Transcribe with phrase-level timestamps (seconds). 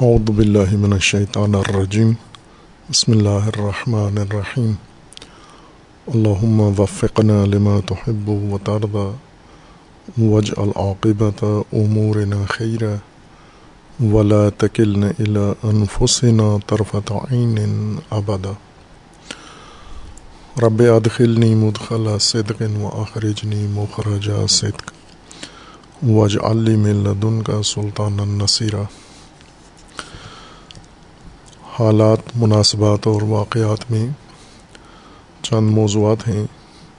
[0.00, 2.12] اعوذ باللہ من الشیطان الرجیم
[2.90, 4.70] بسم اللہ الرحمن الرحیم
[6.06, 12.94] اللہم وفقنا لما تحب و ترضى واجعل عاقبت امورنا خیرا
[14.12, 17.58] ولا تکلنا الى انفسنا طرفت عین
[18.10, 18.52] ابدا
[20.62, 24.90] رب ادخلنی مدخل صدق و اخرجنی مخرج صدق.
[26.08, 28.84] واجعل لی من لدنک سلطانا نصیرا
[31.78, 34.06] حالات، مناسبات اور واقعات میں
[35.42, 36.46] چند موضوعات ہیں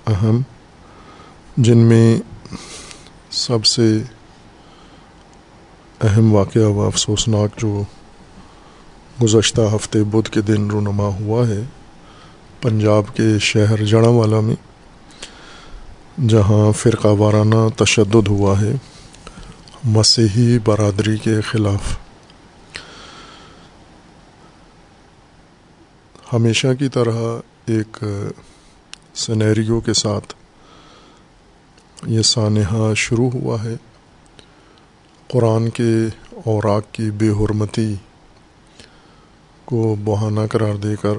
[0.08, 0.42] اہم،
[1.58, 2.18] جن میں
[3.32, 3.98] سب سے
[6.02, 7.84] اہم واقعہ و افسوسناک جو
[9.24, 11.62] گزشتہ ہفتے بدھ کے دن رونما ہوا ہے،
[12.62, 14.56] پنجاب کے شہر جڑا والا میں،
[16.28, 18.74] جہاں فرقہ وارانہ تشدد ہوا ہے،
[19.84, 21.98] مسیحی برادری کے خلاف۔
[26.34, 28.04] ہمیشہ کی طرح ایک
[29.16, 30.34] سنیریو کے ساتھ
[32.08, 33.76] یہ سانحہ شروع ہوا ہے۔
[35.28, 36.06] قرآن کے
[36.46, 37.96] اوراق کی بے حرمتی
[39.66, 41.18] کو بہانہ قرار دے کر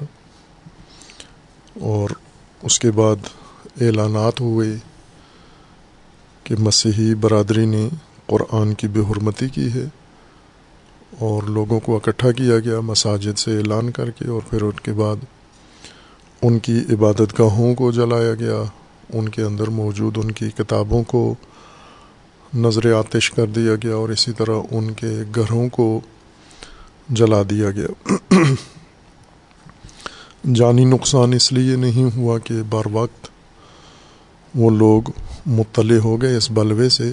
[1.81, 2.09] اور
[2.61, 3.15] اس کے بعد
[3.81, 4.75] اعلانات ہوئے
[6.43, 7.89] کہ مسیحی برادری نے
[8.25, 9.85] قرآن کی بے حرمتی کی ہے۔
[11.19, 14.93] اور لوگوں کو اکٹھا کیا گیا مساجد سے اعلان کر کے اور پھر ان کے
[14.93, 15.15] بعد
[16.41, 18.63] ان کی عبادت گاہوں کو جلایا گیا۔
[19.13, 21.35] ان کے اندر موجود ان کی کتابوں کو
[22.53, 26.01] نظر آتش کر دیا گیا اور اسی طرح ان کے گھروں کو
[27.09, 28.13] جلا دیا گیا۔
[30.53, 33.27] جانی نقصان اس لیے نہیں ہوا کہ بر وقت
[34.55, 35.01] وہ لوگ
[35.45, 37.11] مطلع ہو گئے اس بلوے سے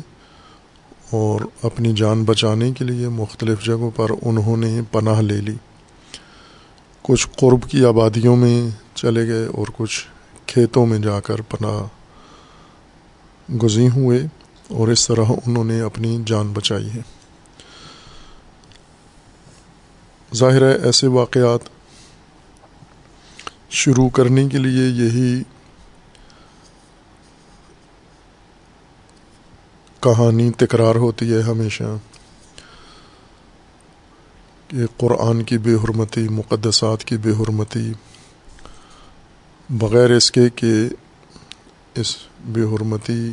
[1.12, 5.54] اور اپنی جان بچانے کے لیے مختلف جگہوں پر انہوں نے پناہ لے لی۔
[7.02, 10.06] کچھ قرب کی آبادیوں میں چلے گئے اور کچھ
[10.46, 11.82] کھیتوں میں جا کر پناہ
[13.62, 14.20] گزی ہوئے
[14.68, 17.00] اور اس طرح انہوں نے اپنی جان بچائی ہے۔
[20.34, 21.60] ظاہر ہے ایسے واقعات
[23.70, 25.42] شروع کرنے کے لیے یہی
[30.02, 31.96] کہانی تکرار ہوتی ہے ہمیشہ
[34.68, 37.92] کہ قرآن کی بے حرمتی، مقدسات کی بے حرمتی،
[39.68, 40.72] بغیر اس کے کہ
[41.94, 43.32] اس بے حرمتی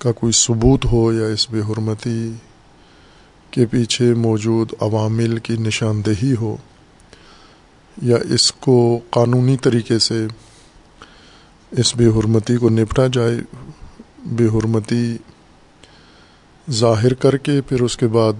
[0.00, 2.32] کا کوئی ثبوت ہو یا اس بے حرمتی
[3.52, 6.56] کے پیچھے موجود عوامل کی نشاندہی ہو
[7.96, 8.76] یا اس کو
[9.10, 10.26] قانونی طریقے سے
[11.72, 13.38] اس بے حرمتی کو نپٹا جائے،
[14.26, 15.16] بے حرمتی
[16.70, 18.32] ظاہر کر کے پھر اس کے بعد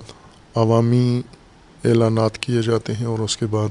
[0.54, 1.22] عوامی
[1.84, 3.68] اعلانات کیے جاتے ہیں اور اس کے بعد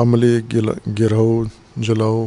[0.00, 0.40] حملے
[0.98, 1.44] گرو
[1.76, 2.26] جلاؤ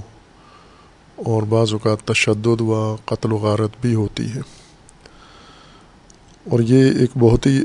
[1.15, 4.39] اور بعض اوقات تشدد و قتل و غارت بھی ہوتی ہے۔
[6.51, 7.61] اور یہ ایک بہت ہی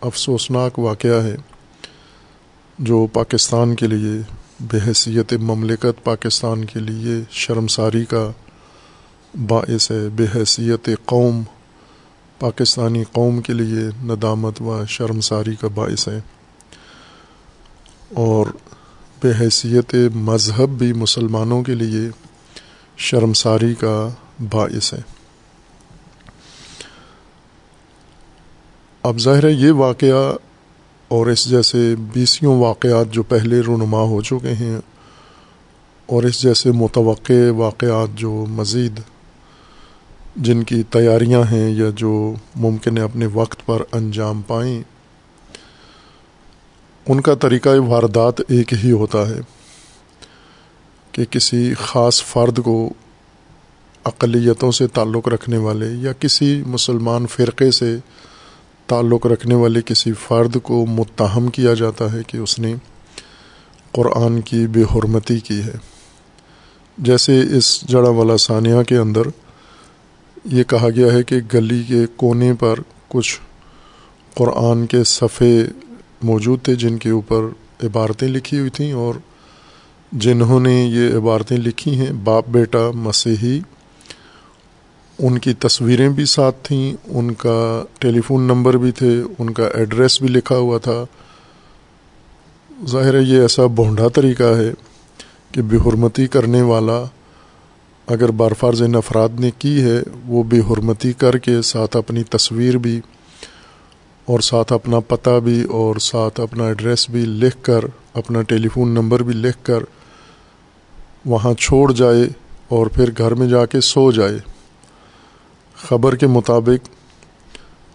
[0.00, 1.36] افسوسناک واقعہ ہے
[2.78, 4.20] جو پاکستان کے لیے،
[4.60, 8.30] بحیثیت مملکت پاکستان کے لیے شرمساری کا
[9.46, 11.42] باعث ہے، بحیثیت قوم
[12.40, 16.18] پاکستانی قوم کے لیے ندامت و شرمساری کا باعث ہے
[18.14, 18.46] اور
[19.22, 22.08] بے حیثیت مذہب بھی مسلمانوں کے لیے
[22.98, 24.08] شرمساری کا
[24.50, 25.00] باعث ہے
[29.04, 30.36] اب ظاہر ہے یہ واقعہ
[31.10, 34.78] اور اس جیسے بیسیوں واقعات جو پہلے رونما ہو چکے ہیں
[36.08, 39.00] اور اس جیسے متوقع واقعات جو مزید
[40.36, 44.82] جن کی تیاریاں ہیں یا جو ممکن ہے اپنے وقت پر انجام پائیں،
[47.06, 49.40] ان کا طریقہ واردات ایک ہی ہوتا ہے
[51.12, 52.92] کہ کسی خاص فرد کو
[54.04, 57.96] اقلیتوں سے تعلق رکھنے والے یا کسی مسلمان فرقے سے
[58.86, 62.74] تعلق رکھنے والے کسی فرد کو متہم کیا جاتا ہے کہ اس نے
[63.92, 65.76] قرآن کی بے حرمتی کی ہے۔
[66.98, 69.22] جیسے اس جڑا والا ثانیہ کے اندر
[70.44, 73.38] یہ کہا گیا ہے کہ گلی کے کونے پر کچھ
[74.34, 75.64] قرآن کے صفحے
[76.22, 77.40] موجود تھے جن کے اوپر
[77.82, 79.14] عبارتیں لکھی ہوئی تھیں اور
[80.12, 83.60] جنہوں نے یہ عبارتیں لکھی ہیں، باپ بیٹا مسیحی،
[85.18, 89.68] ان کی تصویریں بھی ساتھ تھیں، ان کا ٹیلی فون نمبر بھی تھے، ان کا
[89.74, 91.04] ایڈریس بھی لکھا ہوا تھا۔
[92.86, 94.70] ظاہر ہے یہ ایسا بھونڈا طریقہ ہے
[95.52, 97.04] کہ بے حرمتی کرنے والا
[98.06, 103.00] اگر بارفارز نفراد نے کی ہے، وہ بے حرمتی کر کے ساتھ اپنی تصویر بھی
[104.24, 107.84] اور ساتھ اپنا پتہ بھی اور ساتھ اپنا ایڈریس بھی لکھ کر،
[108.14, 109.82] اپنا ٹیلی فون نمبر بھی لکھ کر
[111.24, 112.28] وہاں چھوڑ جائے
[112.68, 114.38] اور پھر گھر میں جا کے سو جائے۔
[115.76, 116.88] خبر کے مطابق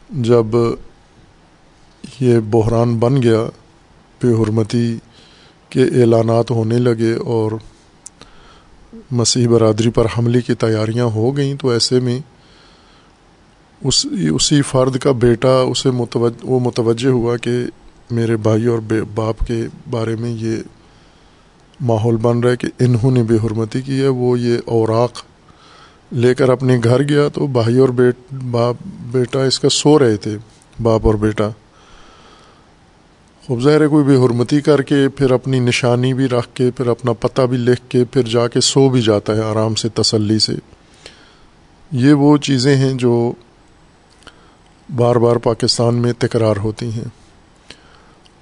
[0.09, 0.45] جب
[2.19, 3.43] یہ بحران بن گیا،
[4.21, 4.97] بے حرمتی
[5.69, 7.51] کے اعلانات ہونے لگے اور
[9.11, 12.19] مسیح برادری پر حملے کی تیاریاں ہو گئیں، تو ایسے میں
[13.81, 17.51] اس، اسی فرد کا بیٹا، اسے متوجہ وہ متوجہ ہوا کہ
[18.11, 18.79] میرے بھائی اور
[19.15, 20.55] باپ کے بارے میں یہ
[21.79, 25.11] ماحول بن رہا ہے کہ انہوں نے بے حرمتی کی ہے، وہ یہ اوراق
[26.11, 28.15] لے کر اپنے گھر گیا تو بھائی اور بیٹ،
[28.51, 28.75] باپ،
[29.11, 30.37] بیٹا اس کا سو رہے تھے،
[30.83, 31.49] باپ اور بیٹا۔
[33.49, 36.87] خوب ظاہر ہے کوئی بے حرمتی کر کے پھر اپنی نشانی بھی رکھ کے پھر
[36.87, 40.39] اپنا پتہ بھی لکھ کے پھر جا کے سو بھی جاتا ہے آرام سے تسلی
[40.39, 40.53] سے۔
[41.91, 43.31] یہ وہ چیزیں ہیں جو
[44.95, 47.03] بار بار پاکستان میں تکرار ہوتی ہیں۔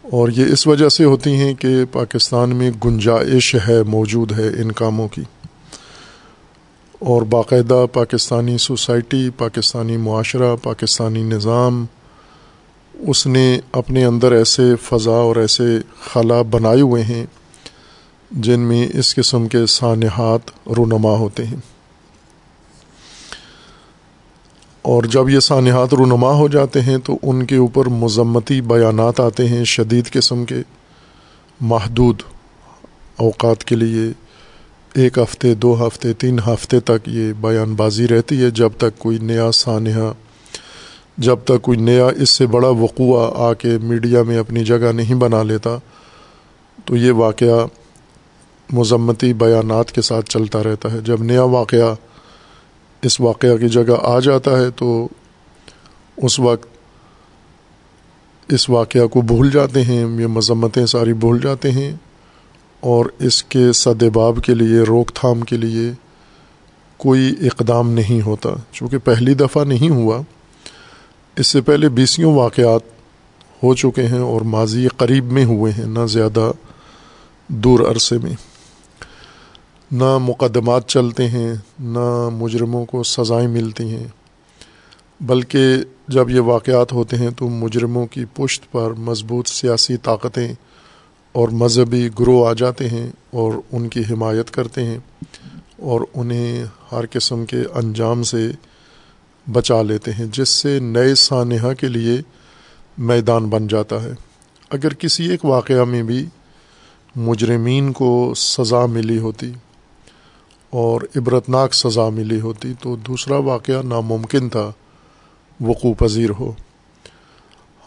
[0.01, 4.71] اور یہ اس وجہ سے ہوتی ہیں کہ پاکستان میں گنجائش ہے، موجود ہے ان
[4.71, 5.24] کاموں کی۔
[7.00, 11.86] اور باقاعدہ پاکستانی سوسائٹی، پاکستانی معاشرہ، پاکستانی نظام
[12.99, 17.25] اس نے اپنے اندر ایسے فضا اور ایسے خلا بنائے ہوئے ہیں
[18.31, 21.57] جن میں اس قسم کے سانحات رونما ہوتے ہیں۔
[24.81, 29.47] اور جب یہ سانحات رونما ہو جاتے ہیں تو ان کے اوپر مذمتی بیانات آتے
[29.47, 30.55] ہیں شدید قسم کے
[31.61, 32.21] محدود
[33.17, 34.11] اوقات کے لیے۔
[34.94, 39.17] ایک ہفتے، دو ہفتے، تین ہفتے تک یہ بیان بازی رہتی ہے جب تک کوئی
[39.17, 40.13] نیا سانحہ
[41.17, 45.15] جب تک کوئی نیا اس سے بڑا وقوع آ کے میڈیا میں اپنی جگہ نہیں
[45.15, 45.77] بنا لیتا،
[46.85, 47.65] تو یہ واقعہ
[48.73, 51.95] مذمتی بیانات کے ساتھ چلتا رہتا ہے۔ جب نیا واقعہ
[53.01, 55.07] اس واقعہ کی جگہ آ جاتا ہے، تو
[56.17, 56.67] اس وقت
[58.49, 61.95] اس واقعہ کو بھول جاتے ہیں، یہ مذمتیں ساری بھول جاتے ہیں
[62.79, 65.91] اور اس کے صدباب کے لیے، روک تھام کے لیے
[66.97, 70.21] کوئی اقدام نہیں ہوتا۔ چونکہ پہلی دفعہ نہیں ہوا
[71.37, 72.81] اس سے پہلے بیسیوں واقعات
[73.63, 76.51] ہو چکے ہیں اور ماضی قریب میں ہوئے ہیں، نہ زیادہ
[77.47, 78.33] دور عرصے میں۔
[79.91, 84.07] نہ مقدمات چلتے ہیں، نہ مجرموں کو سزائیں ملتی ہیں۔
[85.21, 85.75] بلکہ
[86.07, 90.53] جب یہ واقعات ہوتے ہیں تو مجرموں کی پشت پر مضبوط سیاسی طاقتیں
[91.31, 94.97] اور مذہبی گروہ آ جاتے ہیں اور ان کی حمایت کرتے ہیں
[95.79, 98.51] اور انہیں ہر قسم کے انجام سے
[99.51, 102.21] بچا لیتے ہیں، جس سے نئے سانحہ کے لیے
[102.97, 104.11] میدان بن جاتا ہے۔
[104.69, 106.25] اگر کسی ایک واقعہ میں بھی
[107.15, 109.51] مجرمین کو سزا ملی ہوتی
[110.69, 114.71] اور عبرتناک سزا ملی ہوتی تو دوسرا واقعہ ناممکن تھا،
[115.61, 116.51] وقوع پذیر ہو۔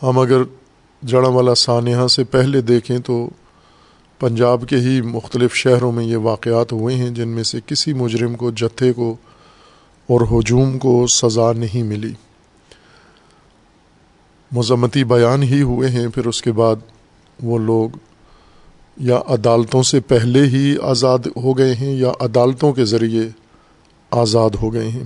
[0.02, 0.42] ہم اگر
[1.02, 3.30] جڑا والا سانحہ سے پہلے دیکھیں تو
[4.18, 8.34] پنجاب کے ہی مختلف شہروں میں یہ واقعات ہوئے ہیں، جن میں سے کسی مجرم
[8.34, 9.16] کو جتھے کو
[10.10, 12.12] اور ہجوم کو سزا نہیں ملی۔
[14.52, 16.76] مذمتی بیان ہی ہوئے ہیں، پھر اس کے بعد
[17.42, 17.90] وہ لوگ
[18.96, 23.28] یا عدالتوں سے پہلے ہی آزاد ہو گئے ہیں یا عدالتوں کے ذریعے
[24.10, 25.04] آزاد ہو گئے ہیں۔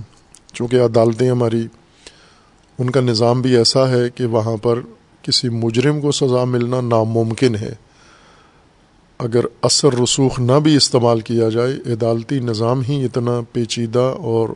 [0.53, 1.67] چونکہ عدالتیں ہماری،
[2.79, 4.79] ان کا نظام بھی ایسا ہے کہ وہاں پر
[5.21, 7.73] کسی مجرم کو سزا ملنا ناممکن ہے۔
[9.17, 14.49] اگر اثر رسوخ نہ بھی استعمال کیا جائے، عدالتی نظام ہی اتنا پیچیدہ اور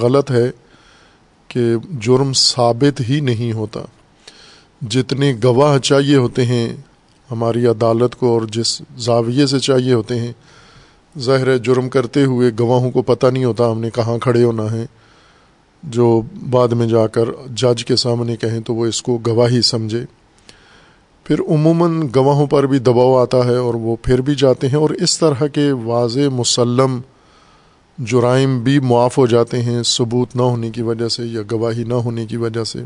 [0.00, 0.50] غلط ہے
[1.48, 3.80] کہ جرم ثابت ہی نہیں ہوتا۔
[4.88, 6.76] جتنے گواہ چاہیے ہوتے ہیں
[7.30, 10.32] ہماری عدالت کو اور جس زاویے سے چاہیے ہوتے ہیں،
[11.18, 14.86] ظاہر جرم کرتے ہوئے گواہوں کو پتہ نہیں ہوتا ہم نے کہاں کھڑے ہونا ہے۔
[15.82, 20.04] جو بعد میں جا کر جج کے سامنے کہیں تو وہ اس کو گواہی سمجھے۔
[21.24, 24.90] پھر عموماً گواہوں پر بھی دباؤ آتا ہے اور وہ پھر بھی جاتے ہیں اور
[24.90, 27.00] اس طرح کے واضح مسلم
[27.98, 31.94] جرائم بھی معاف ہو جاتے ہیں، ثبوت نہ ہونے کی وجہ سے یا گواہی نہ
[31.94, 32.78] ہونے کی وجہ سے۔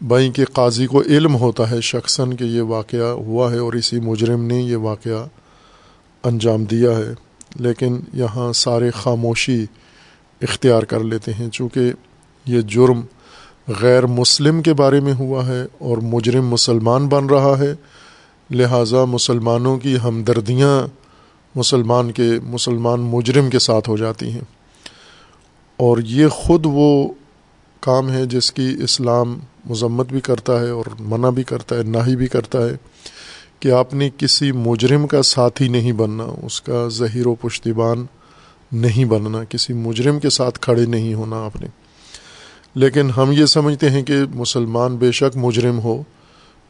[0.00, 4.00] بھائی کے قاضی کو علم ہوتا ہے شخصاً کہ یہ واقعہ ہوا ہے اور اسی
[4.00, 5.26] مجرم نے یہ واقعہ
[6.22, 7.14] انجام دیا ہے۔
[7.54, 9.64] لیکن یہاں سارے خاموشی
[10.42, 11.92] اختیار کر لیتے ہیں، چونکہ
[12.46, 13.00] یہ جرم
[13.68, 17.74] غیر مسلم کے بارے میں ہوا ہے اور مجرم مسلمان بن رہا ہے۔
[18.50, 21.03] لہٰذا مسلمانوں کی ہمدردیاں
[21.54, 24.40] مسلمان کے مسلمان مجرم کے ساتھ ہو جاتی ہیں۔
[25.76, 27.08] اور یہ خود وہ
[27.80, 31.98] کام ہے جس کی اسلام مذمت بھی کرتا ہے اور منع بھی کرتا ہے نہ
[32.06, 32.72] ہی بھی کرتا ہے
[33.60, 38.06] کہ آپ نے کسی مجرم کا ساتھی نہیں بننا، اس کا ظہیر و پشتیبان
[38.72, 41.66] نہیں بننا، کسی مجرم کے ساتھ کھڑے نہیں ہونا آپ نے۔
[42.74, 46.02] لیکن ہم یہ سمجھتے ہیں کہ مسلمان بے شک مجرم ہو،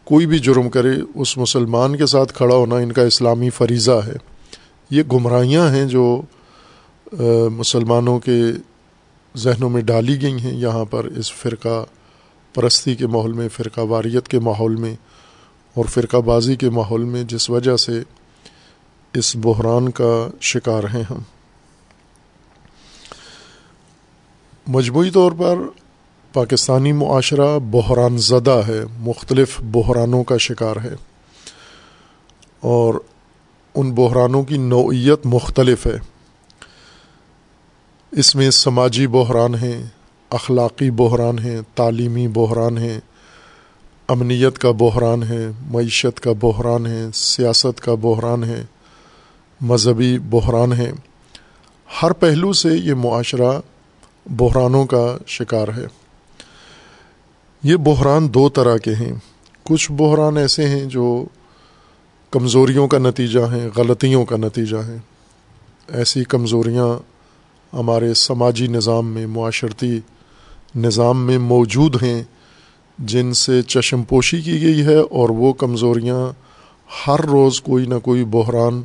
[0.05, 4.34] کوئی بھی جرم کرے، اس مسلمان کے ساتھ کھڑا ہونا ان کا اسلامی فریضہ ہے۔
[4.91, 6.21] یہ گمراہیاں ہیں جو
[7.51, 8.43] مسلمانوں کے
[9.37, 11.85] ذہنوں میں ڈالی گئی ہیں یہاں پر اس فرقہ
[12.55, 14.95] پرستی کے ماحول میں، فرقہ واریت کے ماحول میں
[15.75, 18.03] اور فرقہ بازی کے ماحول میں، جس وجہ سے
[19.15, 21.19] اس بحران کا شکار ہیں ہم۔
[24.67, 25.59] مجموعی طور پر
[26.33, 30.95] پاکستانی معاشرہ بحران زدہ ہے، مختلف بحرانوں کا شکار ہے۔
[32.61, 32.95] اور
[33.75, 35.97] ان بحرانوں کی نوعیت مختلف ہے۔
[38.11, 39.83] اس میں سماجی بحران ہیں،
[40.31, 43.01] اخلاقی بحران ہیں، تعلیمی بحران ہیں،
[44.09, 48.65] امنیت کا بحران ہے معیشت کا بحران ہے سیاست کا بحران ہے
[49.61, 50.93] مذہبی بحران ہے
[52.03, 53.61] ہر پہلو سے یہ معاشرہ
[54.27, 55.87] بحرانوں کا شکار ہے۔
[57.63, 59.13] یہ بحران دو طرح کے ہیں۔
[59.63, 61.25] کچھ بحران ایسے ہیں جو
[62.35, 64.99] کمزوریوں کا نتیجہ ہیں، غلطیوں کا نتیجہ ہیں۔
[65.89, 66.99] ایسی کمزوریاں
[67.77, 69.99] ہمارے سماجی نظام میں، معاشرتی
[70.77, 72.23] نظام میں موجود ہیں،
[72.99, 76.33] جن سے چشم پوشی کی گئی ہے اور وہ کمزوریاں
[77.07, 78.83] ہر روز کوئی نہ کوئی بحران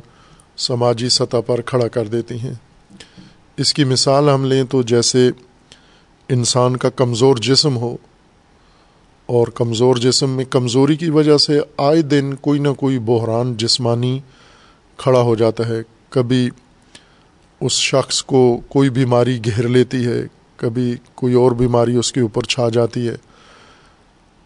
[0.56, 2.54] سماجی سطح پر کھڑا کر دیتی ہیں۔
[3.56, 5.30] اس کی مثال ہم لیں تو جیسے
[6.28, 7.96] انسان کا کمزور جسم ہو
[9.30, 14.18] اور کمزور جسم میں کمزوری کی وجہ سے آئے دن کوئی نہ کوئی بحران جسمانی
[14.96, 16.50] کھڑا ہو جاتا ہے۔ کبھی
[17.60, 20.22] اس شخص کو کوئی بیماری گھیر لیتی ہے،
[20.56, 23.16] کبھی کوئی اور بیماری اس کے اوپر چھا جاتی ہے۔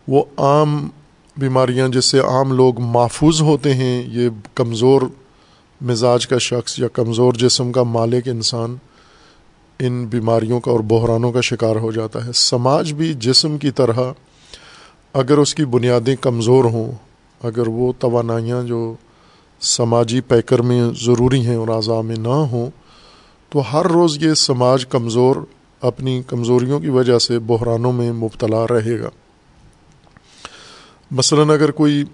[0.09, 0.88] وہ عام
[1.37, 5.03] بیماریاں جس سے عام لوگ محفوظ ہوتے ہیں، یہ کمزور
[5.81, 8.76] مزاج کا شخص یا کمزور جسم کا مالک انسان
[9.79, 14.12] ان بیماریوں کا اور بحرانوں کا شکار ہو جاتا ہے۔ سماج بھی جسم کی طرح
[15.14, 16.92] اگر اس کی بنیادیں کمزور ہوں،
[17.42, 18.94] اگر وہ توانائیاں جو
[19.61, 22.71] سماجی پیکر میں ضروری ہیں اور اعضاء میں نہ ہوں،
[23.49, 25.37] تو ہر روز یہ سماج کمزور
[25.80, 29.09] اپنی کمزوریوں کی وجہ سے بحرانوں میں مبتلا رہے گا۔
[31.11, 32.04] مثلاً اگر کوئی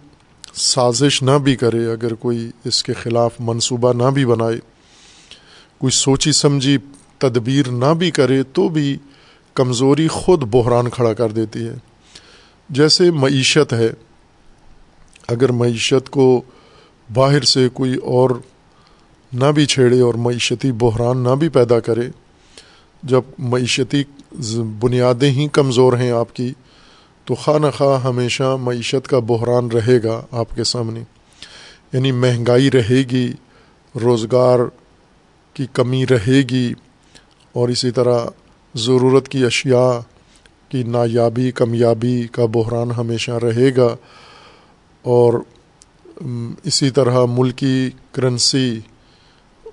[0.54, 4.58] سازش نہ بھی کرے، اگر کوئی اس کے خلاف منصوبہ نہ بھی بنائے،
[5.78, 6.78] کوئی سوچی سمجھی
[7.18, 8.96] تدبیر نہ بھی کرے، تو بھی
[9.54, 11.74] کمزوری خود بحران کھڑا کر دیتی ہے۔
[12.70, 13.90] جیسے معیشت ہے،
[15.28, 16.42] اگر معیشت کو
[17.14, 18.30] باہر سے کوئی اور
[19.32, 22.08] نہ بھی چھیڑے اور معیشتی بحران نہ بھی پیدا کرے،
[23.02, 24.04] جب معیشتی
[24.78, 26.52] بنیادیں ہی کمزور ہیں آپ کی،
[27.24, 31.02] تو خواہ نہ خواہ ہمیشہ معیشت کا بحران رہے گا آپ کے سامنے۔
[31.92, 33.32] یعنی مہنگائی رہے گی،
[34.00, 34.58] روزگار
[35.54, 36.72] کی کمی رہے گی،
[37.52, 38.24] اور اسی طرح
[38.74, 40.09] ضرورت کی اشیاء
[40.70, 43.96] کی نایابی، کمیابی کا بحران ہمیشہ رہے گا
[45.02, 45.34] اور
[46.64, 48.80] اسی طرح ملکی کرنسی،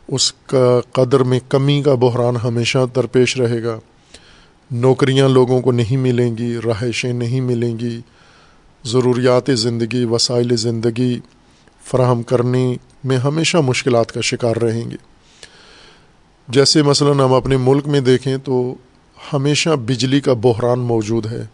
[0.08, 3.80] اس کا قدر میں کمی کا بحران ہمیشہ درپیش رہے گا۔
[4.72, 8.00] نوکریاں لوگوں کو نہیں ملیں گی، رہائشیں نہیں ملیں گی،
[8.86, 11.20] ضروریات زندگی، وسائل زندگی
[11.84, 14.96] فراہم کرنے میں ہمیشہ مشکلات کا شکار رہیں گے۔
[16.48, 18.76] جیسے مثلا ہم اپنے ملک میں دیکھیں تو
[19.34, 21.46] ہمیشہ بجلی کا بحران موجود ہے۔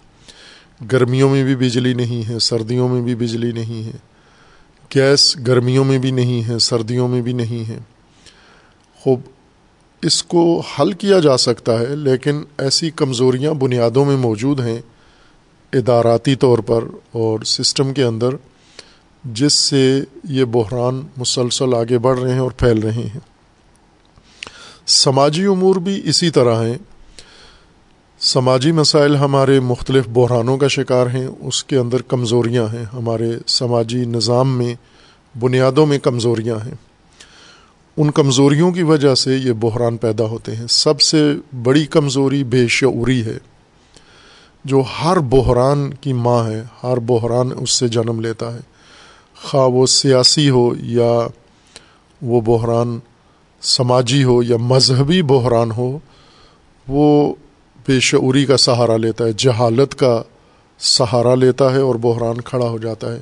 [0.92, 3.98] گرمیوں میں بھی بجلی نہیں ہے، سردیوں میں بھی بجلی نہیں ہے۔
[4.96, 7.78] گیس گرمیوں میں بھی نہیں ہے، سردیوں میں بھی نہیں ہے۔
[9.00, 9.22] خوب،
[10.02, 14.82] اس کو حل کیا جا سکتا ہے، لیکن ایسی کمزوریاں بنیادوں میں موجود ہیں
[15.74, 18.30] اداراتی طور پر اور سسٹم کے اندر،
[19.24, 23.20] جس سے یہ بحران مسلسل آگے بڑھ رہے ہیں اور پھیل رہے ہیں۔
[24.88, 26.78] سماجی امور بھی اسی طرح ہیں۔
[28.26, 34.06] سماجی مسائل ہمارے مختلف بحرانوں کا شکار ہیں، اس کے اندر کمزوریاں ہیں۔ ہمارے سماجی
[34.06, 34.76] نظام میں،
[35.40, 36.74] بنیادوں میں کمزوریاں ہیں۔
[37.98, 42.68] ان کمزوریوں کی وجہ سے یہ بحران پیدا ہوتے ہیں۔ سب سے بڑی کمزوری بے
[42.68, 43.38] شعوری ہے۔
[44.66, 48.60] جو ہر بحران کی ماں ہے، ہر بحران اس سے جنم لیتا ہے۔
[49.44, 51.28] خواہ وہ سیاسی ہو یا
[52.22, 53.00] وہ بحران
[53.62, 56.00] سماجی ہو یا مذہبی بحران ہو،
[56.88, 57.34] وہ
[57.88, 60.22] بے شعوری کا سہارا لیتا ہے، جہالت کا
[60.80, 63.22] سہارا لیتا ہے اور بحران کھڑا ہو جاتا ہے۔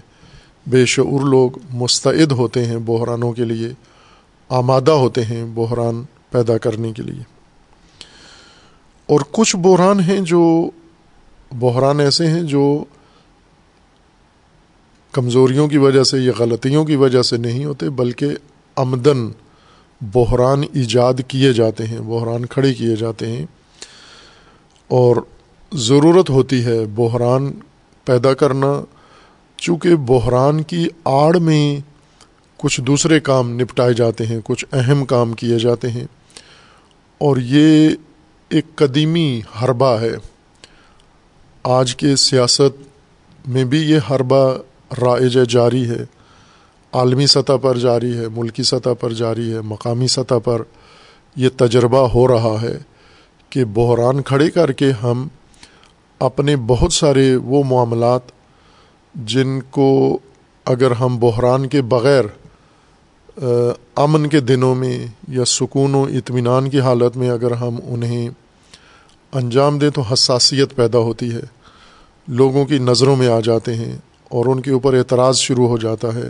[0.68, 3.70] بے شعور لوگ مستعد ہوتے ہیں بحرانوں کے لیے،
[4.50, 7.24] آمادہ ہوتے ہیں بحران پیدا کرنے کے لیے۔
[9.06, 10.70] اور کچھ بحران ہیں جو،
[11.52, 12.84] بحران ایسے ہیں جو
[15.12, 18.28] کمزوریوں کی وجہ سے یا غلطیوں کی وجہ سے نہیں ہوتے، بلکہ
[18.76, 19.30] آمدن،
[20.02, 23.46] بحران ایجاد کیے جاتے ہیں، بحران کھڑے کیے جاتے ہیں۔
[24.92, 25.16] اور
[25.74, 27.52] ضرورت ہوتی ہے بحران
[28.06, 28.84] پیدا کرنا،
[29.58, 31.80] چونکہ بحران کی آڑ میں
[32.58, 36.04] کچھ دوسرے کام نپٹائے جاتے ہیں، کچھ اہم کام کیے جاتے ہیں۔
[37.18, 37.90] اور یہ
[38.50, 40.12] ایک قدیمی حربہ ہے۔
[41.64, 42.84] آج کے سیاست
[43.48, 44.58] میں بھی یہ حربہ
[45.02, 46.06] رائج جاری ہے۔
[46.92, 50.62] عالمی سطح پر جاری ہے، ملکی سطح پر جاری ہے، مقامی سطح پر
[51.36, 52.78] یہ تجربہ ہو رہا ہے۔
[53.52, 55.28] کہ بحران کھڑے کر کے ہم
[56.20, 58.22] اپنے بہت سارے وہ معاملات
[59.16, 60.20] جن کو
[60.66, 62.26] اگر ہم بحران کے بغیر
[63.96, 68.30] امن کے دنوں میں یا سکون و اطمینان کی حالت میں اگر ہم انہیں
[69.32, 71.42] انجام دیں تو حساسیت پیدا ہوتی ہے،
[72.28, 73.96] لوگوں کی نظروں میں آ جاتے ہیں
[74.32, 76.30] اور ان کے اوپر اعتراض شروع ہو جاتا ہے۔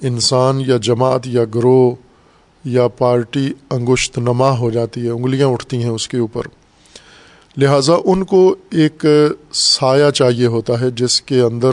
[0.00, 1.90] انسان یا جماعت یا گروہ
[2.64, 6.42] یا پارٹی انگشت نما ہو جاتی ہے، انگلیاں اٹھتی ہیں اس کے اوپر۔
[7.56, 9.04] لہٰذا ان کو ایک
[9.52, 11.70] سایہ چاہیے ہوتا ہے جس کے اندر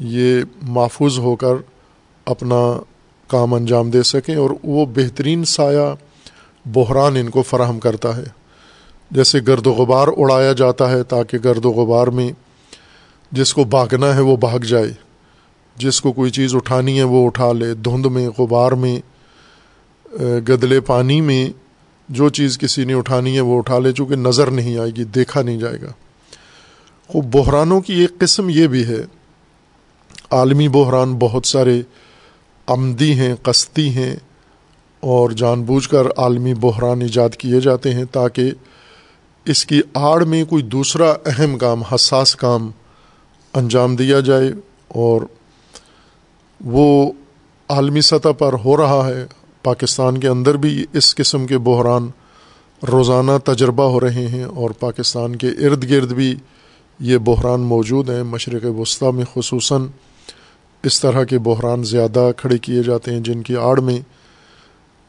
[0.00, 1.54] یہ محفوظ ہو کر
[2.26, 2.80] اپنا
[3.28, 5.94] کام انجام دے سکیں اور وہ بہترین سایہ
[6.66, 8.24] بحران ان کو فراہم کرتا ہے۔
[9.10, 12.30] جیسے گرد و غبار اڑایا جاتا ہے تاکہ گرد و غبار میں
[13.32, 14.92] جس کو بھاگنا ہے وہ بھاگ جائے۔
[15.76, 19.09] جس کو کوئی چیز اٹھانی ہے وہ اٹھا لے۔ دھند میں، غبار میں
[20.48, 21.48] گدلے پانی میں
[22.08, 25.42] جو چیز کسی نے اٹھانی ہے وہ اٹھا لے، چونکہ نظر نہیں آئے گی، دیکھا
[25.42, 25.92] نہیں جائے گا۔
[27.10, 29.00] خوب، بحرانوں کی ایک قسم یہ بھی ہے،
[30.30, 31.80] عالمی بحران بہت سارے
[32.68, 34.14] آمدی ہیں، قسطی ہیں،
[35.02, 38.50] اور جان بوجھ کر عالمی بحران ایجاد کیے جاتے ہیں تاکہ
[39.46, 42.70] اس کی آڑ میں کوئی دوسرا اہم کام، حساس کام
[43.54, 44.50] انجام دیا جائے،
[44.88, 45.22] اور
[46.60, 47.12] وہ
[47.68, 49.24] عالمی سطح پر ہو رہا ہے۔
[49.62, 52.10] پاکستان کے اندر بھی اس قسم کے بحران
[52.88, 56.34] روزانہ تجربہ ہو رہے ہیں اور پاکستان کے ارد گرد بھی
[57.00, 59.86] یہ بحران موجود ہیں۔ مشرق وسطیٰ میں خصوصاً
[60.82, 64.00] اس طرح کے بحران زیادہ کھڑے کیے جاتے ہیں جن کی آڑ میں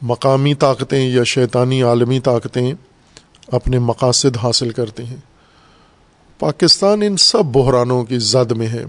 [0.02, 2.72] مقامی طاقتیں یا شیطانی عالمی طاقتیں
[3.46, 5.16] اپنے مقاصد حاصل کرتے ہیں۔
[6.38, 8.84] پاکستان ان سب بحرانوں کی زد میں ہے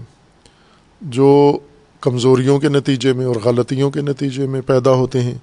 [1.00, 1.58] جو
[2.00, 5.38] کمزوریوں کے نتیجے میں اور غلطیوں کے نتیجے میں پیدا ہوتے ہیں۔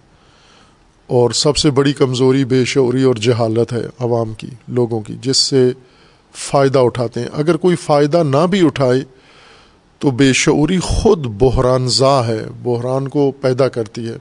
[1.12, 5.38] اور سب سے بڑی کمزوری، بے شعوری اور جہالت ہے عوام کی، لوگوں کی، جس
[5.38, 5.72] سے
[6.36, 9.02] فائدہ اٹھاتے ہیں۔ اگر کوئی فائدہ نہ بھی اٹھائے
[10.00, 14.18] تو بے شعوری خود بحران زا ہے، بحران کو پیدا کرتی ہے۔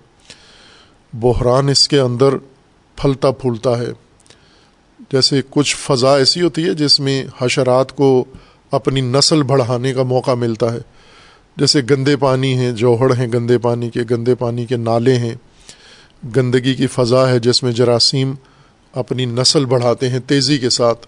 [1.13, 2.29] بحران اس کے اندر
[2.97, 3.91] پھلتا پھولتا ہے۔
[5.13, 8.25] جیسے کچھ فضا ایسی ہوتی ہے جس میں حشرات کو
[8.71, 10.81] اپنی نسل بڑھانے کا موقع ملتا ہے۔
[11.57, 15.35] جیسے گندے پانی ہیں جوہڑ ہیں گندے پانی کے، گندے پانی کے نالے ہیں۔
[16.37, 18.35] گندگی کی فضا ہے جس میں جراثیم
[18.93, 21.07] اپنی نسل بڑھاتے ہیں تیزی کے ساتھ۔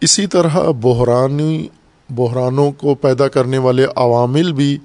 [0.00, 1.68] اسی طرح بحرانی
[2.10, 4.78] بحرانوں کو پیدا کرنے والے عوامل بھی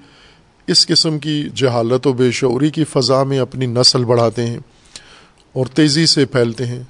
[0.68, 4.58] اس قسم کی جہالت و بے شعوری کی فضا میں اپنی نسل بڑھاتے ہیں
[5.54, 6.84] اور تیزی سے پھیلتے ہیں۔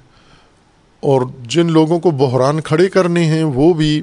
[1.00, 4.02] اور جن لوگوں کو بحران کھڑے کرنے ہیں، وہ بھی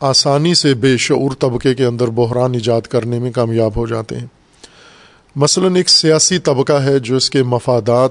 [0.00, 4.26] آسانی سے بے شعور طبقے کے اندر بحران ایجاد کرنے میں کامیاب ہو جاتے ہیں۔
[5.36, 8.10] مثلا ایک سیاسی طبقہ ہے جو اس کے مفادات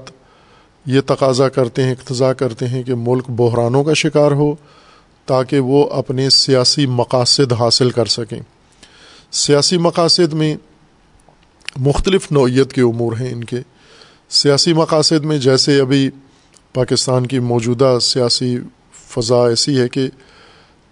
[0.86, 4.54] یہ تقاضا کرتے ہیں اقتضاء کرتے ہیں کہ ملک بحرانوں کا شکار ہو
[5.26, 8.40] تاکہ وہ اپنے سیاسی مقاصد حاصل کر سکیں۔
[9.32, 10.56] سیاسی مقاصد میں
[11.76, 13.58] مختلف نوعیت کے امور ہیں ان کے۔
[14.28, 16.10] سیاسی مقاصد میں جیسے ابھی
[16.74, 18.58] پاکستان کی موجودہ سیاسی
[18.92, 20.08] فضا ایسی ہے کہ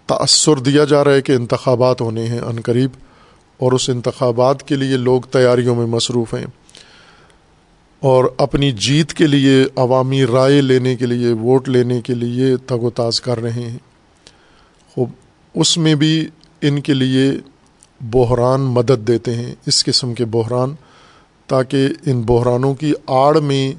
[0.05, 2.91] تأثر دیا جا رہا ہے کہ انتخابات ہونے ہیں عن قریب۔
[3.65, 6.45] اور اس انتخابات کے لیے لوگ تیاریوں میں مصروف ہیں۔
[7.99, 12.73] اور اپنی جیت کے لیے، عوامی رائے لینے کے لیے، ووٹ لینے کے لیے تگ
[12.73, 13.77] و تاز کر رہے ہیں۔
[14.89, 15.09] خوب،
[15.55, 16.27] اس میں بھی
[16.61, 17.31] ان کے لیے
[18.01, 20.75] بحران مدد دیتے ہیں، اس قسم کے بحران،
[21.47, 23.71] تاکہ ان بحرانوں کی آڑ میں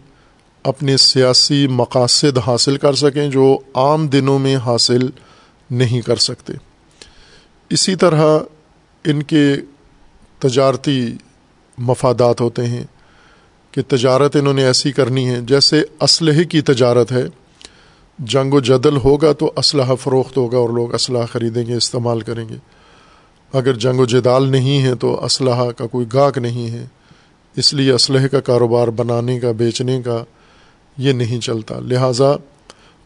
[0.63, 5.09] اپنے سیاسی مقاصد حاصل کر سکیں جو عام دنوں میں حاصل
[5.71, 6.53] نہیں کر سکتے۔
[7.71, 8.39] اسی طرح
[9.05, 9.57] ان کے
[10.39, 11.17] تجارتی
[11.79, 12.85] مفادات ہوتے ہیں،
[13.71, 17.25] کہ تجارت انہوں نے ایسی کرنی ہے جیسے اسلحے کی تجارت ہے۔
[18.19, 22.49] جنگ و جدل ہوگا تو اسلحہ فروخت ہوگا اور لوگ اسلحہ خریدیں گے، استعمال کریں
[22.49, 22.57] گے۔
[23.53, 26.87] اگر جنگ و جدال نہیں ہے تو اسلحہ کا کوئی گاہک نہیں ہے۔
[27.57, 30.25] اس لیے اسلحے کا کاروبار بنانے کا، بیچنے کا
[30.99, 32.33] یہ نہیں چلتا۔ لہٰذا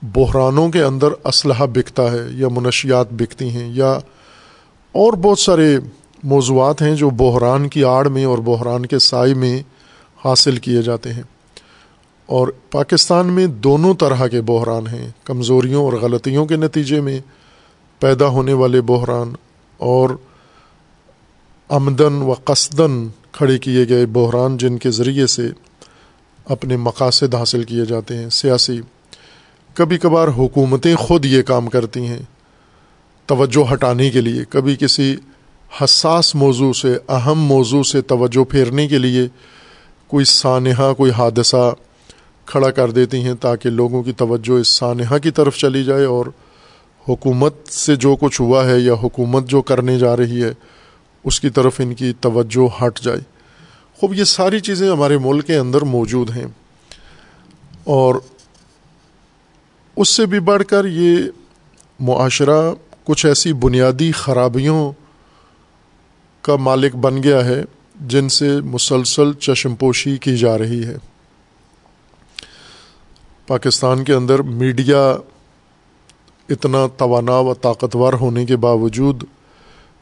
[0.03, 3.93] بحرانوں کے اندر اسلحہ بکتا ہے یا منشیات بکتی ہیں یا
[4.93, 5.79] اور بہت سارے
[6.23, 9.63] موضوعات ہیں جو بحران کی آڑ میں اور بحران کے سائے میں
[10.25, 11.23] حاصل کیے جاتے ہیں۔
[12.27, 17.21] اور پاکستان میں دونوں طرح کے بحران ہیں۔ کمزوریوں اور غلطیوں کے نتیجے میں
[17.99, 19.33] پیدا ہونے والے بحران
[19.77, 20.11] اور
[21.69, 25.49] آمدن و قصدن کھڑے کیے گئے بحران جن کے ذریعے سے
[26.45, 28.81] اپنے مقاصد حاصل کیے جاتے ہیں۔ سیاسی،
[29.75, 32.23] کبھی کبھار حکومتیں خود یہ کام کرتی ہیں
[33.27, 35.17] توجہ ہٹانے کے لیے۔ کبھی کسی
[35.81, 39.29] حساس موضوع سے، اہم موضوع سے توجہ پھیرنے کے لیے
[40.07, 41.75] کوئی سانحہ، کوئی حادثہ
[42.47, 46.27] کھڑا کر دیتی ہیں تاکہ لوگوں کی توجہ اس سانحہ کی طرف چلی جائے اور
[47.09, 50.55] حکومت سے جو کچھ ہوا ہے یا حکومت جو کرنے جا رہی ہے،
[51.25, 53.21] اس کی طرف ان کی توجہ ہٹ جائے۔
[54.01, 56.47] خوب، یہ ساری چیزیں ہمارے ملک کے اندر موجود ہیں۔
[57.85, 58.15] اور
[59.97, 61.17] اس سے بھی بڑھ کر یہ
[62.01, 62.73] معاشرہ
[63.05, 64.93] کچھ ایسی بنیادی خرابیوں
[66.43, 67.65] کا مالک بن گیا ہے،
[68.01, 70.97] جن سے مسلسل چشم پوشی کی جا رہی ہے۔
[73.47, 75.17] پاکستان کے اندر میڈیا
[76.49, 79.25] اتنا توانا و طاقتور ہونے کے باوجود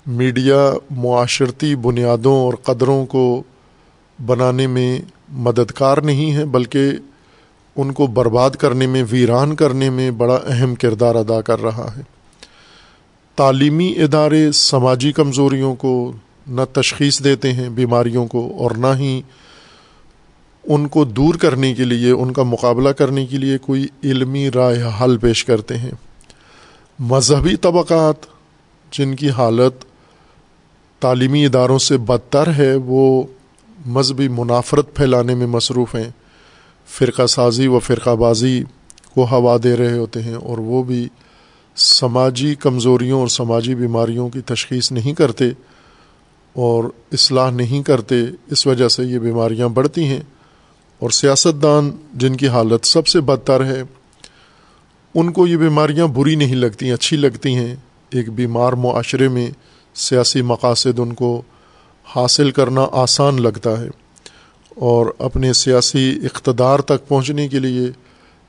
[0.07, 3.43] میڈیا معاشرتی بنیادوں اور قدروں کو
[4.27, 6.91] بنانے میں مددگار نہیں ہے، بلکہ
[7.77, 12.03] ان کو برباد کرنے میں، ویران کرنے میں بڑا اہم کردار ادا کر رہا ہے۔
[13.37, 16.13] تعلیمی ادارے، سماجی کمزوریوں کو
[16.49, 19.23] نہ تشخیص دیتے ہیں بیماریوں کو اور نہ ہی
[20.65, 24.83] ان کو دور کرنے کے لیے، ان کا مقابلہ کرنے کے لیے کوئی علمی رائے
[25.01, 25.91] حل پیش کرتے ہیں۔
[26.99, 28.17] مذہبی طبقات
[28.93, 29.85] جن کی حالت
[31.03, 33.23] تعلیمی اداروں سے بدتر ہے، وہ
[33.87, 36.11] مذہبی منافرت پھیلانے میں مصروف ہیں۔
[36.87, 38.63] فرقہ سازی و فرقہ بازی
[39.15, 41.09] کو ہوا دے رہے ہوتے ہیں اور وہ بھی
[41.77, 45.45] سماجی کمزوریوں اور سماجی بیماریوں کی تشخیص نہیں کرتے۔
[46.61, 48.15] اور اصلاح نہیں کرتے،
[48.51, 50.21] اس وجہ سے یہ بیماریاں بڑھتی ہیں۔
[50.99, 53.83] اور سیاستدان جن کی حالت سب سے بدتر ہے،
[55.15, 57.77] ان کو یہ بیماریاں بری نہیں لگتی، اچھی لگتی ہیں۔
[58.11, 59.51] ایک بیمار معاشرے میں
[59.95, 61.43] سیاسی مقاصد ان کو
[62.05, 63.89] حاصل کرنا آسان لگتا ہے۔
[64.77, 67.89] اور اپنے سیاسی اقتدار تک پہنچنے کے لیے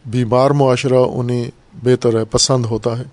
[0.05, 1.51] بیمار معاشرہ انہیں
[1.83, 3.03] بہتر ہے پسند ہوتا ہے۔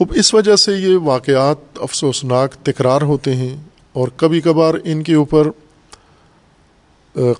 [0.00, 3.56] خوب، اس وجہ سے یہ واقعات افسوسناک تکرار ہوتے ہیں
[3.92, 5.48] اور کبھی کبھار ان کے اوپر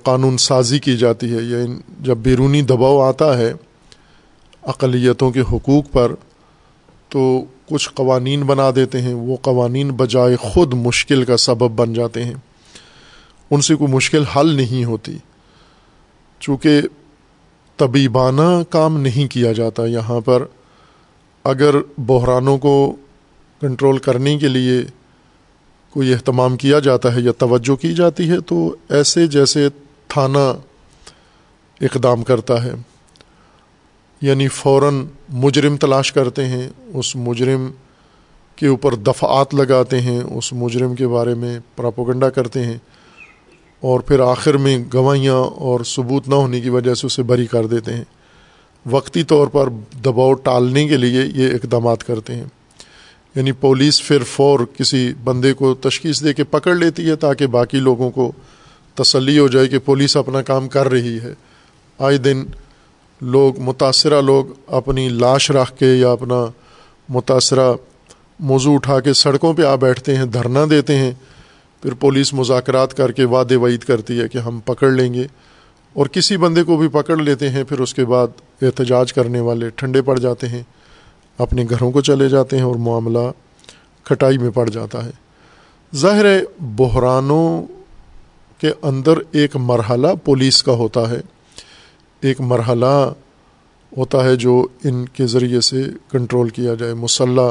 [0.03, 1.59] قانون سازی کی جاتی ہے، یا
[2.01, 3.53] جب بیرونی دباؤ آتا ہے
[4.63, 6.13] اقلیتوں کے حقوق پر،
[7.09, 12.25] تو کچھ قوانین بنا دیتے ہیں، وہ قوانین بجائے خود مشکل کا سبب بن جاتے
[12.25, 12.35] ہیں۔
[13.51, 15.19] ان سے کوئی مشکل حل نہیں ہوتی۔
[16.41, 16.81] چونکہ
[17.77, 20.45] طبیبانہ کام نہیں کیا جاتا، یہاں پر
[21.45, 22.97] اگر بحرانوں کو
[23.61, 24.83] کنٹرول کرنے کے لیے
[25.91, 29.69] کوئی اہتمام کیا جاتا ہے یا توجہ کی جاتی ہے، تو ایسے جیسے
[30.09, 30.53] تھانہ
[31.81, 32.73] اقدام کرتا ہے۔
[34.21, 37.71] یعنی فوراً مجرم تلاش کرتے ہیں، اس مجرم
[38.57, 42.79] کے اوپر دفعات لگاتے ہیں، اس مجرم کے بارے میں پراپوگنڈا کرتے ہیں
[43.81, 47.67] اور پھر آخر میں گواہیاں اور ثبوت نہ ہونے کی وجہ سے اسے بری کر
[47.67, 48.05] دیتے ہیں۔
[48.87, 49.69] وقتی طور پر
[50.05, 52.45] دباؤ ٹالنے کے لیے یہ اقدامات کرتے ہیں۔
[53.35, 57.79] یعنی پولیس پھر فور کسی بندے کو تشخیص دے کے پکڑ لیتی ہے تاکہ باقی
[57.79, 58.33] لوگوں کو
[58.95, 61.35] تسلی ہو جائے کہ پولیس اپنا کام کر رہی ہے۔
[61.99, 62.45] آئے دن
[63.21, 66.47] لوگ متاثرہ لوگ اپنی لاش رکھ کے یا اپنا
[67.09, 67.73] متاثرہ
[68.41, 71.13] موضوع اٹھا کے سڑکوں پہ آ بیٹھتے ہیں، دھرنا دیتے ہیں۔
[71.83, 75.27] پھر پولیس مذاکرات کر کے وعدے وعید کرتی ہے کہ ہم پکڑ لیں گے۔
[75.93, 78.27] اور کسی بندے کو بھی پکڑ لیتے ہیں، پھر اس کے بعد
[78.63, 80.63] احتجاج کرنے والے ٹھنڈے پڑ جاتے ہیں،
[81.39, 83.31] اپنے گھروں کو چلے جاتے ہیں اور معاملہ
[84.05, 85.11] کھٹائی میں پڑ جاتا ہے۔
[85.95, 87.67] ظاہر ہے، بحرانوں
[88.61, 91.21] کے اندر ایک مرحلہ پولیس کا ہوتا ہے۔
[92.21, 93.13] ایک مرحلہ
[93.97, 97.49] ہوتا ہے جو ان کے ذریعے سے کنٹرول کیا جائے۔ مسلح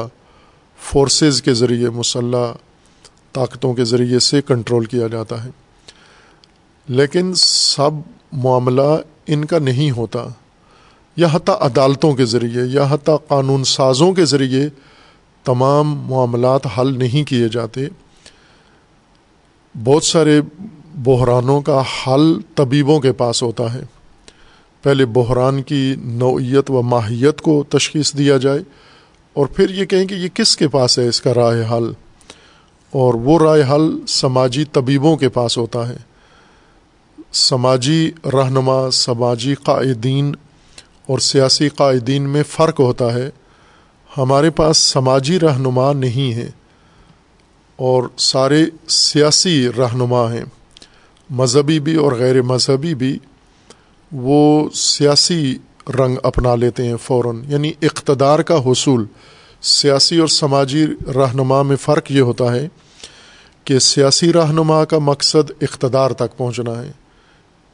[0.78, 2.52] فورسز کے ذریعے، مسلح
[3.32, 5.50] طاقتوں کے ذریعے سے کنٹرول کیا جاتا ہے۔
[6.88, 7.90] لیکن سب
[8.32, 10.26] معاملہ ان کا نہیں ہوتا۔
[11.16, 14.68] یا حتیٰ عدالتوں کے ذریعے، یا حتیٰ قانون سازوں کے ذریعے
[15.44, 17.80] تمام معاملات حل نہیں کیے جاتے۔
[19.84, 20.40] بہت سارے
[20.94, 23.82] بحرانوں کا حل طبیبوں کے پاس ہوتا ہے۔
[24.82, 28.60] پہلے بحران کی نوعیت و ماہیت کو تشخیص دیا جائے
[29.32, 31.92] اور پھر یہ کہیں کہ یہ کس کے پاس ہے اس کا رائے حل؟
[32.90, 35.96] اور وہ رائے حل سماجی طبیبوں کے پاس ہوتا ہے۔
[37.32, 40.34] سماجی رہنما، سماجی قائدین
[41.06, 43.30] اور سیاسی قائدین میں فرق ہوتا ہے۔
[44.18, 46.50] ہمارے پاس سماجی رہنما نہیں ہے
[47.76, 50.44] اور سارے سیاسی رہنما ہیں۔
[51.30, 53.18] مذہبی بھی اور غیر مذہبی بھی
[54.12, 55.58] وہ سیاسی
[55.98, 59.06] رنگ اپنا لیتے ہیں فوراً۔ یعنی اقتدار کا حصول
[59.62, 62.68] سیاسی اور سماجی رہنما میں فرق یہ ہوتا ہے
[63.64, 66.99] کہ سیاسی رہنما کا مقصد اقتدار تک پہنچنا ہے۔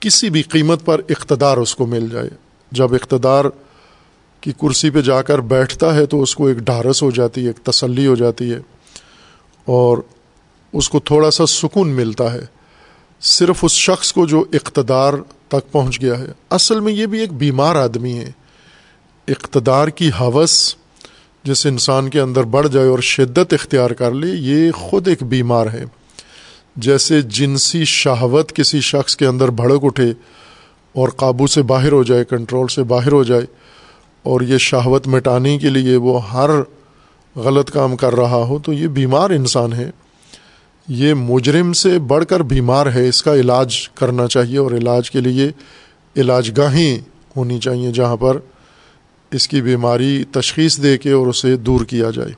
[0.01, 2.31] کسی بھی قیمت پر اقتدار اس کو مل جائے۔
[2.73, 3.45] جب اقتدار
[4.41, 7.47] کی کرسی پہ جا کر بیٹھتا ہے تو اس کو ایک ڈھارس ہو جاتی ہے،
[7.47, 8.59] ایک تسلی ہو جاتی ہے
[9.65, 9.99] اور
[10.73, 12.47] اس کو تھوڑا سا سکون ملتا ہے۔
[13.21, 15.13] صرف اس شخص کو جو اقتدار
[15.49, 18.31] تک پہنچ گیا ہے۔ اصل میں یہ بھی ایک بیمار آدمی ہے۔
[19.29, 20.75] اقتدار کی حوث
[21.45, 25.67] جس انسان کے اندر بڑھ جائے اور شدت اختیار کر لے، یہ خود ایک بیمار
[25.67, 25.85] ہے۔
[26.77, 30.13] جیسے جنسی شہوت کسی شخص کے اندر بھڑک اٹھے
[30.93, 33.45] اور قابو سے باہر ہو جائے، کنٹرول سے باہر ہو جائے،
[34.23, 36.51] اور یہ شہوت مٹانے کے لیے وہ ہر
[37.37, 39.91] غلط کام کر رہا ہو، تو یہ بیمار انسان ہے۔
[40.89, 45.21] یہ مجرم سے بڑھ کر بیمار ہے، اس کا علاج کرنا چاہیے اور علاج کے
[45.21, 45.51] لیے
[46.17, 46.99] علاج گاہیں
[47.37, 48.39] ہونی چاہیے جہاں پر
[49.33, 52.33] اس کی بیماری تشخیص دے کے اور اسے دور کیا جائے۔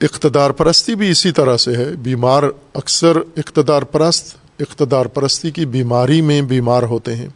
[0.00, 2.42] اقتدار پرستی بھی اسی طرح سے ہے۔ بیمار
[2.74, 7.28] اکثر اقتدار پرست، اقتدار پرستی کی بیماری میں بیمار ہوتے ہیں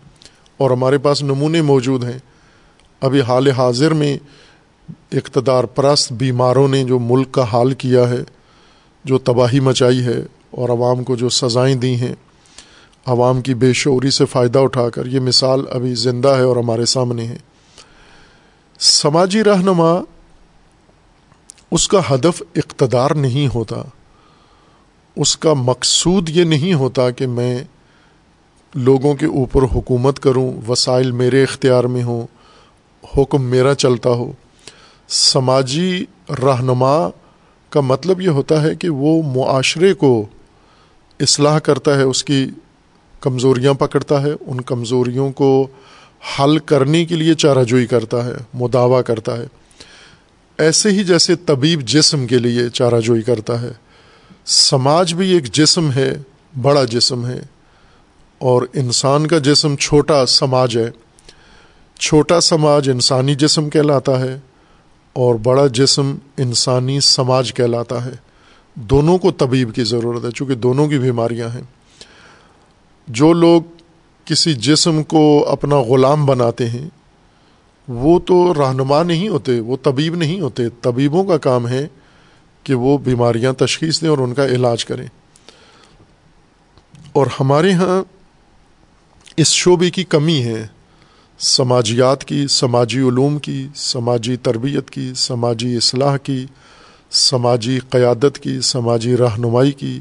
[0.56, 2.18] اور ہمارے پاس نمونے موجود ہیں۔
[3.00, 4.18] ابھی حال حاضر میں
[5.12, 8.20] اقتدار پرست بیماروں نے جو ملک کا حال کیا ہے،
[9.04, 12.14] جو تباہی مچائی ہے اور عوام کو جو سزائیں دی ہیں،
[13.06, 16.86] عوام کی بے شعوری سے فائدہ اٹھا کر یہ مثال ابھی زندہ ہے اور ہمارے
[16.86, 17.36] سامنے ہے۔
[18.78, 20.00] سماجی رہنما
[21.72, 23.82] اس کا ہدف اقتدار نہیں ہوتا۔
[25.16, 27.64] اس کا مقصود یہ نہیں ہوتا کہ میں
[28.74, 32.26] لوگوں کے اوپر حکومت کروں، وسائل میرے اختیار میں ہوں،
[33.16, 34.32] حکم میرا چلتا ہو۔
[35.08, 37.08] سماجی رہنما
[37.70, 40.26] کا مطلب یہ ہوتا ہے کہ وہ معاشرے کو
[41.20, 42.46] اصلاح کرتا ہے، اس کی
[43.20, 45.66] کمزوریاں پکڑتا ہے، ان کمزوریوں کو
[46.38, 49.46] حل کرنے کے لیے چارہ جوئی کرتا ہے، مداوع کرتا ہے۔
[50.62, 53.72] ایسے ہی جیسے طبیب جسم کے لیے چارہ جوئی کرتا ہے۔
[54.46, 56.14] سماج بھی ایک جسم ہے،
[56.62, 57.40] بڑا جسم ہے۔
[58.38, 60.90] اور انسان کا جسم چھوٹا سماج ہے۔
[61.98, 64.40] چھوٹا سماج انسانی جسم کہلاتا ہے
[65.12, 68.12] اور بڑا جسم انسانی سماج کہلاتا ہے۔
[68.74, 71.62] دونوں کو طبیب کی ضرورت ہے، چونکہ دونوں کی بیماریاں ہیں۔
[73.08, 73.62] جو لوگ
[74.24, 77.01] کسی جسم کو اپنا غلام بناتے ہیں
[77.88, 81.88] وہ تو رہنما نہیں ہوتے، وہ طبیب نہیں ہوتے، طبیبوں کا کام ہے
[82.64, 85.06] کہ وہ بیماریاں تشخیص دیں اور ان کا علاج کریں۔
[87.12, 88.02] اور ہمارے یہاں
[89.36, 90.66] اس شعبے کی کمی ہے،
[91.38, 96.46] سماجیات کی، سماجی علوم کی، سماجی تربیت کی، سماجی اصلاح کی،
[97.10, 100.00] سماجی قیادت کی، سماجی رہنمائی کی۔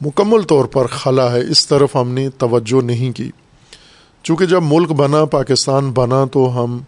[0.00, 3.30] مکمل طور پر خلا ہے، اس طرف ہم نے توجہ نہیں کی۔
[4.24, 6.78] چونکہ جب ملک بنا، پاکستان بنا، تو ہم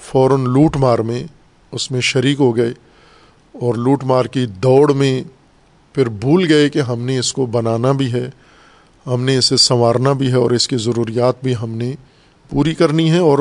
[0.00, 1.24] فوراً لوٹ مار میں
[1.72, 2.72] اس میں شریک ہو گئے
[3.52, 5.22] اور لوٹ مار کی دوڑ میں
[5.94, 8.30] پھر بھول گئے کہ ہم نے اس کو بنانا بھی ہے،
[9.06, 11.94] ہم نے اسے سنوارنا بھی ہے اور اس کی ضروریات بھی ہم نے
[12.50, 13.38] پوری کرنی ہے اور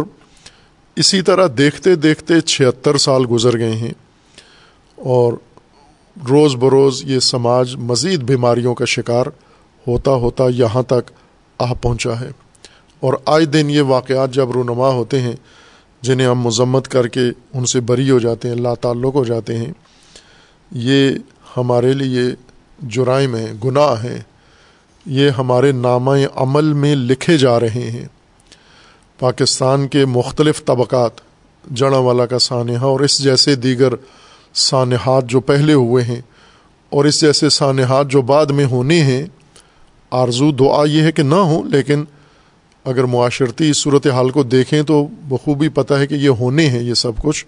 [0.96, 3.92] اسی طرح دیکھتے دیکھتے چھہتر سال گزر گئے ہیں
[4.96, 5.34] اور
[6.30, 9.26] روز بروز یہ سماج مزید بیماریوں کا شکار
[9.88, 11.12] ہوتا ہوتا یہاں تک
[11.60, 12.30] آ پہنچا ہے۔
[13.00, 15.36] اور آئے دن یہ واقعات جب رونما ہوتے ہیں،
[16.02, 17.22] جنہیں ہم مذمت کر کے
[17.54, 19.72] ان سے بری ہو جاتے ہیں لا تعلق ہو جاتے ہیں،
[20.72, 21.12] یہ
[21.58, 22.22] ہمارے لیے
[22.80, 24.20] جرائم ہیں، گناہ ہیں۔
[25.06, 28.06] یہ ہمارے نامہ عمل میں لکھے جا رہے ہیں۔
[29.20, 31.12] پاکستان کے مختلف طبقات
[31.72, 33.94] جڑا والا کا سانحہ اور اس جیسے دیگر
[34.54, 36.22] سانحات جو پہلے ہوئے ہیں
[36.90, 39.26] اور اس جیسے سانحات جو بعد میں ہونے ہیں،
[40.12, 42.04] آرزو دعا یہ ہے کہ نہ ہوں، لیکن
[42.88, 46.94] اگر معاشرتی صورت حال کو دیکھیں تو بخوبی پتہ ہے کہ یہ ہونے ہیں یہ
[46.94, 47.46] سب کچھ۔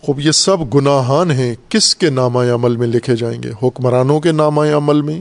[0.00, 4.32] خوب، یہ سب گناہان ہیں۔ کس کے نامہ عمل میں لکھے جائیں گے؟ حکمرانوں کے
[4.32, 5.20] نامہ عمل میں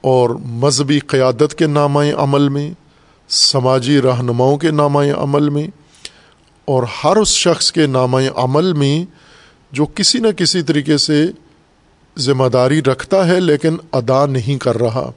[0.00, 2.70] اور مذہبی قیادت کے نامہ عمل میں،
[3.28, 5.66] سماجی رہنماؤں کے نامہ عمل میں
[6.64, 9.04] اور ہر اس شخص کے نامہ عمل میں
[9.72, 11.26] جو کسی نہ کسی طریقے سے
[12.18, 15.10] ذمہ داری رکھتا ہے لیکن ادا نہیں کر رہا۔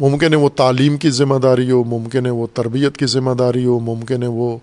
[0.00, 3.64] ممکن ہے وہ تعلیم کی ذمہ داری ہو، ممکن ہے وہ تربیت کی ذمہ داری
[3.64, 4.58] ہو، ممکن ہے وہ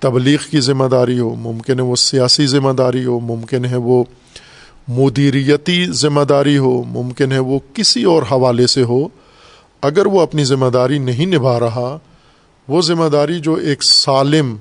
[0.00, 4.04] تبلیغ کی ذمہ داری ہو، ممکن ہے وہ سیاسی ذمہ داری ہو، ممکن ہے وہ
[4.88, 9.08] مدیریتی ذمہ داری ہو، ممکن ہے وہ کسی اور حوالے سے ہو۔
[9.82, 11.98] اگر وہ اپنی ذمہ داری نہیں نبھا رہا،
[12.68, 14.56] وہ ذمہ داری جو ایک سالم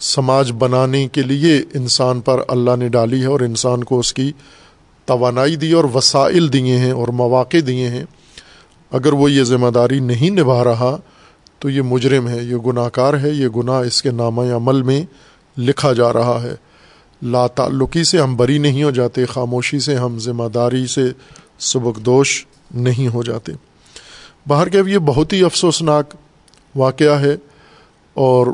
[0.00, 4.32] سماج بنانے کے لیے انسان پر اللہ نے ڈالی ہے اور انسان کو اس کی
[5.04, 8.04] توانائی دی اور وسائل دیے ہیں اور مواقع دیے ہیں
[8.92, 10.96] اگر وہ یہ ذمہ داری نہیں نبھا رہا،
[11.58, 15.02] تو یہ مجرم ہے، یہ گناہ کار ہے، یہ گناہ اس کے نامہ عمل میں
[15.58, 16.54] لکھا جا رہا ہے۔
[17.22, 21.10] لا تعلقی سے ہم بری نہیں ہو جاتے، خاموشی سے ہم ذمہ داری سے
[21.58, 23.52] سبکدوش نہیں ہو جاتے۔
[24.46, 26.14] باہر کے اب یہ بہت ہی افسوسناک
[26.74, 27.36] واقعہ ہے
[28.14, 28.46] اور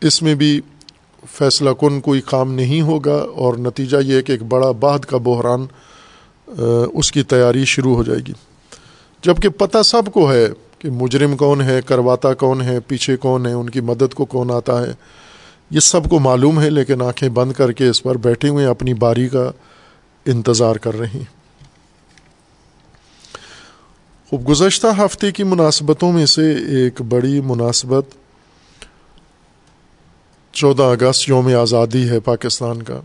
[0.00, 0.60] اس میں بھی
[1.32, 5.16] فیصلہ کن کوئی کام نہیں ہوگا اور نتیجہ یہ ہے کہ ایک بڑا بعد کا
[5.16, 5.66] بحران
[6.92, 8.32] اس کی تیاری شروع ہو جائے گی۔
[9.22, 10.46] جبکہ پتہ سب کو ہے
[10.78, 14.50] کہ مجرم کون ہے، کرواتا کون ہے، پیچھے کون ہے، ان کی مدد کو کون
[14.50, 14.92] آتا ہے،
[15.70, 18.94] یہ سب کو معلوم ہے، لیکن آنکھیں بند کر کے اس پر بیٹھے ہوئے اپنی
[18.94, 19.50] باری کا
[20.26, 21.44] انتظار کر رہی ہیں۔
[24.30, 28.04] خوب گزشتہ ہفتے کی مناسبتوں میں سے ایک بڑی مناسبت
[30.52, 33.00] چودہ اگست یوم آزادی ہے پاکستان کا۔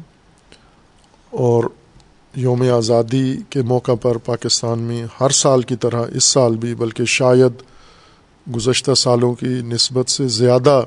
[1.29, 1.63] اور
[2.35, 7.05] یوم آزادی کے موقع پر پاکستان میں ہر سال کی طرح اس سال بھی، بلکہ
[7.05, 7.51] شاید
[8.55, 10.81] گزشتہ سالوں کی نسبت سے زیادہ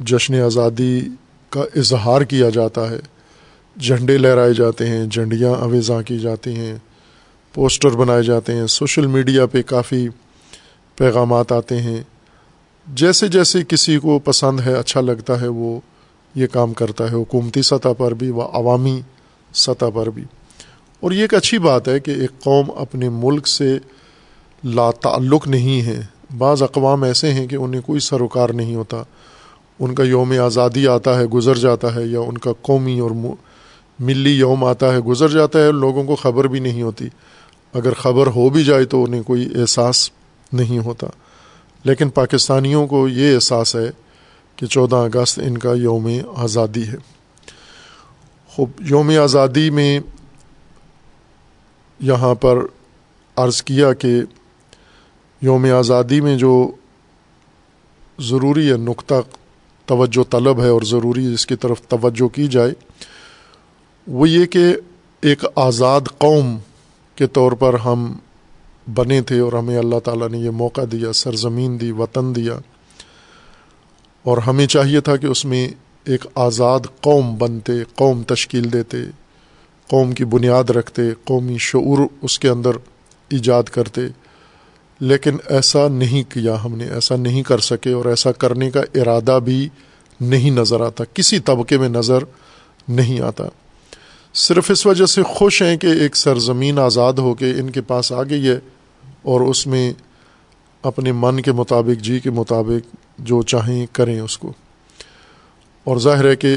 [0.00, 1.00] جشن آزادی
[1.50, 2.98] کا اظہار کیا جاتا ہے۔
[3.80, 6.76] جھنڈے لہرائے جاتے ہیں، جھنڈیاں اویزاں کی جاتی ہیں،
[7.54, 10.08] پوسٹر بنائے جاتے ہیں۔ سوشل میڈیا پہ کافی
[10.96, 12.02] پیغامات آتے ہیں۔
[12.86, 15.80] جیسے جیسے کسی کو پسند ہے اچھا لگتا ہے، وہ
[16.34, 19.00] یہ کام کرتا ہے حکومتی سطح پر بھی و عوامی
[19.54, 20.24] سطح پر بھی۔
[21.00, 23.78] اور یہ ایک اچھی بات ہے کہ ایک قوم اپنے ملک سے
[24.64, 26.00] لا تعلق نہیں ہے۔
[26.38, 29.02] بعض اقوام ایسے ہیں کہ انہیں کوئی سروکار نہیں ہوتا۔
[29.80, 33.10] ان کا یوم آزادی آتا ہے، گزر جاتا ہے، یا ان کا قومی اور
[34.00, 37.08] ملی یوم آتا ہے، گزر جاتا ہے، لوگوں کو خبر بھی نہیں ہوتی۔
[37.72, 40.10] اگر خبر ہو بھی جائے تو انہیں کوئی احساس
[40.52, 41.06] نہیں ہوتا۔
[41.84, 43.90] لیکن پاکستانیوں کو یہ احساس ہے
[44.56, 46.96] کہ چودہ اگست ان کا یوم آزادی ہے۔
[48.48, 50.00] خوب، یوم آزادی میں
[52.00, 52.58] یہاں پر
[53.36, 54.20] عرض کیا کہ
[55.40, 56.70] یوم آزادی میں جو
[58.18, 59.14] ضروری ہے، نقطہ
[59.86, 62.72] توجہ طلب ہے اور ضروری اس کی طرف توجہ کی جائے،
[64.06, 64.74] وہ یہ کہ
[65.20, 66.58] ایک آزاد قوم
[67.14, 68.18] کے طور پر ہم
[68.94, 72.58] بنے تھے اور ہمیں اللہ تعالیٰ نے یہ موقع دیا، سرزمین دی، وطن دیا۔
[74.22, 75.68] اور ہمیں چاہیے تھا کہ اس میں
[76.04, 78.96] ایک آزاد قوم بنتے، قوم تشکیل دیتے،
[79.88, 82.70] قوم کی بنیاد رکھتے، قومی شعور اس کے اندر
[83.28, 84.00] ایجاد کرتے۔
[85.00, 89.38] لیکن ایسا نہیں کیا ہم نے، ایسا نہیں کر سکے اور ایسا کرنے کا ارادہ
[89.44, 89.68] بھی
[90.20, 92.18] نہیں نظر آتا۔ کسی طبقے میں نظر
[92.88, 93.44] نہیں آتا۔
[94.34, 98.12] صرف اس وجہ سے خوش ہیں کہ ایک سرزمین آزاد ہو کے ان کے پاس
[98.12, 98.58] آ گئی ہے
[99.22, 99.92] اور اس میں
[100.82, 104.52] اپنے من کے مطابق جی کے مطابق جو چاہیں کریں اس کو۔
[105.84, 106.54] اور ظاہر ہے کہ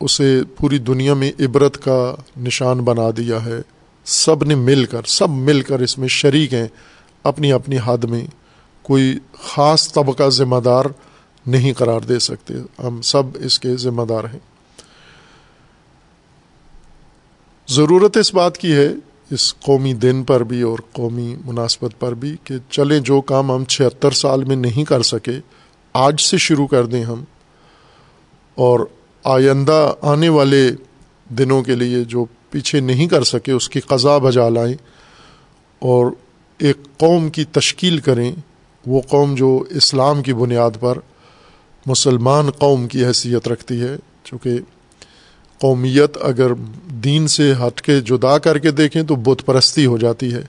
[0.00, 3.60] اسے پوری دنیا میں عبرت کا نشان بنا دیا ہے۔
[4.04, 6.66] سب نے مل کر، سب مل کر اس میں شریک ہیں۔
[7.22, 8.26] اپنی اپنی حد میں
[8.82, 10.84] کوئی خاص طبقہ ذمہ دار
[11.46, 14.38] نہیں قرار دے سکتے۔ ہم سب اس کے ذمہ دار ہیں۔
[17.68, 18.88] ضرورت اس بات کی ہے،
[19.30, 23.64] اس قومی دن پر بھی اور قومی مناسبت پر بھی کہ چلیں جو کام ہم
[23.64, 25.32] چھہتر سال میں نہیں کر سکے
[25.96, 27.24] آج سے شروع کر دیں ہم
[28.54, 28.80] اور
[29.24, 30.70] آئندہ آنے والے
[31.30, 34.74] دنوں کے لیے جو پیچھے نہیں کر سکے اس کی قضا بجا لائیں
[35.82, 36.06] اور
[36.60, 38.30] ایک قوم کی تشکیل کریں،
[38.86, 40.98] وہ قوم جو اسلام کی بنیاد پر
[41.86, 44.58] مسلمان قوم کی حیثیت رکھتی ہے، چونکہ
[45.60, 46.54] قومیت اگر
[47.04, 50.42] دین سے ہٹ کے جدا کر کے دیکھیں تو بت پرستی ہو جاتی ہے۔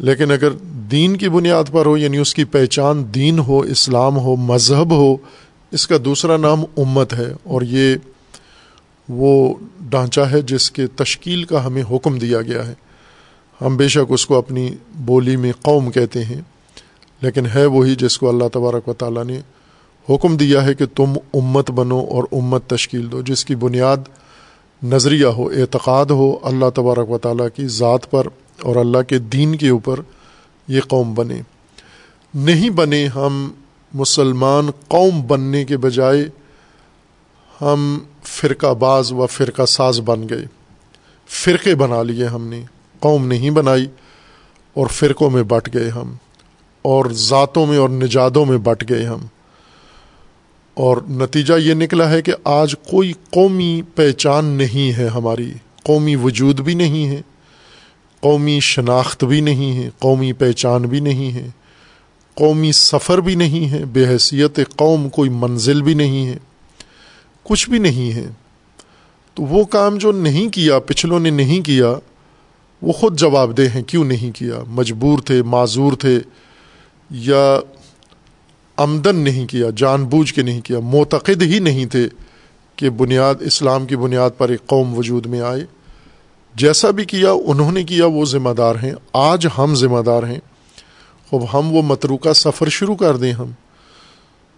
[0.00, 0.52] لیکن اگر
[0.90, 5.16] دین کی بنیاد پر ہو یعنی اس کی پہچان دین ہو، اسلام ہو، مذہب ہو،
[5.72, 7.96] اس کا دوسرا نام امت ہے اور یہ
[9.08, 12.74] وہ ڈھانچہ ہے جس کے تشکیل کا ہمیں حکم دیا گیا ہے۔
[13.60, 14.68] ہم بے شک اس کو اپنی
[15.04, 16.40] بولی میں قوم کہتے ہیں،
[17.22, 19.40] لیکن ہے وہی جس کو اللہ تبارک و تعالیٰ نے
[20.08, 24.08] حکم دیا ہے کہ تم امت بنو اور امت تشکیل دو، جس کی بنیاد
[24.82, 28.26] نظریہ ہو، اعتقاد ہو، اللہ تبارک و تعالیٰ کی ذات پر
[28.62, 30.00] اور اللہ کے دین کے اوپر
[30.68, 31.40] یہ قوم بنے۔
[32.34, 33.50] نہیں بنے ہم
[33.94, 36.28] مسلمان قوم بننے کے بجائے
[37.60, 40.44] ہم فرقہ باز و فرقہ ساز بن گئے۔
[41.28, 42.62] فرقے بنا لیے ہم نے،
[43.00, 43.86] قوم نہیں بنائی
[44.74, 46.14] اور فرقوں میں بٹ گئے ہم،
[46.82, 49.26] اور ذاتوں میں اور نجادوں میں بٹ گئے ہم۔
[50.74, 55.52] اور نتیجہ یہ نکلا ہے کہ آج کوئی قومی پہچان نہیں ہے ہماری،
[55.82, 57.22] قومی وجود بھی نہیں ہے۔
[58.20, 61.48] قومی شناخت بھی نہیں ہے، قومی پہچان بھی نہیں ہے،
[62.34, 66.36] قومی سفر بھی نہیں ہے، بے حیثیت قوم کوئی منزل بھی نہیں ہے،
[67.42, 68.26] کچھ بھی نہیں ہے۔
[69.34, 71.94] تو وہ کام جو نہیں کیا، پچھلوں نے نہیں کیا،
[72.82, 76.20] وہ خود جواب دہ ہیں، کیوں نہیں کیا؟ مجبور تھے، معذور تھے
[77.10, 77.60] یا
[78.76, 82.08] آمدن نہیں کیا، جان بوجھ کے نہیں کیا، معتقد ہی نہیں تھے
[82.76, 85.79] کہ بنیاد، اسلام کی بنیاد پر ایک قوم وجود میں آئے۔
[86.54, 90.38] جیسا بھی کیا، انہوں نے کیا، وہ ذمہ دار ہیں۔ آج ہم ذمہ دار ہیں۔
[91.32, 93.50] اب ہم وہ متروکہ سفر شروع کر دیں ہم۔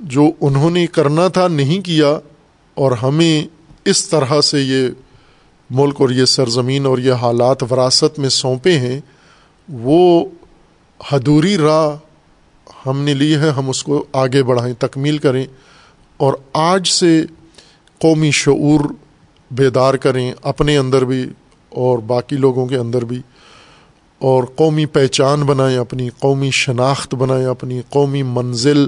[0.01, 2.19] جو انہوں نے کرنا تھا، نہیں کیا،
[2.75, 3.49] اور ہمیں
[3.85, 4.89] اس طرح سے یہ
[5.71, 9.01] ملک اور یہ سرزمین اور یہ حالات وراثت میں سونپے ہیں،
[9.73, 10.25] وہ
[11.13, 11.97] حدوری راہ
[12.87, 15.45] ہم نے لی ہے۔ ہم اس کو آگے بڑھائیں، تکمیل کریں،
[16.17, 17.25] اور آج سے
[17.99, 18.81] قومی شعور
[19.51, 21.27] بیدار کریں، اپنے اندر بھی
[21.75, 23.21] اور باقی لوگوں کے اندر بھی،
[24.21, 28.87] اور قومی پہچان بنائیں اپنی، قومی شناخت بنائیں اپنی، قومی منزل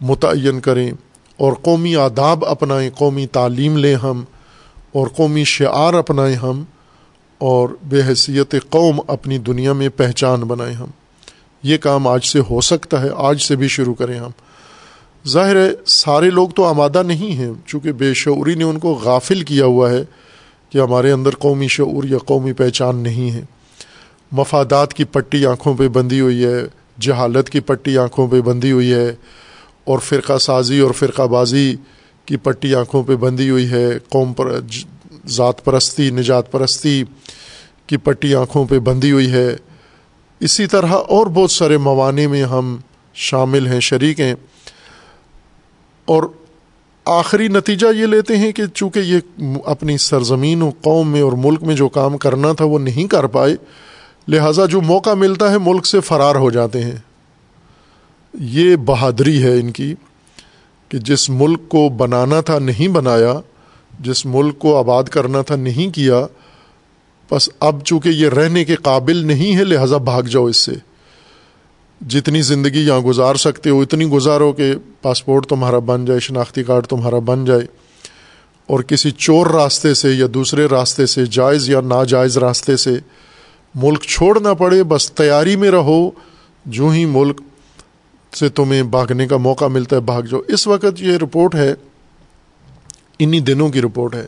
[0.00, 0.90] متعین کریں،
[1.38, 4.22] اور قومی آداب اپنائیں، قومی تعلیم لیں ہم،
[4.92, 6.62] اور قومی شعار اپنائیں ہم،
[7.40, 10.90] اور بے حیثیت قوم اپنی دنیا میں پہچان بنائیں ہم۔
[11.62, 14.30] یہ کام آج سے ہو سکتا ہے، آج سے بھی شروع کریں ہم۔
[15.28, 19.42] ظاہر ہے، سارے لوگ تو آمادہ نہیں ہیں، چونکہ بے شعوری نے ان کو غافل
[19.42, 20.02] کیا ہوا ہے۔
[20.72, 23.42] کہ ہمارے اندر قومی شعور یا قومی پہچان نہیں ہے۔
[24.32, 26.64] مفادات کی پٹی آنکھوں پہ بندھی ہوئی ہے،
[27.00, 29.12] جہالت کی پٹی آنکھوں پہ بندھی ہوئی ہے،
[29.84, 31.76] اور فرقہ سازی اور فرقہ بازی
[32.26, 34.60] کی پٹی آنکھوں پہ بندھی ہوئی ہے۔ قوم پر
[35.26, 37.04] ذات پرستی، نجات پرستی
[37.86, 39.56] کی پٹی آنکھوں پہ بندھی ہوئی ہے۔
[40.40, 42.76] اسی طرح اور بہت سارے موانع میں ہم
[43.14, 44.34] شامل ہیں، شریک ہیں۔
[46.04, 46.22] اور
[47.04, 49.18] آخری نتیجہ یہ لیتے ہیں کہ چونکہ یہ
[49.64, 53.26] اپنی سرزمین و قوم میں اور ملک میں جو کام کرنا تھا وہ نہیں کر
[53.26, 53.56] پائے،
[54.28, 56.96] لہٰذا جو موقع ملتا ہے ملک سے فرار ہو جاتے ہیں۔
[58.34, 59.94] یہ بہادری ہے ان کی
[60.88, 63.34] کہ جس ملک کو بنانا تھا نہیں بنایا،
[64.00, 66.26] جس ملک کو آباد کرنا تھا نہیں کیا،
[67.30, 70.72] بس اب چونکہ یہ رہنے کے قابل نہیں ہے، لہٰذا بھاگ جاؤ اس سے۔
[72.08, 76.86] جتنی زندگی یہاں گزار سکتے ہو، اتنی گزارو کہ پاسپورٹ تمہارا بن جائے، شناختی کارڈ
[76.86, 77.60] تمہارا بن جائے۔
[78.66, 82.90] اور کسی چور راستے سے یا دوسرے راستے سے، جائز یا ناجائز راستے سے
[83.74, 86.10] ملک چھوڑنا پڑے، بس تیاری میں رہو۔
[86.66, 87.40] جو ہی ملک
[88.36, 91.74] سے تمہیں بھاگنے کا موقع ملتا ہے، بھاگ جاؤ۔ اس وقت یہ رپورٹ ہے،
[93.18, 94.26] انہی دنوں کی رپورٹ ہے۔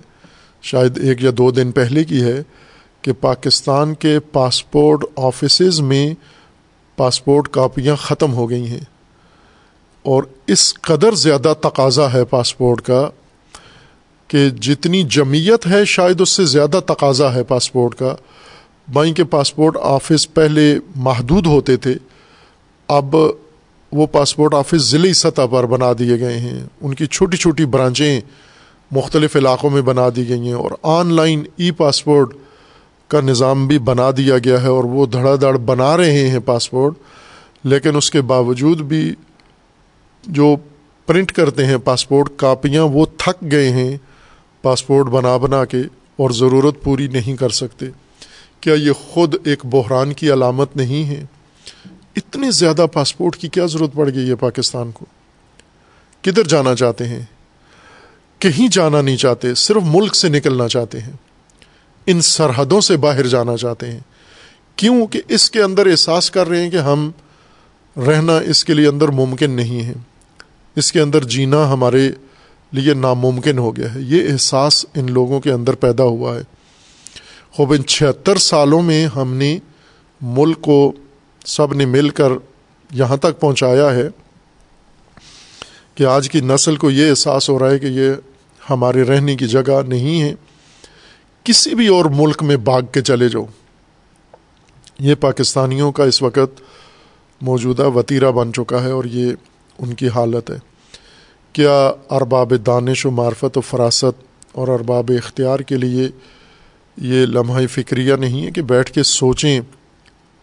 [0.62, 2.42] شاید ایک یا دو دن پہلے کی ہے
[3.02, 6.14] کہ پاکستان کے پاسپورٹ آفیسز میں
[6.96, 8.80] پاسپورٹ کاپیاں ختم ہو گئی ہیں۔
[10.02, 13.10] اور اس قدر زیادہ تقاضا ہے پاسپورٹ کا
[14.28, 18.14] کہ جتنی جمعیت ہے شاید اس سے زیادہ تقاضا ہے پاسپورٹ کا۔
[18.92, 21.94] بائیں کے پاسپورٹ آفس پہلے محدود ہوتے تھے،
[22.88, 23.16] اب
[23.92, 28.20] وہ پاسپورٹ آفس ضلعی سطح پر بنا دیے گئے ہیں۔ ان کی چھوٹی چھوٹی برانچیں
[28.90, 32.36] مختلف علاقوں میں بنا دی گئی ہیں اور آن لائن ای پاسپورٹ
[33.14, 36.94] کا نظام بھی بنا دیا گیا ہے اور وہ دھڑا دھڑ بنا رہے ہیں پاسپورٹ،
[37.64, 39.14] لیکن اس کے باوجود بھی
[40.26, 40.56] جو
[41.06, 43.96] پرنٹ کرتے ہیں پاسپورٹ کاپیاں، وہ تھک گئے ہیں
[44.62, 45.80] پاسپورٹ بنا بنا کے
[46.16, 47.86] اور ضرورت پوری نہیں کر سکتے۔
[48.60, 51.24] کیا یہ خود ایک بحران کی علامت نہیں ہے؟
[52.16, 55.06] اتنے زیادہ پاسپورٹ کی کیا ضرورت پڑ گئی ہے پاکستان کو؟
[56.22, 57.22] کدھر جانا چاہتے ہیں؟
[58.38, 61.12] کہیں جانا نہیں چاہتے، صرف ملک سے نکلنا چاہتے ہیں۔
[62.06, 64.00] ان سرحدوں سے باہر جانا چاہتے ہیں۔
[64.76, 67.10] کیوں کہ اس کے اندر احساس کر رہے ہیں کہ ہم
[67.96, 69.92] رہنا اس کے لیے اندر ممکن نہیں ہے۔
[70.76, 72.10] اس کے اندر جینا ہمارے
[72.72, 76.42] لیے ناممکن ہو گیا ہے۔ یہ احساس ان لوگوں کے اندر پیدا ہوا ہے۔
[77.52, 79.58] خوب، ان چھہتر سالوں میں ہم نے
[80.20, 80.92] ملک کو
[81.46, 82.28] سب نے مل کر
[82.90, 84.08] یہاں تک پہنچایا ہے
[85.94, 88.10] کہ آج کی نسل کو یہ احساس ہو رہا ہے کہ یہ
[88.70, 90.34] ہمارے رہنے کی جگہ نہیں ہے۔
[91.44, 93.44] کسی بھی اور ملک میں بھاگ کے چلے جاؤ۔
[94.98, 96.62] یہ پاکستانیوں کا اس وقت
[97.40, 99.32] موجودہ وطیرہ بن چکا ہے اور یہ
[99.78, 100.56] ان کی حالت ہے۔
[101.52, 104.22] کیا ارباب دانش و معرفت و فراست
[104.52, 106.08] اور ارباب اختیار کے لیے
[106.96, 109.60] یہ لمحہ فکریہ نہیں ہے کہ بیٹھ کے سوچیں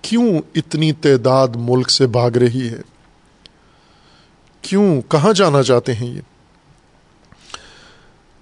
[0.01, 2.81] کیوں اتنی تعداد ملک سے بھاگ رہی ہے؟
[4.61, 6.21] کیوں کہاں جانا چاہتے ہیں یہ؟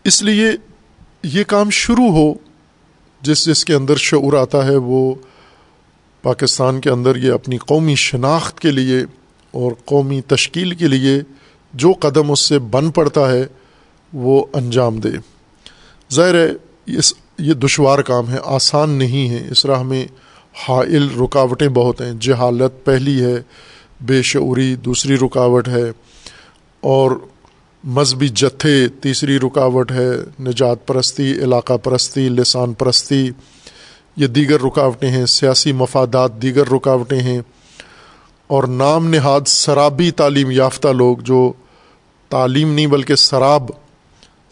[0.03, 0.51] اس لیے
[1.24, 2.34] یہ کام شروع ہو
[3.22, 5.16] جس جس کے اندر شعور آتا ہے، وہ
[6.22, 9.00] پاکستان کے اندر یہ اپنی قومی شناخت کے لیے
[9.52, 11.22] اور قومی تشکیل کے لیے
[11.74, 13.48] جو قدم اس سے بن پڑتا ہے،
[14.14, 15.10] وہ انجام دے۔
[16.14, 16.52] ظاہر ہے
[16.86, 20.08] اس یہ دشوار کام ہے، آسان نہیں ہے۔ اس راہ میں
[20.70, 23.42] حائل رکاوٹیں بہت ہیں۔ جہالت پہلی ہے،
[24.02, 25.92] بے شعوری دوسری رکاوٹ ہے۔
[26.82, 27.12] اور
[27.84, 30.10] مذہبی جتھے تیسری رکاوٹ ہے،
[30.40, 33.30] نجات پرستی، علاقہ پرستی، لسان پرستی۔
[34.16, 37.42] یہ دیگر رکاوٹیں ہیں، سیاسی مفادات دیگر رکاوٹیں ہیں۔
[38.48, 41.54] اور نام نہاد شرابی تعلیم یافتہ لوگ جو
[42.30, 43.70] تعلیم نہیں بلکہ شراب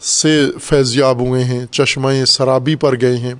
[0.00, 3.34] سے فیضیاب ہوئے ہیں، چشمہ شرابی پر گئے ہیں۔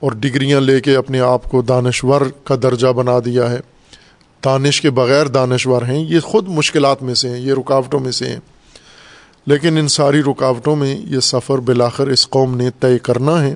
[0.00, 3.60] اور ڈگریاں لے کے اپنے آپ کو دانشور کا درجہ بنا دیا ہے۔
[4.44, 8.28] دانش کے بغیر دانشور ہیں، یہ خود مشکلات میں سے ہیں، یہ رکاوٹوں میں سے
[8.28, 8.40] ہیں۔
[9.46, 13.54] لیکن ان ساری رکاوٹوں میں یہ سفر بلاخر اس قوم نے طے کرنا ہے۔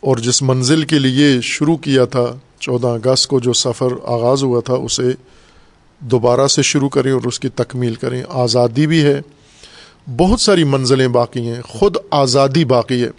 [0.00, 4.60] اور جس منزل کے لیے شروع کیا تھا، چودہ اگست کو جو سفر آغاز ہوا
[4.60, 5.12] تھا، اسے
[5.98, 9.20] دوبارہ سے شروع کریں اور اس کی تکمیل کریں۔ آزادی بھی ہے۔
[10.16, 13.10] بہت ساری منزلیں باقی ہیں۔ خود آزادی باقی ہے۔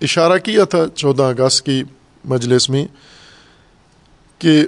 [0.00, 1.82] اشارہ کیا تھا چودہ اگست کی
[2.24, 2.86] مجلس میں
[4.38, 4.66] کہ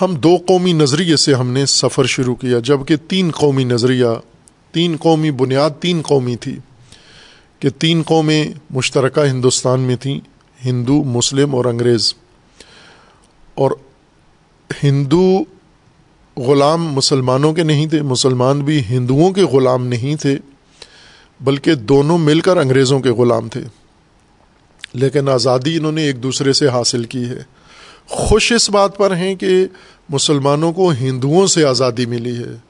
[0.00, 4.06] ہم دو قومی نظریے سے ہم نے سفر شروع کیا جبکہ تین قومی نظریہ
[4.72, 6.58] تین قومی بنیاد، تین قومی تھی
[7.58, 10.20] کہ تین قومیں مشترکہ ہندوستان میں تھیں،
[10.64, 12.14] ہندو، مسلم اور انگریز۔
[13.54, 13.70] اور
[14.82, 15.38] ہندو
[16.36, 20.36] غلام مسلمانوں کے نہیں تھے، مسلمان بھی ہندوؤں کے غلام نہیں تھے،
[21.40, 23.62] بلکہ دونوں مل کر انگریزوں کے غلام تھے۔
[24.92, 27.42] لیکن آزادی انہوں نے ایک دوسرے سے حاصل کی ہے۔
[28.06, 29.66] خوش اس بات پر ہیں کہ
[30.08, 32.69] مسلمانوں کو ہندوؤں سے آزادی ملی ہے۔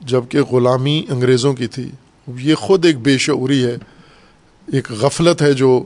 [0.00, 1.90] جبکہ غلامی انگریزوں کی تھی۔
[2.38, 3.76] یہ خود ایک بے شعوری ہے،
[4.72, 5.84] ایک غفلت ہے جو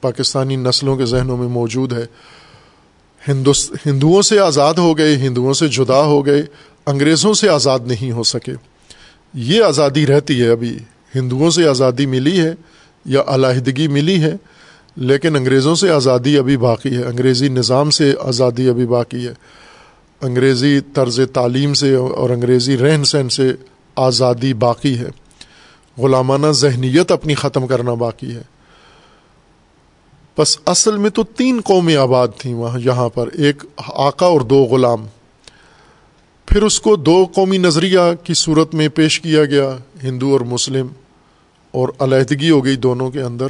[0.00, 2.06] پاکستانی نسلوں کے ذہنوں میں موجود ہے۔
[3.86, 6.42] ہندوؤں سے آزاد ہو گئے، ہندوؤں سے جدا ہو گئے،
[6.86, 8.52] انگریزوں سے آزاد نہیں ہو سکے۔
[9.34, 10.78] یہ آزادی رہتی ہے ابھی۔
[11.14, 12.54] ہندوؤں سے آزادی ملی ہے
[13.04, 14.32] یا علیحدگی ملی ہے،
[14.96, 19.34] لیکن انگریزوں سے آزادی ابھی باقی ہے۔ انگریزی نظام سے آزادی ابھی باقی ہے۔
[20.22, 23.52] انگریزی طرز تعلیم سے اور انگریزی رہن سہن سے
[23.96, 25.08] آزادی باقی ہے۔
[25.98, 28.42] غلامانہ ذہنیت اپنی ختم کرنا باقی ہے۔
[30.38, 34.62] بس اصل میں تو تین قومیں آباد تھیں وہاں، یہاں پر ایک آقا اور دو
[34.62, 35.06] غلام۔
[36.46, 40.86] پھر اس کو دو قومی نظریہ کی صورت میں پیش کیا گیا، ہندو اور مسلم۔
[41.70, 43.46] اور علیحدگی ہو گئی دونوں کے اندر۔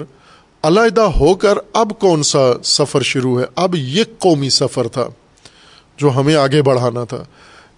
[0.63, 5.09] علیحدہ ہو کر اب کون سا سفر شروع ہے؟ اب یہ قومی سفر تھا۔
[5.97, 7.25] جو ہمیں آگے بڑھانا تھا۔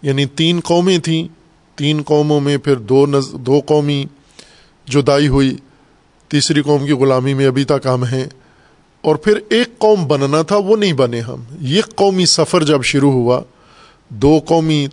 [0.03, 1.29] یعنی تین قومیں تھیں۔
[1.79, 4.05] تین قوموں میں پھر دو نز، دو قومی
[4.87, 5.57] جدائی ہوئی۔
[6.29, 8.25] تیسری قوم کی غلامی میں ابھی تک ہم ہیں۔
[9.01, 13.13] اور پھر ایک قوم بننا تھا، وہ نہیں بنے ہم۔ یہ قومی سفر جب شروع
[13.13, 13.41] ہوا،
[14.09, 14.87] دو قومی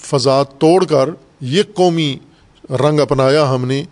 [0.00, 1.08] فضا توڑ کر
[1.40, 2.16] یہ قومی
[2.70, 3.84] رنگ اپنایا ہم نے۔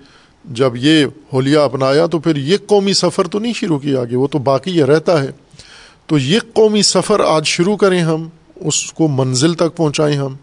[0.45, 4.27] جب یہ ہولیا اپنایا تو پھر یہ قومی سفر تو نہیں شروع کیا آگے، وہ
[4.27, 5.29] تو باقی یہ رہتا ہے۔
[6.07, 8.29] تو یہ قومی سفر آج شروع کریں ہم۔
[8.61, 10.37] اس کو منزل تک پہنچائیں ہم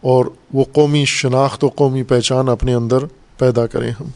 [0.00, 2.98] اور وہ قومی شناخت و قومی پہچان اپنے اندر
[3.38, 4.08] پیدا کریں ہم۔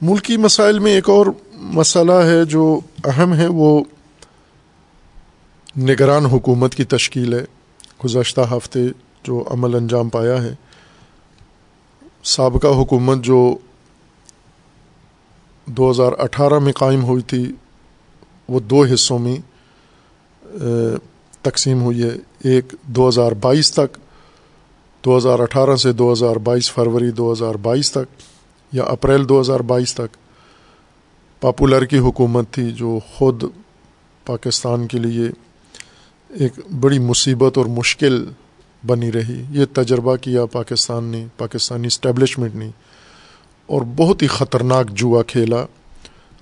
[0.00, 1.26] ملکی مسائل میں ایک اور
[1.72, 3.84] مسئلہ ہے جو اہم ہے، وہ
[5.78, 7.44] نگران حکومت کی تشکیل ہے۔
[8.04, 8.78] گزشتہ ہفتے
[9.22, 10.54] جو عمل انجام پایا ہے،
[12.24, 13.56] سابقہ حکومت جو
[15.66, 17.52] دو ہزار اٹھارہ میں قائم ہوئی تھی،
[18.48, 19.36] وہ دو حصوں میں
[21.42, 23.98] تقسیم ہوئی ہے۔ ایک دو ہزار بائیس تک،
[25.04, 28.22] دو ہزار اٹھارہ سے دو ہزار بائیس فروری دو ہزار بائیس تک
[28.72, 30.16] یا اپریل دو ہزار بائیس تک۔
[31.40, 33.44] پاپولر کی حکومت تھی جو خود
[34.26, 35.28] پاکستان کے لیے
[36.28, 38.24] ایک بڑی مصیبت اور مشکل
[38.86, 42.70] بنی رہی۔ یہ تجربہ کیا پاکستان نے، پاکستانی اسٹیبلشمنٹ نے،
[43.66, 45.64] اور بہت ہی خطرناک جوا کھیلا،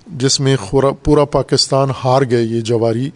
[0.07, 0.57] جس میں
[1.05, 3.11] پورا پاکستان ہار گئے۔ یہ جواری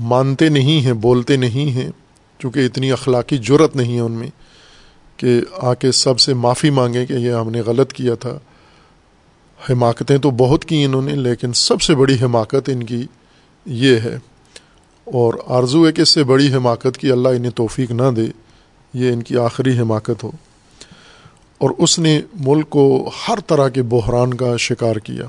[0.00, 1.90] مانتے نہیں ہیں، بولتے نہیں ہیں،
[2.38, 4.30] چونکہ اتنی اخلاقی جرت نہیں ہے ان میں
[5.16, 8.38] کہ آ کے سب سے معافی مانگیں کہ یہ ہم نے غلط کیا تھا۔
[9.70, 13.06] حماقتیں تو بہت کی انہوں نے، لیکن سب سے بڑی حماقت ان کی
[13.66, 14.18] یہ ہے۔
[15.04, 18.26] اور آرزو ہے کہ اس سے بڑی حماقت کی اللہ انہیں توفیق نہ دے،
[18.94, 20.30] یہ ان کی آخری حماقت ہو۔
[21.58, 25.24] اور اس نے ملک کو ہر طرح کے بحران کا شکار کیا۔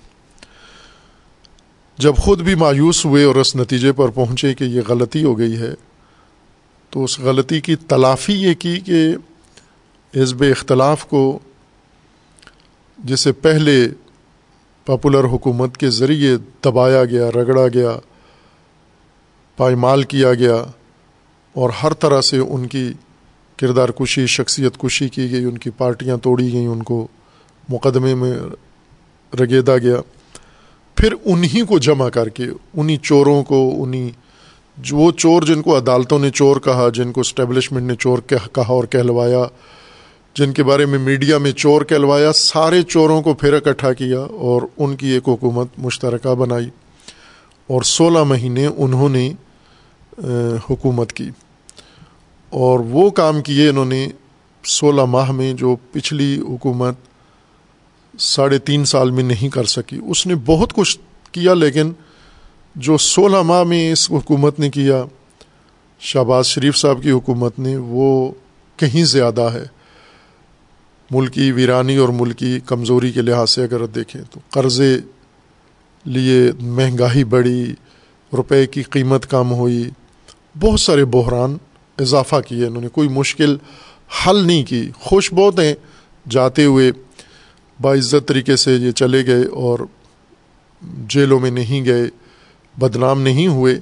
[1.98, 5.58] جب خود بھی مایوس ہوئے اور اس نتیجے پر پہنچے کہ یہ غلطی ہو گئی
[5.58, 5.74] ہے،
[6.90, 9.16] تو اس غلطی کی تلافی یہ کی کہ
[10.16, 11.40] حزب اختلاف کو،
[12.98, 13.88] جسے پہلے
[14.86, 17.98] پاپولر حکومت کے ذریعے دبایا گیا، رگڑا گیا،
[19.58, 20.56] پائمال کیا گیا
[21.54, 22.94] اور ہر طرح سے ان کی
[23.58, 27.08] کردار کشی، شخصیت کشی کی گئی، ان کی پارٹیاں توڑی گئیں، ان کو
[27.70, 28.34] مقدمے میں
[29.40, 29.98] رگیدا گیا۔
[30.96, 34.12] پھر انہی کو جمع کر کے، انہی چوروں کو، انہی
[34.78, 38.64] جو وہ چور جن کو عدالتوں نے چور کہا، جن کو اسٹیبلشمنٹ نے چور کہا
[38.68, 39.44] اور کہلوایا
[40.36, 44.62] جن کے بارے میں میڈیا میں چور کہلوایا، سارے چوروں کو پھر اکٹھا کیا اور
[44.78, 46.70] ان کی ایک حکومت مشترکہ بنائی۔
[47.68, 49.34] اور سولہ مہینے انہوں نے
[50.70, 51.30] حکومت کی۔
[52.50, 54.08] اور وہ کام کیے انہوں نے
[54.66, 56.96] سولہ ماہ میں، جو پچھلی حکومت
[58.20, 61.00] ساڑھے تین سال میں نہیں کر سکی۔ اس نے بہت کچھ
[61.32, 61.92] کیا، لیکن
[62.76, 65.04] جو سولہ ماہ میں اس حکومت نے کیا،
[66.00, 68.32] شہباز شریف صاحب کی حکومت نے، وہ
[68.78, 69.73] کہیں زیادہ ہے۔
[71.14, 74.98] ملکی ویرانی اور ملکی کمزوری کے لحاظ سے اگر دیکھیں تو قرضے
[76.06, 77.74] لیے مہنگائی بڑھی،
[78.34, 79.90] روپے کی قیمت کم ہوئی،
[80.60, 81.58] بہت سارے بحران
[81.98, 83.58] اضافہ کیے، انہوں نے کوئی مشکل
[84.20, 85.74] حل نہیں کی۔ خوش بہت ہیں،
[86.30, 86.92] جاتے ہوئے
[87.82, 89.80] باعزت طریقے سے یہ چلے گئے اور
[90.82, 92.04] جیلوں میں نہیں گئے،
[92.78, 93.80] بدنام نہیں ہوئے،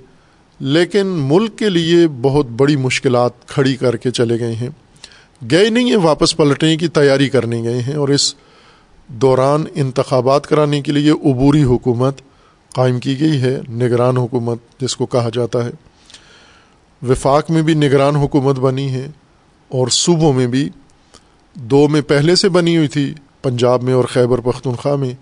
[0.60, 4.70] لیکن ملک کے لیے بہت بڑی مشکلات کھڑی کر کے چلے گئے ہیں۔
[5.52, 8.36] گئے نہیں ہیں، واپس پلٹنے کی تیاری کرنے گئے ہیں اور اس
[9.08, 12.22] دوران انتخابات کرانے کے لیے عبوری حکومت
[12.76, 15.72] قائم کی گئی ہے، نگران حکومت جس کو کہا جاتا ہے۔
[17.10, 19.08] وفاق میں بھی نگران حکومت بنی ہے
[19.68, 20.70] اور صوبوں میں بھی۔
[21.54, 25.14] دو میں پہلے سے بنی ہوئی تھی، پنجاب میں اور خیبر پختونخوا میں۔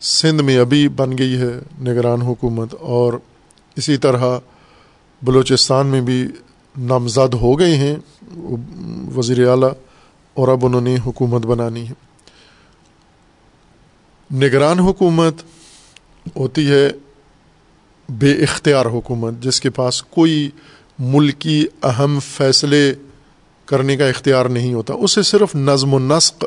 [0.00, 3.12] سندھ میں ابھی بن گئی ہے نگران حکومت اور
[3.76, 4.38] اسی طرح
[5.22, 6.26] بلوچستان میں بھی
[6.76, 7.96] نامزد ہو گئے ہیں،
[9.16, 9.72] وزیر اعلیٰ،
[10.36, 11.94] اور اب انہوں نے حکومت بنانی ہے۔
[14.30, 15.42] نگران حکومت
[16.36, 16.88] ہوتی ہے
[18.08, 20.48] بے اختیار حکومت، جس کے پاس کوئی
[20.98, 22.94] ملکی اہم فیصلے
[23.68, 26.44] کرنے کا اختیار نہیں ہوتا۔ اسے صرف نظم و نسق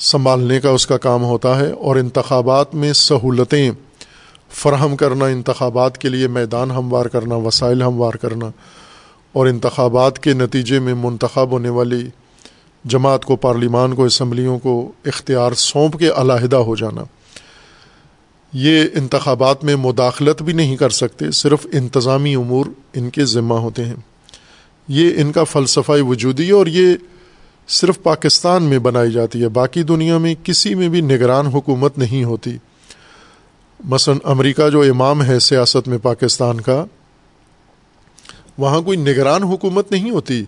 [0.00, 3.70] سنبھالنے کا اس کا کام ہوتا ہے، اور انتخابات میں سہولتیں
[4.52, 8.50] فراہم کرنا، انتخابات کے لیے میدان ہموار کرنا، وسائل ہموار کرنا
[9.32, 12.08] اور انتخابات کے نتیجے میں منتخب ہونے والی
[12.84, 17.04] جماعت کو، پارلیمان کو، اسمبلیوں کو اختیار سونپ کے علیحدہ ہو جانا۔
[18.52, 23.84] یہ انتخابات میں مداخلت بھی نہیں کر سکتے، صرف انتظامی امور ان کے ذمہ ہوتے
[23.84, 23.94] ہیں۔
[24.88, 26.96] یہ ان کا فلسفہ وجودی اور یہ
[27.68, 32.24] صرف پاکستان میں بنائی جاتی ہے، باقی دنیا میں کسی میں بھی نگران حکومت نہیں
[32.24, 32.56] ہوتی۔
[33.84, 36.84] مثلا امریکہ جو امام ہے سیاست میں پاکستان کا
[38.58, 40.44] وہاں کوئی نگران حکومت نہیں ہوتی۔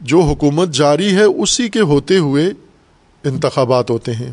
[0.00, 2.50] جو حکومت جاری ہے اسی کے ہوتے ہوئے
[3.24, 4.32] انتخابات ہوتے ہیں۔